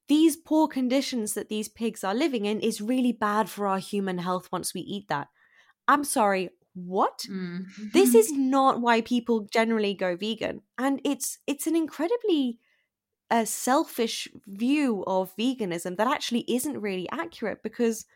these 0.09 0.37
poor 0.37 0.69
conditions 0.69 1.35
that 1.35 1.49
these 1.49 1.69
pigs 1.69 2.03
are 2.03 2.15
living 2.15 2.47
in 2.47 2.61
is 2.61 2.81
really 2.81 3.13
bad 3.13 3.49
for 3.49 3.67
our 3.67 3.79
human 3.79 4.19
health 4.19 4.49
once 4.51 4.73
we 4.73 4.81
eat 4.81 5.09
that. 5.09 5.29
I'm 5.87 6.05
sorry, 6.05 6.51
what? 6.75 7.25
Mm. 7.31 7.65
this 7.93 8.15
is 8.15 8.33
not 8.33 8.81
why 8.81 9.01
people 9.01 9.49
generally 9.53 9.95
go 9.95 10.17
vegan. 10.17 10.63
And 10.79 11.01
it's 11.05 11.39
it's 11.47 11.67
an 11.67 11.77
incredibly 11.77 12.59
a 13.31 13.45
selfish 13.45 14.29
view 14.47 15.05
of 15.07 15.35
veganism 15.37 15.97
that 15.97 16.07
actually 16.07 16.45
isn't 16.49 16.81
really 16.81 17.09
accurate 17.11 17.63
because 17.63 18.07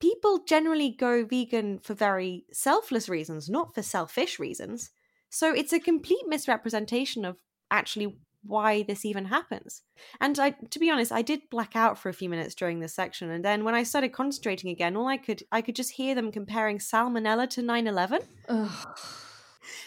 people 0.00 0.40
generally 0.46 0.90
go 0.90 1.24
vegan 1.24 1.78
for 1.78 1.94
very 1.94 2.44
selfless 2.52 3.08
reasons, 3.08 3.48
not 3.48 3.74
for 3.74 3.82
selfish 3.82 4.38
reasons. 4.38 4.90
So 5.30 5.52
it's 5.52 5.72
a 5.72 5.80
complete 5.80 6.26
misrepresentation 6.26 7.24
of 7.24 7.36
actually 7.70 8.18
why 8.42 8.82
this 8.82 9.06
even 9.06 9.24
happens. 9.24 9.82
And 10.20 10.38
I 10.38 10.50
to 10.50 10.78
be 10.78 10.90
honest, 10.90 11.10
I 11.10 11.22
did 11.22 11.48
black 11.50 11.74
out 11.74 11.98
for 11.98 12.10
a 12.10 12.14
few 12.14 12.28
minutes 12.28 12.54
during 12.54 12.80
this 12.80 12.94
section 12.94 13.30
and 13.30 13.42
then 13.44 13.64
when 13.64 13.74
I 13.74 13.82
started 13.82 14.12
concentrating 14.12 14.70
again, 14.70 14.96
all 14.96 15.08
I 15.08 15.16
could 15.16 15.42
I 15.50 15.62
could 15.62 15.74
just 15.74 15.92
hear 15.92 16.14
them 16.14 16.30
comparing 16.30 16.78
salmonella 16.78 17.48
to 17.50 17.62
9/11. 17.62 18.26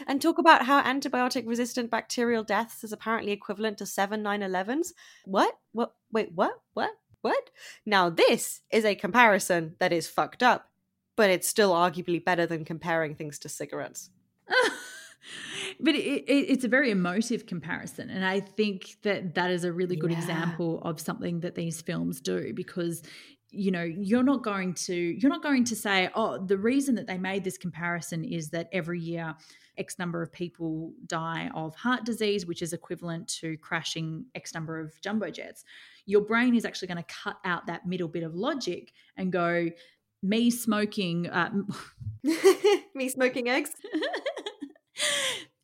And 0.08 0.22
talk 0.22 0.38
about 0.38 0.66
how 0.66 0.82
antibiotic 0.82 1.48
resistant 1.48 1.92
bacterial 1.92 2.44
deaths 2.44 2.84
is 2.84 2.92
apparently 2.92 3.32
equivalent 3.32 3.78
to 3.80 3.86
7 3.86 4.24
9/11s. 4.24 4.94
What? 5.26 5.58
What 5.72 5.94
wait, 6.12 6.32
what? 6.34 6.60
What? 6.74 6.92
What? 7.22 7.50
Now 7.86 8.10
this 8.10 8.62
is 8.72 8.86
a 8.86 8.96
comparison 8.96 9.76
that 9.80 9.94
is 9.94 10.08
fucked 10.08 10.44
up, 10.44 10.70
but 11.16 11.30
it's 11.30 11.48
still 11.48 11.72
arguably 11.72 12.24
better 12.24 12.46
than 12.46 12.66
comparing 12.66 13.16
things 13.16 13.40
to 13.40 13.50
cigarettes. 13.50 14.10
but 15.80 15.96
it, 15.96 16.24
it, 16.28 16.46
it's 16.50 16.64
a 16.64 16.70
very 16.70 16.92
emotive 16.92 17.46
comparison 17.46 18.10
and 18.10 18.26
i 18.26 18.40
think 18.40 18.96
that 19.04 19.36
that 19.36 19.52
is 19.52 19.64
a 19.64 19.74
really 19.74 19.96
good 19.96 20.12
yeah. 20.12 20.18
example 20.18 20.82
of 20.84 21.00
something 21.00 21.42
that 21.42 21.56
these 21.56 21.82
films 21.82 22.22
do 22.22 22.54
because 22.54 23.04
you 23.50 23.72
know 23.72 23.84
you're 23.84 24.24
not 24.24 24.44
going 24.44 24.74
to 24.74 24.94
you're 24.94 25.32
not 25.32 25.42
going 25.42 25.64
to 25.64 25.76
say 25.76 26.10
oh 26.16 26.38
the 26.38 26.58
reason 26.58 26.96
that 26.96 27.08
they 27.08 27.18
made 27.18 27.44
this 27.44 27.58
comparison 27.58 28.24
is 28.24 28.50
that 28.50 28.68
every 28.74 29.00
year 29.00 29.36
x 29.78 30.00
number 30.00 30.22
of 30.22 30.32
people 30.32 30.92
die 31.06 31.50
of 31.54 31.76
heart 31.76 32.04
disease 32.04 32.46
which 32.46 32.62
is 32.62 32.74
equivalent 32.74 33.28
to 33.28 33.58
crashing 33.58 34.26
x 34.36 34.54
number 34.54 34.80
of 34.80 35.00
jumbo 35.02 35.30
jets. 35.30 35.64
Your 36.06 36.22
brain 36.22 36.56
is 36.56 36.66
actually 36.66 36.88
going 36.88 37.04
to 37.04 37.14
cut 37.24 37.38
out 37.44 37.68
that 37.68 37.86
middle 37.86 38.08
bit 38.08 38.24
of 38.24 38.34
logic 38.34 38.94
and 39.18 39.32
go 39.32 39.70
me 40.24 40.50
smoking 40.50 41.30
uh, 41.30 41.52
me 42.96 43.10
smoking 43.10 43.50
eggs 43.50 43.72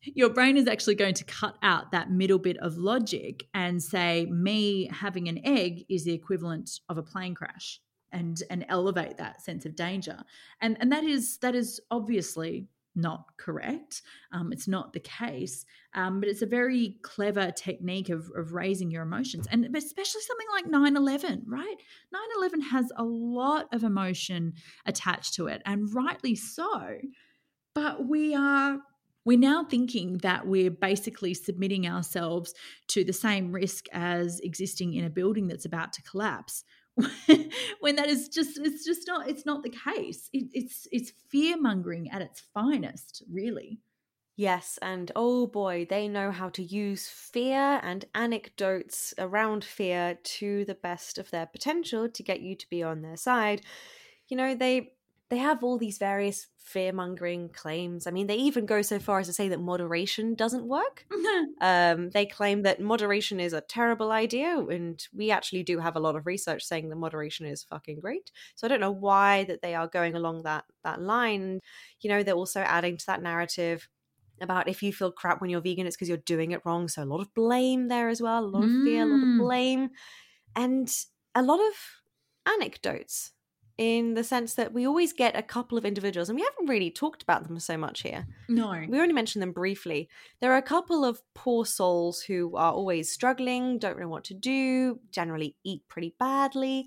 your 0.04 0.30
brain 0.30 0.56
is 0.56 0.68
actually 0.68 0.94
going 0.94 1.14
to 1.14 1.24
cut 1.24 1.56
out 1.62 1.92
that 1.92 2.10
middle 2.10 2.38
bit 2.38 2.56
of 2.58 2.76
logic 2.76 3.46
and 3.54 3.82
say 3.82 4.26
me 4.26 4.88
having 4.92 5.28
an 5.28 5.40
egg 5.44 5.84
is 5.88 6.04
the 6.04 6.12
equivalent 6.12 6.80
of 6.88 6.98
a 6.98 7.02
plane 7.02 7.34
crash 7.34 7.80
and 8.12 8.42
and 8.50 8.64
elevate 8.68 9.16
that 9.18 9.42
sense 9.42 9.66
of 9.66 9.74
danger. 9.74 10.22
And 10.60 10.76
and 10.80 10.92
that 10.92 11.04
is 11.04 11.38
that 11.38 11.54
is 11.54 11.80
obviously 11.90 12.68
not 12.94 13.26
correct. 13.36 14.02
Um, 14.32 14.52
it's 14.52 14.68
not 14.68 14.92
the 14.92 15.00
case. 15.00 15.64
Um, 15.94 16.20
but 16.20 16.28
it's 16.28 16.42
a 16.42 16.46
very 16.46 16.98
clever 17.02 17.50
technique 17.50 18.08
of, 18.08 18.30
of 18.36 18.52
raising 18.52 18.90
your 18.90 19.02
emotions. 19.02 19.48
And 19.50 19.64
especially 19.76 20.20
something 20.22 20.46
like 20.52 20.66
9-11 20.66 21.42
right? 21.46 21.76
9-11 22.40 22.62
has 22.70 22.92
a 22.96 23.04
lot 23.04 23.66
of 23.72 23.82
emotion 23.82 24.54
attached 24.86 25.34
to 25.34 25.48
it 25.48 25.62
and 25.66 25.92
rightly 25.92 26.36
so. 26.36 26.98
But 27.74 28.06
we 28.06 28.34
are 28.34 28.78
we're 29.24 29.38
now 29.38 29.64
thinking 29.64 30.18
that 30.18 30.46
we're 30.46 30.70
basically 30.70 31.34
submitting 31.34 31.86
ourselves 31.86 32.54
to 32.88 33.04
the 33.04 33.12
same 33.12 33.52
risk 33.52 33.86
as 33.92 34.40
existing 34.40 34.94
in 34.94 35.04
a 35.04 35.10
building 35.10 35.48
that's 35.48 35.64
about 35.64 35.92
to 35.92 36.02
collapse 36.02 36.64
when 37.80 37.96
that 37.96 38.08
is 38.08 38.28
just 38.28 38.58
it's 38.58 38.84
just 38.84 39.08
not 39.08 39.28
it's 39.28 39.44
not 39.44 39.64
the 39.64 39.74
case 39.94 40.30
it, 40.32 40.44
it's 40.52 40.86
it's 40.92 41.12
fear 41.28 41.56
mongering 41.60 42.08
at 42.10 42.22
its 42.22 42.40
finest 42.54 43.22
really 43.30 43.80
Yes, 44.36 44.80
and 44.82 45.12
oh 45.14 45.46
boy, 45.46 45.86
they 45.88 46.08
know 46.08 46.32
how 46.32 46.48
to 46.50 46.62
use 46.62 47.06
fear 47.06 47.78
and 47.84 48.04
anecdotes 48.16 49.14
around 49.16 49.64
fear 49.64 50.18
to 50.24 50.64
the 50.64 50.74
best 50.74 51.18
of 51.18 51.30
their 51.30 51.46
potential 51.46 52.08
to 52.08 52.22
get 52.22 52.40
you 52.40 52.56
to 52.56 52.68
be 52.68 52.82
on 52.82 53.02
their 53.02 53.16
side. 53.16 53.60
You 54.26 54.36
know, 54.36 54.56
they 54.56 54.94
they 55.34 55.40
have 55.40 55.62
all 55.64 55.78
these 55.78 55.98
various 55.98 56.48
fear 56.58 56.92
mongering 56.92 57.48
claims. 57.50 58.06
I 58.06 58.10
mean, 58.10 58.26
they 58.26 58.36
even 58.36 58.66
go 58.66 58.82
so 58.82 58.98
far 58.98 59.18
as 59.20 59.26
to 59.26 59.32
say 59.32 59.48
that 59.48 59.60
moderation 59.60 60.34
doesn't 60.34 60.66
work. 60.66 61.06
um, 61.60 62.10
they 62.10 62.26
claim 62.26 62.62
that 62.62 62.80
moderation 62.80 63.40
is 63.40 63.52
a 63.52 63.60
terrible 63.60 64.12
idea, 64.12 64.58
and 64.58 65.06
we 65.12 65.30
actually 65.30 65.62
do 65.62 65.78
have 65.78 65.96
a 65.96 66.00
lot 66.00 66.16
of 66.16 66.26
research 66.26 66.64
saying 66.64 66.88
that 66.88 66.96
moderation 66.96 67.46
is 67.46 67.64
fucking 67.64 68.00
great. 68.00 68.30
So 68.56 68.66
I 68.66 68.68
don't 68.68 68.80
know 68.80 68.92
why 68.92 69.44
that 69.44 69.62
they 69.62 69.74
are 69.74 69.88
going 69.88 70.14
along 70.14 70.42
that 70.44 70.64
that 70.84 71.00
line. 71.00 71.60
You 72.00 72.10
know, 72.10 72.22
they're 72.22 72.34
also 72.34 72.60
adding 72.60 72.96
to 72.98 73.06
that 73.06 73.22
narrative 73.22 73.88
about 74.40 74.68
if 74.68 74.82
you 74.82 74.92
feel 74.92 75.12
crap 75.12 75.40
when 75.40 75.50
you're 75.50 75.60
vegan, 75.60 75.86
it's 75.86 75.96
because 75.96 76.08
you're 76.08 76.18
doing 76.18 76.52
it 76.52 76.62
wrong. 76.64 76.88
So 76.88 77.02
a 77.02 77.06
lot 77.06 77.20
of 77.20 77.32
blame 77.34 77.88
there 77.88 78.08
as 78.08 78.22
well, 78.22 78.44
a 78.44 78.46
lot 78.46 78.64
of 78.64 78.72
fear, 78.72 79.04
a 79.04 79.06
lot 79.06 79.22
of 79.22 79.28
Mm. 79.28 79.38
blame, 79.38 79.90
and 80.56 80.90
a 81.34 81.42
lot 81.42 81.60
of 81.60 81.74
anecdotes 82.46 83.33
in 83.76 84.14
the 84.14 84.22
sense 84.22 84.54
that 84.54 84.72
we 84.72 84.86
always 84.86 85.12
get 85.12 85.36
a 85.36 85.42
couple 85.42 85.76
of 85.76 85.84
individuals, 85.84 86.28
and 86.28 86.36
we 86.38 86.44
haven't 86.44 86.68
really 86.68 86.90
talked 86.90 87.22
about 87.22 87.46
them 87.46 87.58
so 87.58 87.76
much 87.76 88.02
here. 88.02 88.26
no 88.48 88.70
We 88.88 89.00
only 89.00 89.14
mentioned 89.14 89.42
them 89.42 89.52
briefly. 89.52 90.08
There 90.40 90.52
are 90.52 90.58
a 90.58 90.62
couple 90.62 91.04
of 91.04 91.22
poor 91.34 91.66
souls 91.66 92.22
who 92.22 92.56
are 92.56 92.72
always 92.72 93.10
struggling, 93.10 93.78
don't 93.78 93.98
know 93.98 94.08
what 94.08 94.24
to 94.24 94.34
do, 94.34 95.00
generally 95.10 95.56
eat 95.64 95.82
pretty 95.88 96.14
badly. 96.18 96.86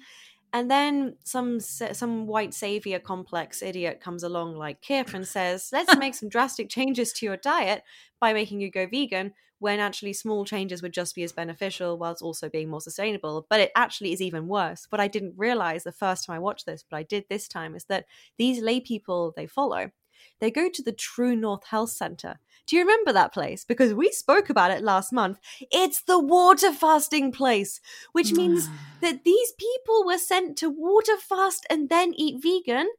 And 0.54 0.72
then 0.72 1.18
some 1.26 1.60
some 1.60 2.26
white 2.26 2.54
savior 2.54 3.00
complex 3.00 3.62
idiot 3.62 4.00
comes 4.00 4.24
along 4.24 4.56
like 4.56 4.82
Kip 4.82 5.14
and 5.14 5.28
says, 5.28 5.70
"Let's 5.74 5.96
make 5.98 6.16
some 6.16 6.30
drastic 6.30 6.70
changes 6.70 7.12
to 7.14 7.26
your 7.26 7.38
diet 7.38 7.84
by 8.22 8.34
making 8.34 8.62
you 8.62 8.72
go 8.72 8.88
vegan." 8.88 9.34
When 9.60 9.80
actually 9.80 10.14
small 10.14 10.46
changes 10.46 10.82
would 10.82 10.94
just 10.94 11.16
be 11.16 11.24
as 11.24 11.32
beneficial 11.32 11.98
whilst 11.98 12.22
also 12.22 12.50
being 12.50 12.70
more 12.70 12.82
sustainable. 12.82 13.48
But 13.50 13.60
it 13.60 13.72
actually 13.76 14.14
is 14.14 14.22
even 14.22 14.48
worse. 14.48 14.86
What 14.90 15.02
I 15.02 15.08
didn't 15.08 15.34
realize 15.38 15.84
the 15.84 15.92
first 15.92 16.26
time 16.26 16.36
I 16.36 16.40
watched 16.40 16.66
this, 16.66 16.84
but 16.90 16.98
I 16.98 17.04
did 17.04 17.26
this 17.30 17.48
time, 17.48 17.76
is 17.76 17.86
that 17.86 18.06
these 18.38 18.62
lay 18.62 18.80
people 18.80 19.34
they 19.36 19.48
follow, 19.48 19.92
they 20.40 20.52
go 20.52 20.70
to 20.70 20.84
the 20.84 20.92
True 20.92 21.36
North 21.36 21.66
Health 21.66 21.92
Center. 21.92 22.40
Do 22.66 22.76
you 22.76 22.82
remember 22.82 23.14
that 23.14 23.34
place? 23.34 23.64
Because 23.66 23.94
we 23.94 24.12
spoke 24.12 24.50
about 24.50 24.72
it 24.72 24.84
last 24.84 25.14
month. 25.14 25.40
It's 25.72 26.02
the 26.02 26.20
water 26.20 26.72
fasting 26.72 27.32
place, 27.32 27.80
which 28.12 28.34
means 28.34 28.70
that 29.02 29.24
these 29.24 29.54
people 29.54 30.06
were 30.06 30.18
sent 30.18 30.58
to 30.58 30.70
water 30.70 31.18
fast 31.18 31.66
and 31.70 31.90
then 31.90 32.14
eat 32.16 32.42
vegan. 32.42 32.90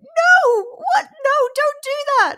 No! 0.00 0.64
What? 0.76 1.04
No, 1.24 1.48
don't 1.54 1.82
do 1.82 1.90
that! 2.18 2.36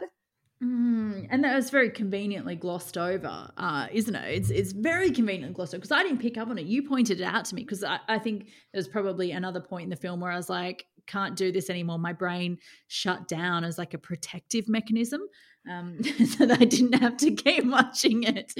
Mm, 0.63 1.27
and 1.31 1.43
that 1.43 1.57
was 1.57 1.71
very 1.71 1.89
conveniently 1.89 2.55
glossed 2.55 2.99
over, 2.99 3.51
uh, 3.57 3.87
isn't 3.93 4.15
it? 4.15 4.35
It's 4.35 4.51
it's 4.51 4.73
very 4.73 5.11
conveniently 5.11 5.55
glossed 5.55 5.73
over 5.73 5.81
because 5.81 5.91
I 5.91 6.03
didn't 6.03 6.21
pick 6.21 6.37
up 6.37 6.49
on 6.49 6.59
it. 6.59 6.67
You 6.67 6.87
pointed 6.87 7.19
it 7.19 7.25
out 7.25 7.47
to 7.47 7.55
me 7.55 7.63
because 7.63 7.83
I, 7.83 7.99
I 8.09 8.19
think 8.19 8.49
there's 8.75 8.87
probably 8.87 9.31
another 9.31 9.61
point 9.61 9.85
in 9.85 9.91
the 9.91 9.97
film 9.97 10.21
where 10.21 10.31
I 10.31 10.37
was 10.37 10.51
like, 10.51 10.85
can't 11.07 11.37
do 11.37 11.53
this 11.53 11.71
anymore. 11.71 11.99
My 11.99 12.13
brain 12.13 12.59
shut 12.89 13.29
down 13.29 13.65
as 13.65 13.79
like 13.79 13.95
a 13.95 13.99
protective 13.99 14.69
mechanism. 14.69 15.23
Um, 15.69 16.03
so 16.27 16.47
that 16.47 16.63
I 16.63 16.65
didn't 16.65 16.95
have 17.01 17.19
to 17.19 17.33
keep 17.33 17.67
watching 17.67 18.23
it. 18.23 18.55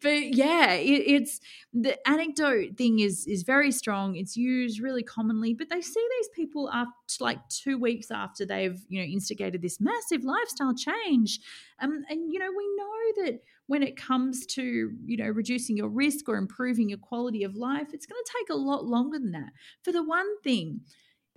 But 0.00 0.34
yeah, 0.34 0.74
it, 0.74 1.02
it's 1.06 1.40
the 1.72 1.98
anecdote 2.08 2.76
thing 2.76 3.00
is 3.00 3.26
is 3.26 3.42
very 3.42 3.72
strong. 3.72 4.14
It's 4.14 4.36
used 4.36 4.80
really 4.80 5.02
commonly, 5.02 5.54
but 5.54 5.70
they 5.70 5.80
see 5.80 6.06
these 6.18 6.28
people 6.34 6.70
after 6.70 6.92
like 7.20 7.40
two 7.48 7.78
weeks 7.78 8.12
after 8.12 8.46
they've 8.46 8.80
you 8.88 9.00
know 9.00 9.06
instigated 9.06 9.60
this 9.60 9.80
massive 9.80 10.24
lifestyle 10.24 10.74
change, 10.74 11.40
um, 11.80 12.04
and 12.08 12.32
you 12.32 12.38
know 12.38 12.50
we 12.56 12.68
know 12.76 13.24
that 13.24 13.40
when 13.66 13.82
it 13.82 13.96
comes 13.96 14.46
to 14.46 14.92
you 15.04 15.16
know 15.16 15.28
reducing 15.28 15.76
your 15.76 15.88
risk 15.88 16.28
or 16.28 16.36
improving 16.36 16.88
your 16.88 16.98
quality 16.98 17.42
of 17.42 17.56
life, 17.56 17.88
it's 17.92 18.06
going 18.06 18.22
to 18.24 18.32
take 18.38 18.50
a 18.50 18.58
lot 18.58 18.84
longer 18.84 19.18
than 19.18 19.32
that. 19.32 19.50
For 19.82 19.92
the 19.92 20.04
one 20.04 20.40
thing 20.42 20.82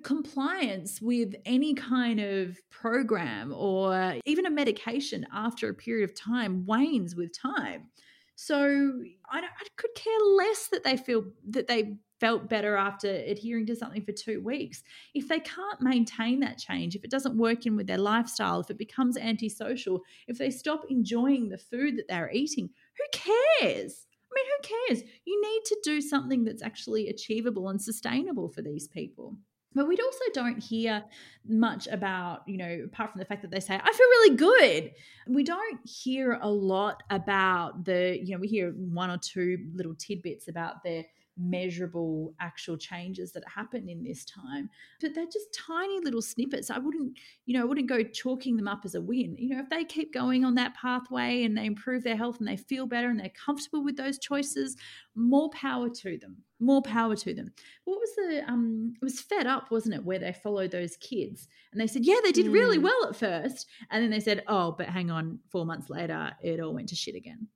compliance 0.03 1.01
with 1.01 1.35
any 1.45 1.73
kind 1.73 2.19
of 2.19 2.57
program 2.69 3.53
or 3.55 4.15
even 4.25 4.45
a 4.45 4.49
medication 4.49 5.25
after 5.33 5.69
a 5.69 5.73
period 5.73 6.09
of 6.09 6.15
time 6.15 6.65
wanes 6.65 7.15
with 7.15 7.37
time. 7.37 7.89
So 8.35 9.01
I, 9.29 9.39
I 9.39 9.67
could 9.75 9.93
care 9.95 10.19
less 10.37 10.67
that 10.67 10.83
they 10.83 10.95
feel 10.95 11.25
that 11.49 11.67
they 11.67 11.97
felt 12.19 12.49
better 12.49 12.75
after 12.75 13.09
adhering 13.09 13.65
to 13.65 13.75
something 13.75 14.03
for 14.03 14.11
two 14.11 14.41
weeks. 14.41 14.83
If 15.13 15.27
they 15.27 15.39
can't 15.39 15.81
maintain 15.81 16.39
that 16.41 16.57
change, 16.57 16.95
if 16.95 17.03
it 17.03 17.11
doesn't 17.11 17.37
work 17.37 17.65
in 17.65 17.75
with 17.75 17.87
their 17.87 17.97
lifestyle, 17.97 18.59
if 18.59 18.69
it 18.69 18.77
becomes 18.77 19.17
antisocial, 19.17 20.01
if 20.27 20.37
they 20.37 20.51
stop 20.51 20.83
enjoying 20.89 21.49
the 21.49 21.57
food 21.57 21.97
that 21.97 22.07
they're 22.07 22.31
eating, 22.31 22.69
who 22.97 23.03
cares? 23.11 24.05
I 24.31 24.35
mean, 24.35 24.45
who 24.45 24.75
cares? 24.87 25.03
You 25.25 25.41
need 25.41 25.61
to 25.65 25.79
do 25.83 26.01
something 26.01 26.43
that's 26.43 26.61
actually 26.61 27.07
achievable 27.07 27.69
and 27.69 27.81
sustainable 27.81 28.49
for 28.49 28.61
these 28.61 28.87
people. 28.87 29.37
But 29.75 29.87
we 29.87 29.97
also 29.97 30.25
don't 30.33 30.61
hear 30.61 31.03
much 31.47 31.87
about, 31.87 32.41
you 32.47 32.57
know, 32.57 32.81
apart 32.85 33.11
from 33.11 33.19
the 33.19 33.25
fact 33.25 33.43
that 33.43 33.51
they 33.51 33.59
say, 33.59 33.75
I 33.75 33.93
feel 33.93 34.07
really 34.07 34.35
good. 34.35 34.91
We 35.27 35.43
don't 35.43 35.79
hear 35.87 36.39
a 36.41 36.49
lot 36.49 37.03
about 37.09 37.85
the, 37.85 38.19
you 38.21 38.33
know, 38.33 38.39
we 38.39 38.47
hear 38.47 38.71
one 38.71 39.11
or 39.11 39.17
two 39.17 39.57
little 39.75 39.93
tidbits 39.95 40.47
about 40.47 40.83
the 40.83 41.05
measurable 41.39 42.33
actual 42.39 42.77
changes 42.77 43.31
that 43.31 43.43
happen 43.47 43.87
in 43.87 44.03
this 44.03 44.25
time. 44.25 44.69
But 45.01 45.15
they're 45.15 45.25
just 45.25 45.53
tiny 45.53 45.99
little 46.01 46.21
snippets. 46.21 46.69
I 46.69 46.77
wouldn't 46.79 47.17
you 47.45 47.53
know 47.55 47.61
i 47.61 47.65
wouldn't 47.65 47.87
go 47.87 48.03
chalking 48.03 48.57
them 48.57 48.67
up 48.67 48.81
as 48.85 48.95
a 48.95 49.01
win. 49.01 49.35
You 49.37 49.55
know 49.55 49.61
if 49.61 49.69
they 49.69 49.85
keep 49.85 50.13
going 50.13 50.43
on 50.45 50.55
that 50.55 50.75
pathway 50.75 51.43
and 51.43 51.57
they 51.57 51.65
improve 51.65 52.03
their 52.03 52.17
health 52.17 52.39
and 52.39 52.47
they 52.47 52.57
feel 52.57 52.85
better 52.85 53.09
and 53.09 53.19
they're 53.19 53.31
comfortable 53.45 53.83
with 53.83 53.97
those 53.97 54.19
choices 54.19 54.75
more 55.15 55.49
power 55.49 55.89
to 55.89 56.17
them 56.17 56.37
more 56.61 56.81
power 56.81 57.15
to 57.15 57.33
them. 57.33 57.53
What 57.85 57.99
was 57.99 58.09
the 58.17 58.43
um 58.51 58.93
it 59.01 59.03
was 59.05 59.21
fed 59.21 59.47
up 59.47 59.71
wasn't 59.71 59.95
it 59.95 60.03
where 60.03 60.19
they 60.19 60.33
followed 60.33 60.71
those 60.71 60.97
kids? 60.97 61.47
And 61.71 61.79
they 61.79 61.87
said 61.87 62.03
yeah 62.05 62.17
they 62.23 62.31
did 62.33 62.47
really 62.47 62.77
Mm. 62.77 62.83
well 62.83 63.05
at 63.09 63.15
first. 63.15 63.67
And 63.89 64.03
then 64.03 64.11
they 64.11 64.19
said 64.19 64.43
oh 64.47 64.73
but 64.77 64.87
hang 64.87 65.09
on 65.09 65.39
four 65.51 65.65
months 65.65 65.89
later 65.89 66.33
it 66.43 66.59
all 66.59 66.73
went 66.73 66.89
to 66.89 66.95
shit 66.95 67.15
again. 67.15 67.47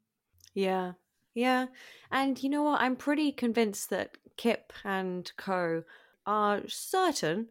Yeah, 0.56 0.94
yeah. 1.34 1.68
And 2.12 2.42
you 2.42 2.50
know 2.50 2.64
what? 2.64 2.82
I'm 2.82 2.96
pretty 2.96 3.32
convinced 3.32 3.90
that 3.90 4.18
Kip 4.38 4.74
and 4.84 5.32
Co 5.38 5.84
are 6.26 6.68
certain 6.68 7.50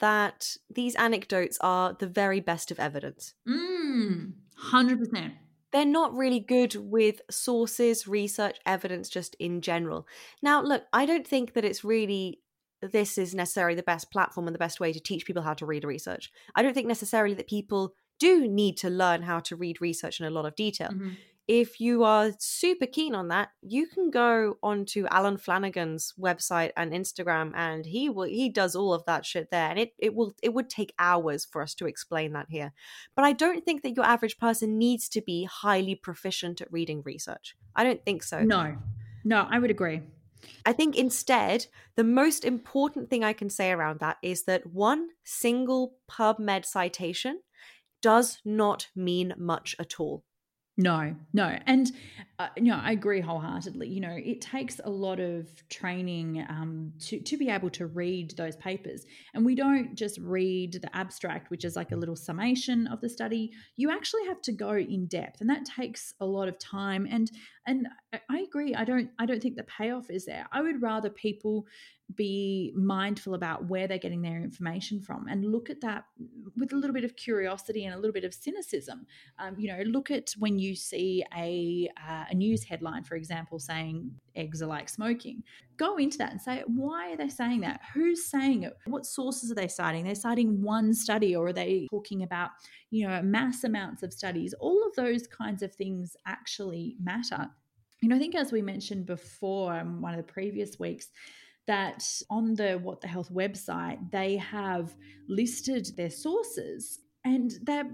that 0.00 0.56
these 0.70 0.96
anecdotes 0.96 1.58
are 1.60 1.94
the 1.94 2.06
very 2.08 2.40
best 2.40 2.70
of 2.70 2.80
evidence. 2.80 3.34
mm 3.46 4.34
100% 4.56 5.34
They're 5.72 5.84
not 5.84 6.14
really 6.14 6.40
good 6.40 6.74
with 6.76 7.20
sources, 7.30 8.06
research, 8.06 8.58
evidence, 8.64 9.08
just 9.08 9.34
in 9.36 9.60
general. 9.60 10.06
Now, 10.42 10.62
look, 10.62 10.84
I 10.92 11.06
don't 11.06 11.26
think 11.26 11.52
that 11.54 11.64
it's 11.64 11.84
really 11.84 12.42
this 12.82 13.18
is 13.18 13.34
necessarily 13.34 13.74
the 13.74 13.82
best 13.82 14.10
platform 14.12 14.46
and 14.46 14.54
the 14.54 14.58
best 14.60 14.80
way 14.80 14.92
to 14.92 15.00
teach 15.00 15.26
people 15.26 15.42
how 15.42 15.54
to 15.54 15.66
read 15.66 15.82
research. 15.84 16.30
I 16.54 16.62
don't 16.62 16.74
think 16.74 16.86
necessarily 16.86 17.34
that 17.34 17.48
people 17.48 17.94
do 18.18 18.46
need 18.46 18.76
to 18.78 18.90
learn 18.90 19.22
how 19.22 19.40
to 19.40 19.56
read 19.56 19.80
research 19.80 20.20
in 20.20 20.26
a 20.26 20.30
lot 20.30 20.46
of 20.46 20.54
detail. 20.54 20.94
Mhm. 20.94 21.16
If 21.48 21.80
you 21.80 22.02
are 22.02 22.32
super 22.38 22.86
keen 22.86 23.14
on 23.14 23.28
that, 23.28 23.50
you 23.62 23.86
can 23.86 24.10
go 24.10 24.58
onto 24.62 25.06
Alan 25.06 25.36
Flanagan's 25.36 26.12
website 26.18 26.72
and 26.76 26.92
Instagram, 26.92 27.52
and 27.54 27.86
he 27.86 28.08
will 28.08 28.24
he 28.24 28.48
does 28.48 28.74
all 28.74 28.92
of 28.92 29.04
that 29.06 29.24
shit 29.24 29.50
there. 29.50 29.70
And 29.70 29.78
it 29.78 29.94
it 29.98 30.14
will 30.14 30.34
it 30.42 30.52
would 30.54 30.68
take 30.68 30.92
hours 30.98 31.44
for 31.44 31.62
us 31.62 31.74
to 31.76 31.86
explain 31.86 32.32
that 32.32 32.46
here. 32.48 32.72
But 33.14 33.24
I 33.24 33.32
don't 33.32 33.64
think 33.64 33.82
that 33.82 33.94
your 33.94 34.04
average 34.04 34.38
person 34.38 34.78
needs 34.78 35.08
to 35.10 35.20
be 35.20 35.44
highly 35.44 35.94
proficient 35.94 36.60
at 36.60 36.72
reading 36.72 37.02
research. 37.04 37.56
I 37.74 37.84
don't 37.84 38.04
think 38.04 38.22
so. 38.22 38.42
no 38.42 38.76
no 39.24 39.46
i 39.50 39.58
would 39.58 39.70
agree 39.70 40.00
I 40.64 40.72
think 40.72 40.96
instead, 40.96 41.66
the 41.96 42.04
most 42.04 42.44
important 42.44 43.10
thing 43.10 43.24
I 43.24 43.32
can 43.32 43.50
say 43.50 43.72
around 43.72 44.00
that 44.00 44.18
is 44.22 44.44
that 44.44 44.66
one 44.66 45.08
single 45.24 45.94
PubMed 46.10 46.64
citation 46.64 47.40
does 48.02 48.38
not 48.44 48.88
mean 48.94 49.34
much 49.36 49.74
at 49.78 49.98
all. 49.98 50.24
No, 50.78 51.16
no. 51.32 51.58
And, 51.64 51.90
uh, 52.38 52.48
you 52.54 52.64
know, 52.64 52.78
I 52.82 52.92
agree 52.92 53.20
wholeheartedly. 53.22 53.88
You 53.88 54.00
know, 54.00 54.14
it 54.14 54.42
takes 54.42 54.78
a 54.84 54.90
lot 54.90 55.20
of 55.20 55.48
training 55.70 56.44
um, 56.50 56.92
to, 57.00 57.18
to 57.18 57.38
be 57.38 57.48
able 57.48 57.70
to 57.70 57.86
read 57.86 58.36
those 58.36 58.56
papers. 58.56 59.06
And 59.32 59.42
we 59.42 59.54
don't 59.54 59.94
just 59.94 60.18
read 60.18 60.74
the 60.74 60.94
abstract, 60.94 61.48
which 61.50 61.64
is 61.64 61.76
like 61.76 61.92
a 61.92 61.96
little 61.96 62.14
summation 62.14 62.88
of 62.88 63.00
the 63.00 63.08
study. 63.08 63.52
You 63.76 63.90
actually 63.90 64.26
have 64.26 64.42
to 64.42 64.52
go 64.52 64.72
in 64.76 65.06
depth, 65.06 65.40
and 65.40 65.48
that 65.48 65.64
takes 65.64 66.12
a 66.20 66.26
lot 66.26 66.46
of 66.46 66.58
time. 66.58 67.08
And 67.10 67.30
and 67.66 67.88
I 68.12 68.40
agree. 68.40 68.74
I 68.74 68.84
don't 68.84 69.10
I 69.18 69.24
don't 69.24 69.42
think 69.42 69.56
the 69.56 69.64
payoff 69.64 70.10
is 70.10 70.26
there. 70.26 70.46
I 70.52 70.60
would 70.60 70.82
rather 70.82 71.08
people 71.08 71.66
be 72.14 72.72
mindful 72.76 73.34
about 73.34 73.66
where 73.66 73.88
they're 73.88 73.98
getting 73.98 74.22
their 74.22 74.40
information 74.40 75.00
from 75.00 75.26
and 75.28 75.44
look 75.44 75.68
at 75.68 75.80
that 75.80 76.04
with 76.56 76.72
a 76.72 76.76
little 76.76 76.94
bit 76.94 77.04
of 77.04 77.16
curiosity 77.16 77.84
and 77.84 77.94
a 77.94 77.96
little 77.96 78.12
bit 78.12 78.24
of 78.24 78.32
cynicism. 78.32 79.06
Um, 79.38 79.56
you 79.58 79.68
know, 79.68 79.82
look 79.82 80.10
at 80.10 80.30
when 80.38 80.58
you 80.58 80.76
see 80.76 81.24
a, 81.36 81.88
uh, 82.08 82.24
a 82.30 82.34
news 82.34 82.62
headline, 82.62 83.02
for 83.02 83.16
example, 83.16 83.58
saying 83.58 84.12
eggs 84.36 84.62
are 84.62 84.66
like 84.66 84.88
smoking. 84.88 85.42
Go 85.76 85.96
into 85.96 86.16
that 86.18 86.30
and 86.30 86.40
say, 86.40 86.62
why 86.66 87.12
are 87.12 87.16
they 87.16 87.28
saying 87.28 87.60
that? 87.62 87.80
Who's 87.92 88.30
saying 88.30 88.62
it? 88.62 88.76
What 88.86 89.04
sources 89.04 89.50
are 89.50 89.56
they 89.56 89.68
citing? 89.68 90.04
They're 90.04 90.14
citing 90.14 90.62
one 90.62 90.94
study 90.94 91.34
or 91.34 91.48
are 91.48 91.52
they 91.52 91.88
talking 91.90 92.22
about, 92.22 92.50
you 92.90 93.06
know, 93.06 93.20
mass 93.22 93.64
amounts 93.64 94.04
of 94.04 94.12
studies? 94.12 94.54
All 94.60 94.86
of 94.86 94.94
those 94.94 95.26
kinds 95.26 95.62
of 95.62 95.74
things 95.74 96.16
actually 96.24 96.96
matter. 97.02 97.50
You 98.00 98.10
know, 98.10 98.16
I 98.16 98.18
think 98.18 98.34
as 98.34 98.52
we 98.52 98.62
mentioned 98.62 99.06
before 99.06 99.74
in 99.74 100.00
one 100.00 100.12
of 100.12 100.18
the 100.18 100.32
previous 100.32 100.78
weeks, 100.78 101.08
that 101.66 102.04
on 102.30 102.54
the 102.54 102.78
What 102.82 103.00
the 103.00 103.08
Health 103.08 103.32
website, 103.32 104.10
they 104.10 104.36
have 104.36 104.94
listed 105.28 105.88
their 105.96 106.10
sources 106.10 107.00
and 107.24 107.52
they're 107.62 107.90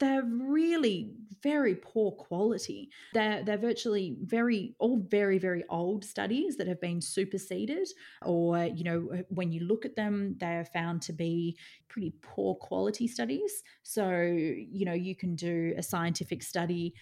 they're 0.00 0.24
really 0.24 1.12
very 1.44 1.76
poor 1.76 2.10
quality. 2.10 2.90
They're, 3.14 3.44
they're 3.44 3.56
virtually 3.56 4.16
very, 4.22 4.74
all 4.80 4.98
very, 5.08 5.38
very 5.38 5.62
old 5.70 6.04
studies 6.04 6.56
that 6.56 6.66
have 6.66 6.80
been 6.80 7.00
superseded, 7.00 7.86
or, 8.22 8.64
you 8.64 8.82
know, 8.82 9.22
when 9.28 9.52
you 9.52 9.60
look 9.60 9.84
at 9.84 9.94
them, 9.94 10.36
they 10.40 10.56
are 10.56 10.64
found 10.64 11.02
to 11.02 11.12
be 11.12 11.56
pretty 11.88 12.14
poor 12.20 12.56
quality 12.56 13.06
studies. 13.06 13.62
So, 13.84 14.10
you 14.10 14.84
know, 14.84 14.92
you 14.92 15.14
can 15.14 15.36
do 15.36 15.72
a 15.76 15.82
scientific 15.84 16.42
study 16.42 16.94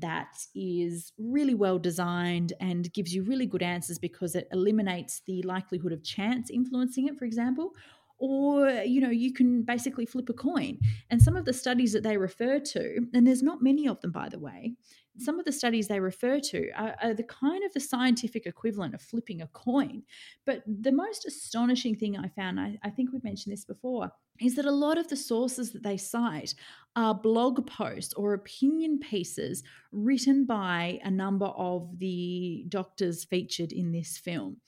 that 0.00 0.46
is 0.54 1.12
really 1.18 1.54
well 1.54 1.78
designed 1.78 2.52
and 2.60 2.92
gives 2.92 3.14
you 3.14 3.22
really 3.22 3.46
good 3.46 3.62
answers 3.62 3.98
because 3.98 4.34
it 4.34 4.48
eliminates 4.52 5.22
the 5.26 5.42
likelihood 5.42 5.92
of 5.92 6.02
chance 6.04 6.50
influencing 6.50 7.06
it, 7.08 7.18
for 7.18 7.24
example. 7.24 7.72
Or, 8.18 8.68
you 8.68 9.00
know, 9.00 9.10
you 9.10 9.32
can 9.32 9.62
basically 9.62 10.04
flip 10.04 10.28
a 10.28 10.32
coin. 10.32 10.78
And 11.10 11.22
some 11.22 11.36
of 11.36 11.44
the 11.44 11.52
studies 11.52 11.92
that 11.92 12.02
they 12.02 12.16
refer 12.16 12.58
to, 12.58 13.06
and 13.14 13.26
there's 13.26 13.42
not 13.42 13.62
many 13.62 13.86
of 13.86 14.00
them, 14.00 14.10
by 14.10 14.28
the 14.28 14.40
way, 14.40 14.74
some 15.18 15.38
of 15.38 15.44
the 15.44 15.52
studies 15.52 15.88
they 15.88 16.00
refer 16.00 16.38
to 16.38 16.70
are, 16.72 16.94
are, 17.02 17.14
the 17.14 17.24
kind 17.24 17.64
of 17.64 17.72
the 17.72 17.80
scientific 17.80 18.46
equivalent 18.46 18.94
of 18.94 19.02
flipping 19.02 19.42
a 19.42 19.46
coin. 19.48 20.02
But 20.46 20.62
the 20.66 20.92
most 20.92 21.26
astonishing 21.26 21.96
thing 21.96 22.16
I 22.16 22.28
found, 22.28 22.60
I, 22.60 22.78
I 22.82 22.90
think 22.90 23.12
we've 23.12 23.24
mentioned 23.24 23.52
this 23.52 23.64
before, 23.64 24.10
is 24.40 24.54
that 24.54 24.66
a 24.66 24.70
lot 24.70 24.98
of 24.98 25.08
the 25.08 25.16
sources 25.16 25.72
that 25.72 25.82
they 25.82 25.96
cite 25.96 26.54
are 26.94 27.14
blog 27.14 27.66
posts 27.66 28.14
or 28.14 28.34
opinion 28.34 28.98
pieces 28.98 29.62
written 29.90 30.44
by 30.44 31.00
a 31.02 31.10
number 31.10 31.46
of 31.46 31.98
the 31.98 32.64
doctors 32.68 33.24
featured 33.24 33.72
in 33.72 33.90
this 33.92 34.18
film. 34.18 34.58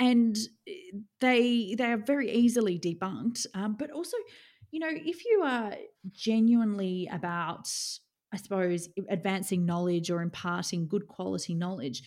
And 0.00 0.36
eh, 0.66 0.72
they 1.20 1.76
they 1.78 1.92
are 1.92 1.96
very 1.98 2.32
easily 2.32 2.78
debunked. 2.78 3.46
Um, 3.54 3.76
but 3.78 3.92
also, 3.92 4.16
you 4.72 4.80
know, 4.80 4.90
if 4.90 5.24
you 5.24 5.42
are 5.44 5.74
genuinely 6.10 7.08
about 7.12 7.68
I 8.32 8.36
suppose, 8.36 8.88
advancing 9.08 9.66
knowledge 9.66 10.10
or 10.10 10.22
imparting 10.22 10.86
good 10.86 11.08
quality 11.08 11.54
knowledge, 11.54 12.02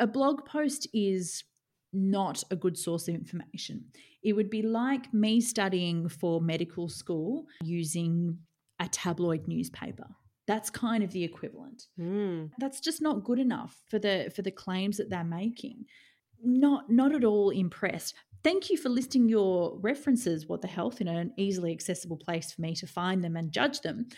a 0.00 0.06
blog 0.06 0.46
post 0.46 0.88
is 0.94 1.44
not 1.92 2.42
a 2.50 2.56
good 2.56 2.78
source 2.78 3.06
of 3.08 3.14
information. 3.14 3.84
It 4.22 4.32
would 4.32 4.48
be 4.48 4.62
like 4.62 5.12
me 5.12 5.40
studying 5.40 6.08
for 6.08 6.40
medical 6.40 6.88
school 6.88 7.46
using 7.62 8.38
a 8.80 8.88
tabloid 8.88 9.46
newspaper. 9.46 10.06
That's 10.46 10.70
kind 10.70 11.04
of 11.04 11.12
the 11.12 11.22
equivalent. 11.22 11.84
Mm. 12.00 12.50
That's 12.58 12.80
just 12.80 13.02
not 13.02 13.24
good 13.24 13.38
enough 13.38 13.76
for 13.88 13.98
the 13.98 14.32
for 14.34 14.42
the 14.42 14.50
claims 14.50 14.96
that 14.96 15.10
they're 15.10 15.22
making. 15.22 15.84
Not 16.42 16.90
not 16.90 17.14
at 17.14 17.24
all 17.24 17.50
impressed. 17.50 18.14
Thank 18.42 18.70
you 18.70 18.76
for 18.76 18.88
listing 18.88 19.28
your 19.28 19.78
references, 19.78 20.48
what 20.48 20.62
the 20.62 20.68
health, 20.68 21.00
in 21.00 21.06
an 21.06 21.32
easily 21.36 21.70
accessible 21.72 22.16
place 22.16 22.50
for 22.52 22.60
me 22.60 22.74
to 22.74 22.86
find 22.86 23.22
them 23.22 23.36
and 23.36 23.52
judge 23.52 23.80
them. 23.82 24.08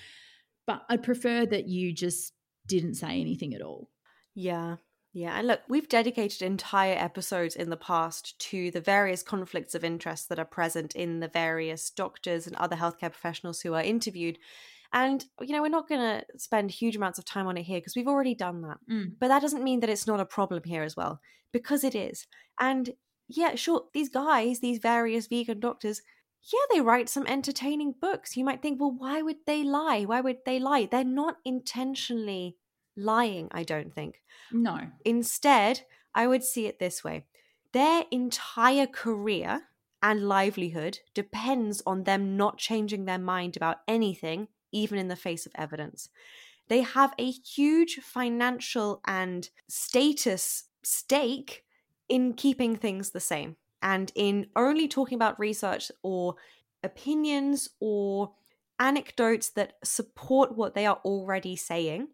But 0.66 0.82
I'd 0.88 1.02
prefer 1.02 1.44
that 1.46 1.68
you 1.68 1.92
just 1.92 2.32
didn't 2.66 2.94
say 2.94 3.20
anything 3.20 3.54
at 3.54 3.60
all. 3.60 3.90
Yeah. 4.34 4.76
Yeah, 5.12 5.38
and 5.38 5.46
look, 5.46 5.60
we've 5.68 5.88
dedicated 5.88 6.42
entire 6.42 6.96
episodes 6.96 7.54
in 7.54 7.70
the 7.70 7.76
past 7.76 8.36
to 8.50 8.72
the 8.72 8.80
various 8.80 9.22
conflicts 9.22 9.76
of 9.76 9.84
interest 9.84 10.28
that 10.28 10.40
are 10.40 10.44
present 10.44 10.96
in 10.96 11.20
the 11.20 11.28
various 11.28 11.88
doctors 11.90 12.48
and 12.48 12.56
other 12.56 12.74
healthcare 12.74 13.12
professionals 13.12 13.60
who 13.60 13.74
are 13.74 13.82
interviewed. 13.82 14.38
And, 14.94 15.24
you 15.40 15.52
know, 15.52 15.60
we're 15.60 15.68
not 15.68 15.88
going 15.88 16.00
to 16.00 16.24
spend 16.38 16.70
huge 16.70 16.94
amounts 16.94 17.18
of 17.18 17.24
time 17.24 17.48
on 17.48 17.56
it 17.56 17.64
here 17.64 17.78
because 17.78 17.96
we've 17.96 18.08
already 18.08 18.34
done 18.34 18.62
that. 18.62 18.78
Mm. 18.90 19.14
But 19.18 19.28
that 19.28 19.42
doesn't 19.42 19.64
mean 19.64 19.80
that 19.80 19.90
it's 19.90 20.06
not 20.06 20.20
a 20.20 20.24
problem 20.24 20.62
here 20.64 20.84
as 20.84 20.96
well, 20.96 21.20
because 21.52 21.82
it 21.82 21.96
is. 21.96 22.28
And 22.60 22.90
yeah, 23.28 23.56
sure, 23.56 23.86
these 23.92 24.08
guys, 24.08 24.60
these 24.60 24.78
various 24.78 25.26
vegan 25.26 25.58
doctors, 25.58 26.00
yeah, 26.52 26.60
they 26.72 26.80
write 26.80 27.08
some 27.08 27.26
entertaining 27.26 27.94
books. 28.00 28.36
You 28.36 28.44
might 28.44 28.62
think, 28.62 28.80
well, 28.80 28.94
why 28.96 29.20
would 29.20 29.38
they 29.46 29.64
lie? 29.64 30.04
Why 30.04 30.20
would 30.20 30.38
they 30.46 30.60
lie? 30.60 30.86
They're 30.88 31.02
not 31.02 31.38
intentionally 31.44 32.56
lying, 32.96 33.48
I 33.50 33.64
don't 33.64 33.92
think. 33.92 34.22
No. 34.52 34.78
Instead, 35.04 35.82
I 36.14 36.28
would 36.28 36.44
see 36.44 36.66
it 36.66 36.78
this 36.78 37.02
way 37.02 37.24
their 37.72 38.04
entire 38.12 38.86
career 38.86 39.62
and 40.00 40.28
livelihood 40.28 41.00
depends 41.12 41.82
on 41.84 42.04
them 42.04 42.36
not 42.36 42.58
changing 42.58 43.06
their 43.06 43.18
mind 43.18 43.56
about 43.56 43.78
anything, 43.88 44.46
even 44.74 44.98
in 44.98 45.08
the 45.08 45.16
face 45.16 45.46
of 45.46 45.52
evidence. 45.54 46.08
They 46.68 46.82
have 46.82 47.14
a 47.18 47.30
huge 47.30 47.96
financial 47.96 49.00
and 49.06 49.48
status 49.68 50.64
stake 50.82 51.64
in 52.08 52.34
keeping 52.34 52.76
things 52.76 53.10
the 53.10 53.20
same 53.20 53.56
and 53.82 54.10
in 54.14 54.46
only 54.56 54.88
talking 54.88 55.16
about 55.16 55.38
research 55.38 55.90
or 56.02 56.36
opinions 56.82 57.68
or 57.80 58.32
anecdotes 58.78 59.50
that 59.50 59.74
support 59.84 60.56
what 60.56 60.74
they 60.74 60.86
are 60.86 61.00
already 61.04 61.56
saying. 61.56 62.08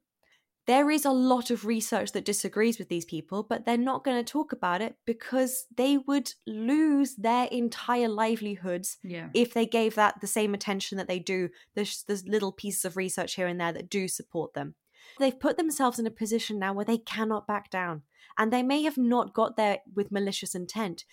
There 0.70 0.88
is 0.88 1.04
a 1.04 1.10
lot 1.10 1.50
of 1.50 1.64
research 1.64 2.12
that 2.12 2.24
disagrees 2.24 2.78
with 2.78 2.88
these 2.88 3.04
people, 3.04 3.42
but 3.42 3.66
they're 3.66 3.76
not 3.76 4.04
going 4.04 4.24
to 4.24 4.32
talk 4.32 4.52
about 4.52 4.80
it 4.80 4.94
because 5.04 5.66
they 5.76 5.98
would 5.98 6.32
lose 6.46 7.16
their 7.16 7.46
entire 7.46 8.08
livelihoods 8.08 8.96
yeah. 9.02 9.30
if 9.34 9.52
they 9.52 9.66
gave 9.66 9.96
that 9.96 10.20
the 10.20 10.28
same 10.28 10.54
attention 10.54 10.96
that 10.98 11.08
they 11.08 11.18
do. 11.18 11.48
There's, 11.74 12.04
there's 12.06 12.28
little 12.28 12.52
pieces 12.52 12.84
of 12.84 12.96
research 12.96 13.34
here 13.34 13.48
and 13.48 13.60
there 13.60 13.72
that 13.72 13.90
do 13.90 14.06
support 14.06 14.54
them. 14.54 14.76
They've 15.18 15.40
put 15.40 15.56
themselves 15.56 15.98
in 15.98 16.06
a 16.06 16.10
position 16.12 16.60
now 16.60 16.72
where 16.72 16.84
they 16.84 16.98
cannot 16.98 17.48
back 17.48 17.68
down. 17.68 18.02
And 18.38 18.52
they 18.52 18.62
may 18.62 18.84
have 18.84 18.96
not 18.96 19.34
got 19.34 19.56
there 19.56 19.78
with 19.96 20.12
malicious 20.12 20.54
intent, 20.54 21.04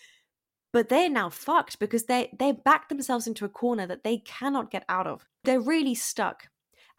but 0.72 0.90
they're 0.90 1.10
now 1.10 1.32
fucked 1.32 1.80
because 1.80 2.04
they 2.04 2.30
they 2.38 2.52
backed 2.52 2.90
themselves 2.90 3.26
into 3.26 3.44
a 3.44 3.50
corner 3.50 3.88
that 3.88 4.04
they 4.04 4.20
cannot 4.20 4.70
get 4.70 4.86
out 4.88 5.08
of. 5.08 5.26
They're 5.46 5.60
really 5.60 5.96
stuck. 5.96 6.50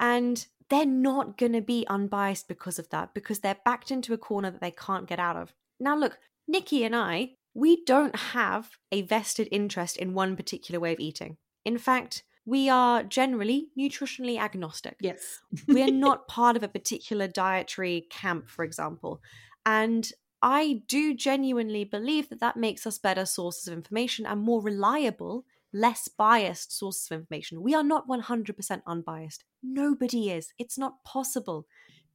And 0.01 0.45
they're 0.71 0.87
not 0.87 1.39
going 1.39 1.53
to 1.53 1.63
be 1.63 1.87
unbiased 1.89 2.49
because 2.49 2.79
of 2.79 2.91
that 2.91 3.15
because 3.15 3.41
they're 3.41 3.57
backed 3.65 3.91
into 3.91 4.13
a 4.13 4.19
corner 4.19 4.51
that 4.51 4.61
they 4.61 4.71
can't 4.71 5.09
get 5.09 5.19
out 5.19 5.37
of. 5.37 5.53
Now 5.81 5.97
look, 5.97 6.19
Nikki 6.47 6.85
and 6.85 6.95
I, 6.95 7.33
we 7.55 7.85
don't 7.85 8.17
have 8.17 8.71
a 8.93 9.03
vested 9.03 9.49
interest 9.51 9.97
in 9.97 10.15
one 10.15 10.37
particular 10.37 10.79
way 10.81 10.93
of 10.93 11.01
eating. 11.01 11.37
In 11.65 11.79
fact, 11.79 12.25
we 12.45 12.69
are 12.69 13.03
generally 13.03 13.69
nutritionally 13.79 14.39
agnostic. 14.39 14.97
Yes. 15.01 15.41
We're 15.67 15.91
not 15.93 16.29
part 16.29 16.57
of 16.57 16.63
a 16.63 16.69
particular 16.69 17.29
dietary 17.29 18.07
camp, 18.11 18.49
for 18.49 18.65
example. 18.65 19.21
And 19.67 20.11
I 20.41 20.83
do 20.87 21.15
genuinely 21.15 21.85
believe 21.85 22.29
that 22.31 22.41
that 22.41 22.57
makes 22.57 22.87
us 22.87 22.99
better 22.99 23.27
sources 23.27 23.69
of 23.69 23.75
information 23.75 24.25
and 24.25 24.41
more 24.41 24.63
reliable, 24.63 25.45
less 25.79 26.09
biased 26.09 26.77
sources 26.77 27.11
of 27.11 27.19
information. 27.21 27.63
We 27.63 27.75
are 27.75 27.83
not 27.83 28.09
100% 28.09 28.83
unbiased. 28.87 29.45
Nobody 29.63 30.31
is. 30.31 30.53
It's 30.59 30.79
not 30.79 31.05
possible. 31.05 31.67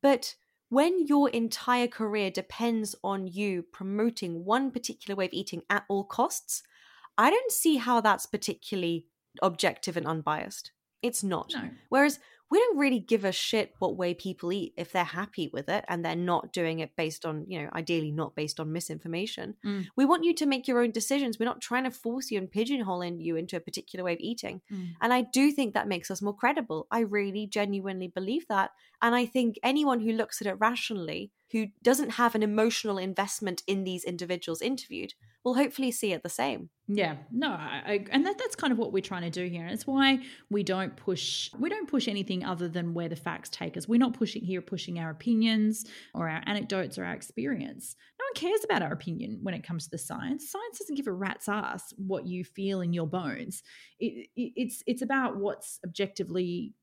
But 0.01 0.35
when 0.69 1.05
your 1.07 1.29
entire 1.29 1.87
career 1.87 2.31
depends 2.31 2.95
on 3.03 3.27
you 3.27 3.63
promoting 3.71 4.43
one 4.43 4.71
particular 4.71 5.15
way 5.15 5.25
of 5.25 5.33
eating 5.33 5.61
at 5.69 5.83
all 5.87 6.03
costs, 6.03 6.63
I 7.17 7.29
don't 7.29 7.51
see 7.51 7.77
how 7.77 8.01
that's 8.01 8.25
particularly 8.25 9.07
objective 9.41 9.97
and 9.97 10.07
unbiased. 10.07 10.71
It's 11.01 11.23
not. 11.23 11.51
No. 11.53 11.69
Whereas 11.89 12.19
we 12.53 12.59
don't 12.59 12.77
really 12.77 12.99
give 12.99 13.25
a 13.25 13.31
shit 13.31 13.73
what 13.79 13.97
way 13.97 14.13
people 14.13 14.53
eat 14.53 14.75
if 14.77 14.91
they're 14.91 15.03
happy 15.03 15.49
with 15.51 15.67
it 15.69 15.83
and 15.87 16.05
they're 16.05 16.15
not 16.15 16.53
doing 16.53 16.81
it 16.81 16.95
based 16.95 17.25
on, 17.25 17.45
you 17.47 17.59
know, 17.59 17.67
ideally 17.73 18.11
not 18.11 18.35
based 18.35 18.59
on 18.59 18.71
misinformation. 18.71 19.55
Mm. 19.65 19.87
We 19.97 20.05
want 20.05 20.23
you 20.23 20.35
to 20.35 20.45
make 20.45 20.67
your 20.67 20.79
own 20.79 20.91
decisions. 20.91 21.39
We're 21.39 21.47
not 21.47 21.61
trying 21.61 21.85
to 21.85 21.89
force 21.89 22.29
you 22.29 22.37
and 22.37 22.51
pigeonholing 22.51 23.19
you 23.23 23.37
into 23.37 23.57
a 23.57 23.59
particular 23.59 24.05
way 24.05 24.13
of 24.13 24.19
eating. 24.19 24.61
Mm. 24.71 24.89
And 25.01 25.11
I 25.11 25.21
do 25.33 25.51
think 25.51 25.73
that 25.73 25.87
makes 25.87 26.11
us 26.11 26.21
more 26.21 26.35
credible. 26.35 26.85
I 26.91 26.99
really 26.99 27.47
genuinely 27.47 28.07
believe 28.07 28.45
that. 28.49 28.69
And 29.01 29.15
I 29.15 29.25
think 29.25 29.55
anyone 29.63 30.01
who 30.01 30.11
looks 30.11 30.39
at 30.39 30.45
it 30.45 30.59
rationally, 30.59 31.31
who 31.53 31.69
doesn't 31.81 32.11
have 32.11 32.35
an 32.35 32.43
emotional 32.43 32.99
investment 32.99 33.63
in 33.65 33.83
these 33.83 34.03
individuals 34.03 34.61
interviewed, 34.61 35.15
will 35.43 35.55
hopefully 35.55 35.91
see 35.91 36.13
it 36.13 36.23
the 36.23 36.29
same. 36.29 36.69
Yeah, 36.87 37.15
no, 37.31 37.49
I, 37.49 38.05
and 38.11 38.25
that, 38.25 38.37
that's 38.37 38.55
kind 38.55 38.71
of 38.71 38.79
what 38.79 38.91
we're 38.91 39.01
trying 39.01 39.23
to 39.23 39.29
do 39.29 39.45
here. 39.47 39.63
And 39.63 39.71
it's 39.71 39.87
why 39.87 40.19
we 40.49 40.63
don't 40.63 40.95
push 40.95 41.49
we 41.57 41.69
don't 41.69 41.87
push 41.87 42.07
anything 42.07 42.43
other 42.43 42.67
than 42.67 42.93
where 42.93 43.09
the 43.09 43.15
facts 43.15 43.49
take 43.49 43.77
us. 43.77 43.87
We're 43.87 43.99
not 43.99 44.13
pushing 44.13 44.43
here 44.43 44.61
pushing 44.61 44.99
our 44.99 45.09
opinions 45.09 45.85
or 46.13 46.29
our 46.29 46.41
anecdotes 46.45 46.97
or 46.97 47.05
our 47.05 47.13
experience. 47.13 47.95
No 48.19 48.25
one 48.25 48.51
cares 48.51 48.63
about 48.63 48.81
our 48.81 48.91
opinion 48.91 49.39
when 49.43 49.53
it 49.53 49.63
comes 49.63 49.85
to 49.85 49.91
the 49.91 49.97
science. 49.97 50.49
Science 50.49 50.79
doesn't 50.79 50.95
give 50.95 51.07
a 51.07 51.13
rat's 51.13 51.47
ass 51.47 51.93
what 51.97 52.25
you 52.27 52.43
feel 52.43 52.81
in 52.81 52.93
your 52.93 53.07
bones. 53.07 53.63
It, 53.99 54.29
it, 54.35 54.51
it's 54.55 54.83
it's 54.85 55.01
about 55.01 55.37
what's 55.37 55.79
objectively 55.85 56.73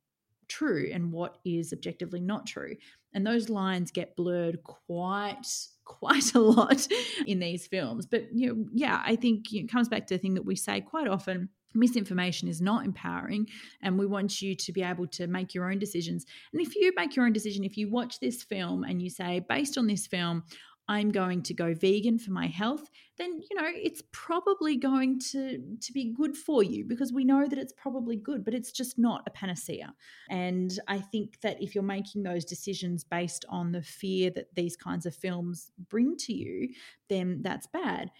true 0.48 0.90
and 0.92 1.12
what 1.12 1.38
is 1.44 1.72
objectively 1.72 2.20
not 2.20 2.46
true. 2.46 2.76
And 3.14 3.26
those 3.26 3.48
lines 3.48 3.90
get 3.90 4.16
blurred 4.16 4.62
quite 4.62 5.46
quite 5.90 6.34
a 6.34 6.40
lot 6.40 6.86
in 7.26 7.40
these 7.40 7.66
films. 7.66 8.06
But 8.06 8.32
you 8.32 8.48
know, 8.48 8.66
yeah, 8.72 9.02
I 9.04 9.16
think 9.16 9.52
it 9.52 9.70
comes 9.70 9.88
back 9.88 10.06
to 10.06 10.14
the 10.14 10.18
thing 10.18 10.34
that 10.34 10.44
we 10.44 10.56
say 10.56 10.80
quite 10.80 11.08
often 11.08 11.48
misinformation 11.74 12.48
is 12.48 12.60
not 12.60 12.84
empowering 12.84 13.46
and 13.82 13.96
we 13.98 14.06
want 14.06 14.42
you 14.42 14.56
to 14.56 14.72
be 14.72 14.82
able 14.82 15.06
to 15.06 15.28
make 15.28 15.54
your 15.54 15.70
own 15.70 15.78
decisions 15.78 16.26
and 16.52 16.60
if 16.60 16.74
you 16.74 16.92
make 16.96 17.14
your 17.14 17.24
own 17.24 17.32
decision 17.32 17.62
if 17.62 17.76
you 17.76 17.88
watch 17.88 18.18
this 18.18 18.42
film 18.42 18.82
and 18.82 19.00
you 19.00 19.08
say 19.08 19.40
based 19.48 19.78
on 19.78 19.86
this 19.86 20.04
film 20.04 20.42
I'm 20.90 21.12
going 21.12 21.42
to 21.44 21.54
go 21.54 21.72
vegan 21.72 22.18
for 22.18 22.32
my 22.32 22.48
health, 22.48 22.90
then 23.16 23.40
you 23.48 23.56
know 23.56 23.68
it's 23.72 24.02
probably 24.10 24.76
going 24.76 25.20
to 25.30 25.62
to 25.80 25.92
be 25.92 26.12
good 26.12 26.36
for 26.36 26.64
you 26.64 26.84
because 26.84 27.12
we 27.12 27.24
know 27.24 27.46
that 27.46 27.60
it's 27.60 27.72
probably 27.72 28.16
good, 28.16 28.44
but 28.44 28.54
it's 28.54 28.72
just 28.72 28.98
not 28.98 29.22
a 29.24 29.30
panacea. 29.30 29.94
And 30.30 30.76
I 30.88 30.98
think 30.98 31.40
that 31.42 31.62
if 31.62 31.76
you're 31.76 31.84
making 31.84 32.24
those 32.24 32.44
decisions 32.44 33.04
based 33.04 33.44
on 33.48 33.70
the 33.70 33.82
fear 33.82 34.30
that 34.30 34.52
these 34.56 34.76
kinds 34.76 35.06
of 35.06 35.14
films 35.14 35.70
bring 35.88 36.16
to 36.18 36.32
you, 36.32 36.70
then 37.08 37.40
that's 37.40 37.68
bad. 37.68 38.10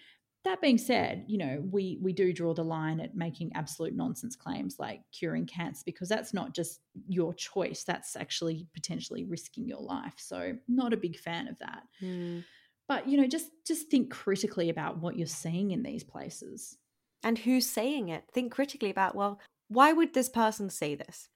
That 0.44 0.62
being 0.62 0.78
said, 0.78 1.24
you 1.26 1.38
know, 1.38 1.64
we 1.72 1.98
we 2.00 2.12
do 2.12 2.32
draw 2.32 2.54
the 2.54 2.62
line 2.62 3.00
at 3.00 3.16
making 3.16 3.50
absolute 3.56 3.96
nonsense 3.96 4.36
claims 4.36 4.76
like 4.78 5.00
curing 5.10 5.44
cancer 5.44 5.82
because 5.84 6.08
that's 6.08 6.32
not 6.32 6.54
just 6.54 6.78
your 7.08 7.34
choice, 7.34 7.82
that's 7.82 8.14
actually 8.14 8.68
potentially 8.72 9.24
risking 9.24 9.66
your 9.66 9.82
life. 9.82 10.14
So, 10.18 10.52
not 10.68 10.92
a 10.92 10.96
big 10.96 11.18
fan 11.18 11.48
of 11.48 11.58
that 11.58 11.82
hmm. 11.98 12.38
But 12.90 13.08
you 13.08 13.16
know 13.18 13.28
just 13.36 13.48
just 13.70 13.88
think 13.90 14.10
critically 14.10 14.68
about 14.74 14.98
what 15.02 15.16
you're 15.16 15.36
seeing 15.42 15.70
in 15.70 15.82
these 15.84 16.04
places 16.14 16.76
And 17.22 17.38
who's 17.38 17.66
saying 17.66 18.08
it? 18.08 18.24
Think 18.32 18.52
critically 18.52 18.90
about, 18.90 19.14
well, 19.14 19.40
why 19.68 19.92
would 19.92 20.14
this 20.14 20.28
person 20.28 20.70
say 20.70 20.94
this? 20.96 21.28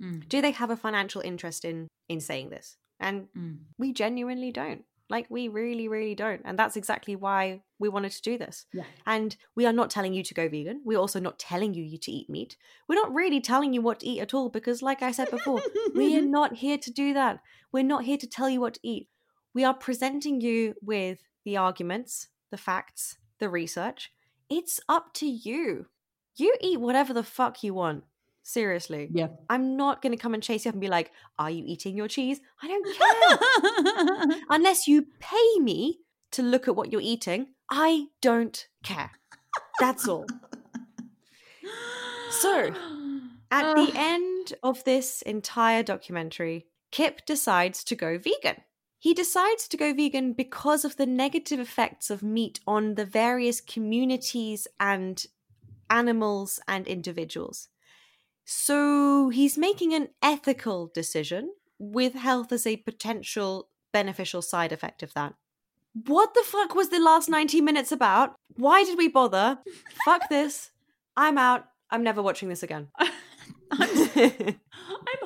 Mm. 0.00 0.28
Do 0.28 0.40
they 0.40 0.52
have 0.52 0.70
a 0.70 0.76
financial 0.76 1.20
interest 1.20 1.64
in 1.64 1.88
in 2.08 2.20
saying 2.20 2.50
this? 2.50 2.76
And 3.00 3.28
Mm. 3.36 3.58
we 3.78 3.92
genuinely 3.92 4.52
don't. 4.52 4.84
Like 5.10 5.26
we 5.28 5.48
really, 5.48 5.88
really 5.88 6.14
don't. 6.14 6.42
And 6.44 6.58
that's 6.58 6.76
exactly 6.76 7.16
why 7.16 7.62
we 7.78 7.88
wanted 7.94 8.12
to 8.12 8.22
do 8.30 8.38
this. 8.38 8.66
Yeah. 8.72 8.84
And 9.04 9.36
we 9.56 9.66
are 9.66 9.72
not 9.80 9.90
telling 9.90 10.14
you 10.14 10.22
to 10.24 10.34
go 10.40 10.48
vegan. 10.48 10.80
We're 10.84 11.02
also 11.04 11.20
not 11.20 11.38
telling 11.38 11.74
you 11.74 11.98
to 11.98 12.10
eat 12.10 12.30
meat. 12.30 12.56
We're 12.88 13.02
not 13.02 13.14
really 13.20 13.40
telling 13.40 13.74
you 13.74 13.82
what 13.82 14.00
to 14.00 14.06
eat 14.06 14.20
at 14.20 14.34
all 14.34 14.48
because, 14.48 14.80
like 14.90 15.02
I 15.02 15.12
said 15.12 15.30
before, 15.30 15.60
we 15.94 16.16
are 16.16 16.28
not 16.38 16.50
here 16.64 16.78
to 16.78 16.90
do 16.90 17.12
that. 17.14 17.40
We're 17.72 17.92
not 17.94 18.04
here 18.04 18.18
to 18.18 18.28
tell 18.36 18.48
you 18.48 18.60
what 18.60 18.74
to 18.74 18.80
eat. 18.82 19.08
We 19.54 19.64
are 19.64 19.74
presenting 19.74 20.40
you 20.40 20.74
with 20.82 21.22
the 21.44 21.56
arguments, 21.56 22.28
the 22.50 22.56
facts, 22.56 23.16
the 23.38 23.48
research. 23.48 24.12
It's 24.48 24.80
up 24.88 25.12
to 25.14 25.26
you. 25.26 25.86
You 26.36 26.54
eat 26.60 26.80
whatever 26.80 27.12
the 27.12 27.22
fuck 27.22 27.62
you 27.62 27.74
want. 27.74 28.04
Seriously. 28.44 29.08
yeah 29.12 29.28
I'm 29.48 29.76
not 29.76 30.02
going 30.02 30.10
to 30.10 30.18
come 30.20 30.34
and 30.34 30.42
chase 30.42 30.64
you 30.64 30.70
up 30.70 30.74
and 30.74 30.80
be 30.80 30.88
like, 30.88 31.12
Are 31.38 31.50
you 31.50 31.62
eating 31.64 31.96
your 31.96 32.08
cheese? 32.08 32.40
I 32.62 32.68
don't 32.68 34.28
care. 34.28 34.40
Unless 34.50 34.88
you 34.88 35.06
pay 35.20 35.58
me 35.60 36.00
to 36.32 36.42
look 36.42 36.66
at 36.66 36.74
what 36.74 36.90
you're 36.90 37.00
eating, 37.00 37.48
I 37.70 38.06
don't 38.20 38.66
care. 38.82 39.12
That's 39.78 40.08
all. 40.08 40.26
So, 42.30 42.72
At 43.50 43.76
the 43.76 43.92
end 43.96 44.54
of 44.62 44.82
this 44.84 45.22
entire 45.22 45.82
documentary, 45.82 46.66
Kip 46.90 47.24
decides 47.24 47.84
to 47.84 47.94
go 47.94 48.18
vegan. 48.18 48.62
He 49.02 49.14
decides 49.14 49.66
to 49.66 49.76
go 49.76 49.92
vegan 49.92 50.32
because 50.32 50.84
of 50.84 50.96
the 50.96 51.06
negative 51.06 51.58
effects 51.58 52.08
of 52.08 52.22
meat 52.22 52.60
on 52.68 52.94
the 52.94 53.04
various 53.04 53.60
communities 53.60 54.68
and 54.78 55.26
animals 55.90 56.60
and 56.68 56.86
individuals. 56.86 57.66
So 58.44 59.28
he's 59.30 59.58
making 59.58 59.92
an 59.92 60.10
ethical 60.22 60.88
decision 60.94 61.52
with 61.80 62.14
health 62.14 62.52
as 62.52 62.64
a 62.64 62.76
potential 62.76 63.70
beneficial 63.92 64.40
side 64.40 64.70
effect 64.70 65.02
of 65.02 65.14
that. 65.14 65.34
What 66.06 66.34
the 66.34 66.44
fuck 66.46 66.76
was 66.76 66.90
the 66.90 67.00
last 67.00 67.28
90 67.28 67.60
minutes 67.60 67.90
about? 67.90 68.36
Why 68.54 68.84
did 68.84 68.96
we 68.96 69.08
bother? 69.08 69.58
Fuck 70.04 70.28
this. 70.28 70.70
I'm 71.16 71.38
out. 71.38 71.64
I'm 71.90 72.04
never 72.04 72.22
watching 72.22 72.48
this 72.48 72.62
again. 72.62 72.86
I'm, 73.72 74.60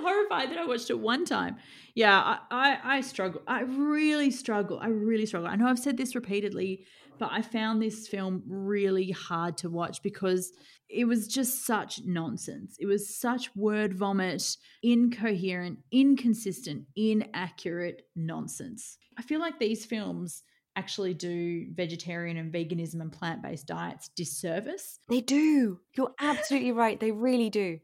horrified 0.07 0.51
that 0.51 0.59
I 0.59 0.67
watched 0.67 0.91
it 0.91 0.99
one 0.99 1.25
time. 1.25 1.57
Yeah, 1.95 2.19
I, 2.19 2.39
I, 2.51 2.97
I 2.97 3.01
struggle. 3.01 3.43
I 3.47 3.63
really 3.63 4.31
struggle. 4.31 4.79
I 4.81 4.89
really 4.89 5.27
struggle. 5.27 5.49
I 5.49 5.57
know 5.57 5.67
I've 5.67 5.79
said 5.79 5.97
this 5.97 6.15
repeatedly, 6.15 6.85
but 7.19 7.31
I 7.33 7.43
found 7.43 7.81
this 7.81 8.07
film 8.07 8.43
really 8.47 9.11
hard 9.11 9.57
to 9.59 9.71
watch 9.71 10.03
because 10.03 10.53
it 10.89 11.07
was 11.07 11.27
just 11.27 11.67
such 11.67 12.01
nonsense. 12.05 12.77
It 12.79 12.87
was 12.87 13.19
such 13.19 13.55
word 13.57 13.95
vomit, 13.95 14.57
incoherent, 14.83 15.79
inconsistent, 15.91 16.85
inaccurate 16.95 18.03
nonsense. 18.15 18.99
I 19.19 19.23
feel 19.23 19.41
like 19.41 19.59
these 19.59 19.85
films 19.85 20.43
actually 20.77 21.15
do 21.15 21.67
vegetarian 21.75 22.37
and 22.37 22.53
veganism 22.53 23.01
and 23.01 23.11
plant 23.11 23.43
based 23.43 23.67
diets 23.67 24.11
disservice 24.15 25.01
they 25.09 25.23
do. 25.23 25.81
You're 25.97 26.13
absolutely 26.21 26.73
right. 26.73 27.01
They 27.01 27.13
really 27.13 27.49
do. 27.49 27.79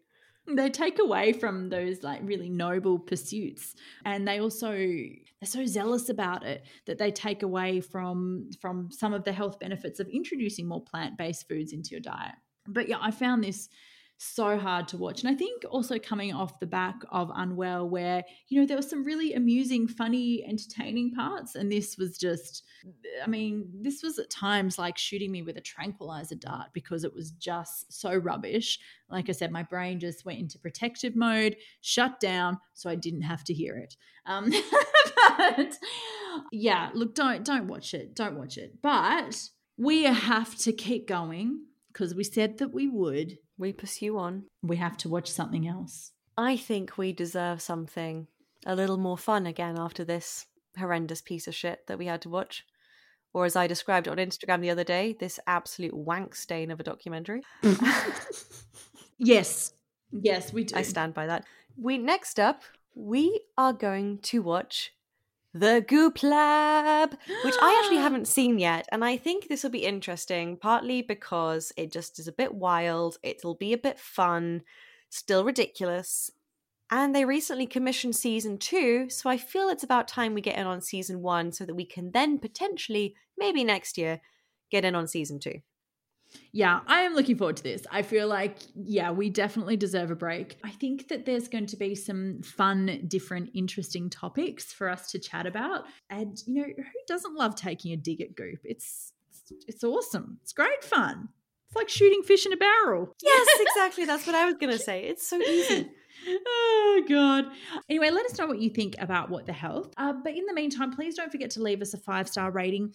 They 0.47 0.69
take 0.69 0.99
away 0.99 1.33
from 1.33 1.69
those 1.69 2.03
like 2.03 2.21
really 2.25 2.49
noble 2.49 2.99
pursuits 2.99 3.75
and 4.05 4.27
they 4.27 4.41
also 4.41 4.73
they're 4.73 5.47
so 5.47 5.65
zealous 5.65 6.09
about 6.09 6.45
it 6.45 6.65
that 6.87 6.99
they 6.99 7.11
take 7.11 7.43
away 7.43 7.81
from 7.81 8.51
from 8.61 8.91
some 8.91 9.13
of 9.13 9.25
the 9.25 9.33
health 9.33 9.59
benefits 9.61 10.01
of 10.01 10.09
introducing 10.09 10.67
more 10.67 10.83
plant-based 10.83 11.49
foods 11.49 11.73
into 11.73 11.91
your 11.91 12.01
diet. 12.01 12.35
But 12.67 12.89
yeah 12.89 12.99
i 13.01 13.11
found 13.11 13.45
this 13.45 13.69
so 14.23 14.59
hard 14.59 14.87
to 14.89 14.97
watch 14.97 15.23
and 15.23 15.31
i 15.33 15.37
think 15.37 15.63
also 15.71 15.99
coming 15.99 16.33
off 16.33 16.61
the 16.61 16.67
back 16.67 16.97
of 17.11 17.31
unwell 17.35 17.89
where 17.89 18.25
you 18.49 18.61
know 18.61 18.67
there 18.67 18.77
were 18.77 18.83
some 18.83 19.05
really 19.05 19.35
amusing 19.35 19.89
funny 19.89 20.45
entertaining 20.47 21.13
parts 21.13 21.55
and 21.55 21.71
this 21.71 21.97
was 21.99 22.17
just 22.17 22.63
i 23.25 23.29
mean 23.29 23.69
this 23.81 24.03
was 24.03 24.19
at 24.19 24.31
times 24.31 24.79
like 24.79 24.97
shooting 24.97 25.31
me 25.31 25.43
with 25.43 25.57
a 25.57 25.61
tranquilizer 25.61 26.37
dart 26.37 26.69
because 26.73 27.05
it 27.05 27.15
was 27.15 27.33
just 27.33 27.93
so 27.93 28.15
rubbish 28.15 28.79
like 29.13 29.29
I 29.29 29.33
said, 29.33 29.53
my 29.53 29.63
brain 29.63 30.01
just 30.01 30.25
went 30.25 30.41
into 30.41 30.59
protective 30.59 31.15
mode, 31.15 31.57
shut 31.83 32.19
down, 32.19 32.59
so 32.73 32.89
I 32.89 32.95
didn't 32.95 33.23
have 33.23 33.45
to 33.45 33.55
hear 33.55 33.77
it. 33.77 33.95
Um, 34.27 34.51
but 35.39 35.77
yeah, 36.51 36.91
look, 36.95 37.15
don't 37.15 37.45
don't 37.45 37.69
watch 37.69 37.95
it, 37.95 38.17
don't 38.17 38.39
watch 38.39 38.57
it. 38.57 38.81
But 38.83 39.39
we 39.77 40.05
have 40.05 40.57
to 40.59 40.73
keep 40.73 41.07
going 41.07 41.67
because 41.93 42.15
we 42.15 42.25
said 42.25 42.59
that 42.59 42.73
we 42.73 42.89
would. 42.89 43.39
We 43.59 43.73
pursue 43.73 44.19
on. 44.19 44.45
We 44.63 44.77
have 44.77 44.97
to 44.99 45.09
watch 45.09 45.31
something 45.31 45.67
else. 45.67 46.13
I 46.37 46.57
think 46.57 46.97
we 46.97 47.13
deserve 47.13 47.61
something 47.61 48.27
a 48.65 48.75
little 48.75 48.97
more 48.97 49.19
fun 49.19 49.47
again 49.47 49.79
after 49.79 50.05
this 50.05 50.47
horrendous 50.79 51.21
piece 51.21 51.47
of 51.47 51.55
shit 51.55 51.87
that 51.87 51.99
we 51.99 52.07
had 52.07 52.23
to 52.23 52.29
watch. 52.29 52.65
Or 53.35 53.45
as 53.45 53.57
I 53.57 53.67
described 53.67 54.09
on 54.09 54.19
Instagram 54.19 54.61
the 54.61 54.71
other 54.71 54.85
day, 54.85 55.17
this 55.19 55.41
absolute 55.47 55.95
wank 55.95 56.35
stain 56.35 56.71
of 56.71 56.81
a 56.81 56.85
documentary. 56.85 57.43
Yes, 59.25 59.73
yes, 60.11 60.53
we 60.53 60.65
do. 60.65 60.75
I 60.75 60.83
stand 60.83 61.15
by 61.15 61.27
that. 61.27 61.45
We 61.77 61.97
next 61.97 62.41
up, 62.41 62.63
we 62.95 63.41
are 63.57 63.73
going 63.73 64.19
to 64.23 64.43
watch 64.43 64.93
The 65.55 65.85
Goop 65.87 66.23
Lab, 66.23 67.11
which 67.45 67.55
I 67.61 67.81
actually 67.83 68.01
haven't 68.03 68.27
seen 68.27 68.59
yet, 68.59 68.89
and 68.91 69.05
I 69.05 69.19
think 69.19 69.49
this 69.49 69.63
will 69.63 69.71
be 69.71 69.85
interesting, 69.85 70.57
partly 70.57 71.03
because 71.03 71.73
it 71.77 71.93
just 71.93 72.19
is 72.19 72.27
a 72.27 72.33
bit 72.33 72.55
wild, 72.55 73.19
it'll 73.23 73.55
be 73.55 73.75
a 73.75 73.79
bit 73.79 73.99
fun, 73.99 74.63
still 75.11 75.45
ridiculous. 75.45 76.31
And 76.91 77.15
they 77.15 77.25
recently 77.25 77.67
commissioned 77.67 78.17
season 78.17 78.59
two, 78.59 79.11
so 79.11 79.29
I 79.29 79.37
feel 79.37 79.69
it's 79.69 79.85
about 79.85 80.09
time 80.09 80.35
we 80.35 80.41
get 80.41 80.57
in 80.57 80.67
on 80.67 80.81
season 80.81 81.21
one 81.21 81.53
so 81.53 81.65
that 81.67 81.75
we 81.75 81.87
can 81.87 82.13
then 82.13 82.39
potentially, 82.39 83.15
maybe 83.37 83.63
next 83.63 83.99
year, 83.99 84.21
get 84.71 84.85
in 84.85 84.95
on 84.95 85.07
season 85.07 85.39
two. 85.39 85.61
Yeah, 86.53 86.81
I 86.87 87.01
am 87.01 87.15
looking 87.15 87.37
forward 87.37 87.57
to 87.59 87.63
this. 87.63 87.83
I 87.91 88.03
feel 88.03 88.29
like, 88.29 88.59
yeah, 88.75 89.11
we 89.11 89.31
definitely 89.31 89.77
deserve 89.77 90.11
a 90.11 90.17
break. 90.17 90.59
I 90.65 90.71
think 90.71 91.09
that 91.09 91.25
there's 91.25 91.49
going 91.49 91.67
to 91.67 91.77
be 91.77 91.95
some 91.95 92.43
fun, 92.43 93.05
different, 93.09 93.51
interesting 93.55 94.11
topics 94.11 94.73
for 94.73 94.89
us 94.89 95.11
to 95.13 95.19
chat 95.19 95.47
about. 95.47 95.85
And, 96.11 96.43
you 96.47 96.55
know, 96.55 96.65
who 96.77 96.99
doesn't 97.07 97.35
love 97.35 97.55
taking 97.55 97.93
a 97.93 97.97
dig 97.97 98.21
at 98.21 98.35
Goop? 98.35 98.61
It's 98.65 99.13
it's 99.67 99.85
awesome. 99.85 100.39
It's 100.43 100.53
great 100.53 100.83
fun. 100.83 101.29
It's 101.69 101.77
like 101.77 101.89
shooting 101.89 102.23
fish 102.23 102.47
in 102.47 102.53
a 102.53 102.57
barrel. 102.57 103.15
Yes, 103.23 103.49
exactly. 103.61 104.05
That's 104.05 104.27
what 104.27 104.37
I 104.37 104.47
was 104.47 104.55
going 104.55 104.73
to 104.73 104.79
say. 104.79 105.05
It's 105.05 105.29
so 105.29 105.39
easy. 105.39 105.91
oh 106.47 107.03
god 107.09 107.47
anyway 107.89 108.11
let 108.11 108.25
us 108.27 108.39
know 108.39 108.47
what 108.47 108.61
you 108.61 108.71
think 108.71 108.95
about 109.01 109.31
what 109.31 109.47
the 109.47 109.53
health 109.53 109.93
uh, 109.97 110.13
but 110.13 110.37
in 110.37 110.45
the 110.47 110.53
meantime 110.53 110.93
please 110.93 111.17
don't 111.17 111.33
forget 111.33 111.51
to 111.51 111.63
leave 111.63 111.83
us 111.83 111.95
a 111.95 111.99
five 111.99 112.29
star 112.29 112.51
rating 112.51 112.93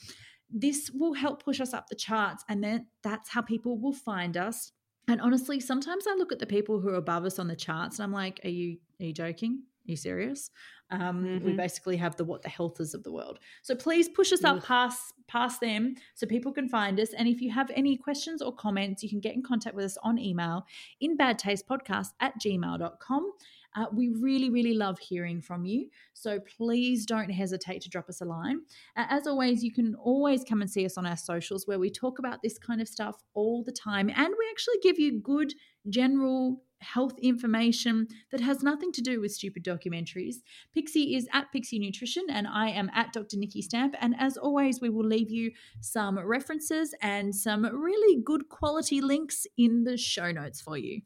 this 0.49 0.89
will 0.93 1.13
help 1.13 1.43
push 1.43 1.59
us 1.59 1.73
up 1.73 1.87
the 1.87 1.95
charts 1.95 2.43
and 2.47 2.63
then 2.63 2.87
that's 3.03 3.29
how 3.29 3.41
people 3.41 3.77
will 3.77 3.93
find 3.93 4.37
us. 4.37 4.71
And 5.09 5.21
honestly 5.21 5.59
sometimes 5.61 6.05
i 6.05 6.15
look 6.15 6.33
at 6.33 6.39
the 6.39 6.45
people 6.45 6.81
who 6.81 6.89
are 6.89 6.95
above 6.95 7.23
us 7.23 7.39
on 7.39 7.47
the 7.47 7.55
charts 7.55 7.97
and 7.97 8.03
i'm 8.03 8.11
like 8.11 8.41
are 8.43 8.49
you 8.49 8.77
are 8.99 9.05
you 9.05 9.13
joking? 9.13 9.63
Are 9.87 9.91
you 9.91 9.95
serious? 9.95 10.49
Um, 10.89 11.25
mm-hmm. 11.25 11.45
we 11.45 11.53
basically 11.53 11.97
have 11.97 12.15
the 12.15 12.23
what 12.23 12.41
the 12.43 12.49
health 12.49 12.79
is 12.79 12.93
of 12.93 13.03
the 13.03 13.11
world. 13.11 13.39
So 13.61 13.75
please 13.75 14.07
push 14.07 14.31
us 14.31 14.43
up 14.43 14.63
past 14.63 15.13
past 15.27 15.59
them 15.59 15.95
so 16.15 16.25
people 16.25 16.53
can 16.53 16.69
find 16.69 16.99
us. 16.99 17.13
And 17.13 17.27
if 17.27 17.41
you 17.41 17.51
have 17.51 17.69
any 17.75 17.97
questions 17.97 18.41
or 18.41 18.55
comments 18.55 19.03
you 19.03 19.09
can 19.09 19.19
get 19.19 19.35
in 19.35 19.43
contact 19.43 19.75
with 19.75 19.85
us 19.85 19.97
on 20.03 20.17
email 20.17 20.65
in 21.01 21.17
bad 21.17 21.39
taste 21.39 21.67
podcast 21.67 22.09
at 22.19 22.39
gmail.com 22.39 23.31
uh, 23.77 23.85
we 23.93 24.09
really, 24.09 24.49
really 24.49 24.73
love 24.73 24.97
hearing 24.97 25.39
from 25.39 25.65
you. 25.65 25.87
So 26.13 26.39
please 26.39 27.05
don't 27.05 27.29
hesitate 27.29 27.81
to 27.81 27.89
drop 27.89 28.09
us 28.09 28.21
a 28.21 28.25
line. 28.25 28.61
Uh, 28.95 29.05
as 29.09 29.27
always, 29.27 29.63
you 29.63 29.71
can 29.71 29.93
always 29.95 30.43
come 30.43 30.61
and 30.61 30.69
see 30.69 30.85
us 30.85 30.97
on 30.97 31.05
our 31.05 31.17
socials 31.17 31.67
where 31.67 31.77
we 31.77 31.91
talk 31.91 32.17
about 32.17 32.41
this 32.41 32.57
kind 32.57 32.81
of 32.81 32.87
stuff 32.87 33.23
all 33.35 33.63
the 33.63 33.71
time. 33.71 34.09
And 34.09 34.29
we 34.29 34.47
actually 34.49 34.79
give 34.81 34.97
you 34.97 35.19
good 35.19 35.53
general 35.87 36.63
health 36.79 37.17
information 37.21 38.07
that 38.31 38.41
has 38.41 38.63
nothing 38.63 38.91
to 38.91 39.01
do 39.01 39.21
with 39.21 39.31
stupid 39.31 39.63
documentaries. 39.63 40.37
Pixie 40.73 41.15
is 41.15 41.27
at 41.33 41.51
Pixie 41.51 41.79
Nutrition 41.79 42.23
and 42.29 42.47
I 42.47 42.69
am 42.69 42.89
at 42.93 43.13
Dr. 43.13 43.37
Nikki 43.37 43.61
Stamp. 43.61 43.95
And 43.99 44.15
as 44.19 44.37
always, 44.37 44.81
we 44.81 44.89
will 44.89 45.05
leave 45.05 45.29
you 45.29 45.51
some 45.81 46.19
references 46.19 46.93
and 47.01 47.35
some 47.35 47.63
really 47.65 48.21
good 48.23 48.49
quality 48.49 49.01
links 49.01 49.45
in 49.57 49.83
the 49.83 49.97
show 49.97 50.31
notes 50.31 50.61
for 50.61 50.77
you. 50.77 51.01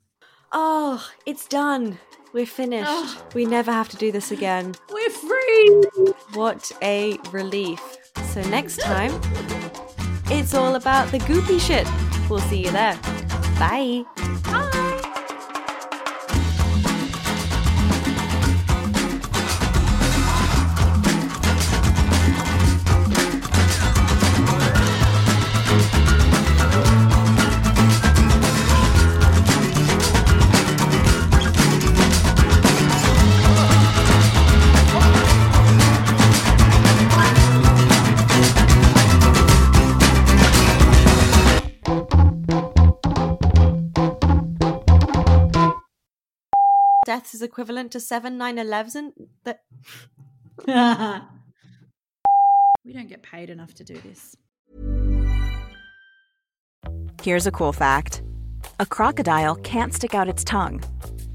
Oh, 0.53 1.07
it's 1.25 1.47
done. 1.47 1.99
We're 2.33 2.45
finished. 2.45 2.87
Oh. 2.89 3.25
We 3.33 3.45
never 3.45 3.71
have 3.71 3.89
to 3.89 3.97
do 3.97 4.11
this 4.11 4.31
again. 4.31 4.75
We're 4.91 5.09
free. 5.09 5.83
What 6.33 6.71
a 6.81 7.17
relief. 7.31 7.81
So, 8.33 8.41
next 8.43 8.77
time, 8.77 9.11
it's 10.25 10.53
all 10.53 10.75
about 10.75 11.11
the 11.11 11.19
goopy 11.19 11.59
shit. 11.59 11.87
We'll 12.29 12.39
see 12.39 12.63
you 12.63 12.71
there. 12.71 12.97
Bye. 13.59 14.05
Bye. 14.15 14.20
Deaths 47.11 47.33
is 47.33 47.41
equivalent 47.41 47.91
to 47.91 47.99
seven 47.99 48.37
9 48.37 48.57
11 48.57 49.13
that 49.43 49.63
we 52.85 52.93
don't 52.93 53.09
get 53.09 53.21
paid 53.21 53.49
enough 53.49 53.73
to 53.73 53.83
do 53.83 53.95
this. 54.07 54.37
Here's 57.21 57.47
a 57.47 57.51
cool 57.51 57.73
fact. 57.73 58.23
A 58.79 58.85
crocodile 58.85 59.55
can't 59.55 59.93
stick 59.93 60.15
out 60.15 60.29
its 60.33 60.45
tongue. 60.45 60.81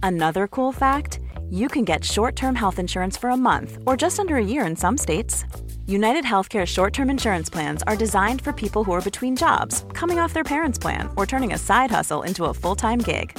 Another 0.03 0.49
cool 0.49 0.73
fact 0.73 1.21
you 1.51 1.69
can 1.69 1.85
get 1.85 2.03
short-term 2.05 2.55
health 2.55 2.79
insurance 2.79 3.17
for 3.19 3.31
a 3.31 3.37
month 3.37 3.79
or 3.87 3.97
just 3.99 4.19
under 4.19 4.37
a 4.37 4.51
year 4.53 4.65
in 4.71 4.77
some 4.77 4.97
states. 4.97 5.45
United 5.87 6.25
healthcare 6.25 6.67
short-term 6.67 7.11
insurance 7.11 7.51
plans 7.51 7.83
are 7.87 7.97
designed 8.05 8.41
for 8.41 8.53
people 8.53 8.83
who 8.83 8.93
are 8.93 9.09
between 9.11 9.37
jobs 9.37 9.85
coming 9.93 10.19
off 10.19 10.33
their 10.33 10.51
parents 10.55 10.79
plan 10.79 11.11
or 11.17 11.27
turning 11.27 11.53
a 11.53 11.59
side 11.59 11.91
hustle 11.91 12.23
into 12.23 12.47
a 12.47 12.55
full-time 12.55 13.01
gig 13.11 13.39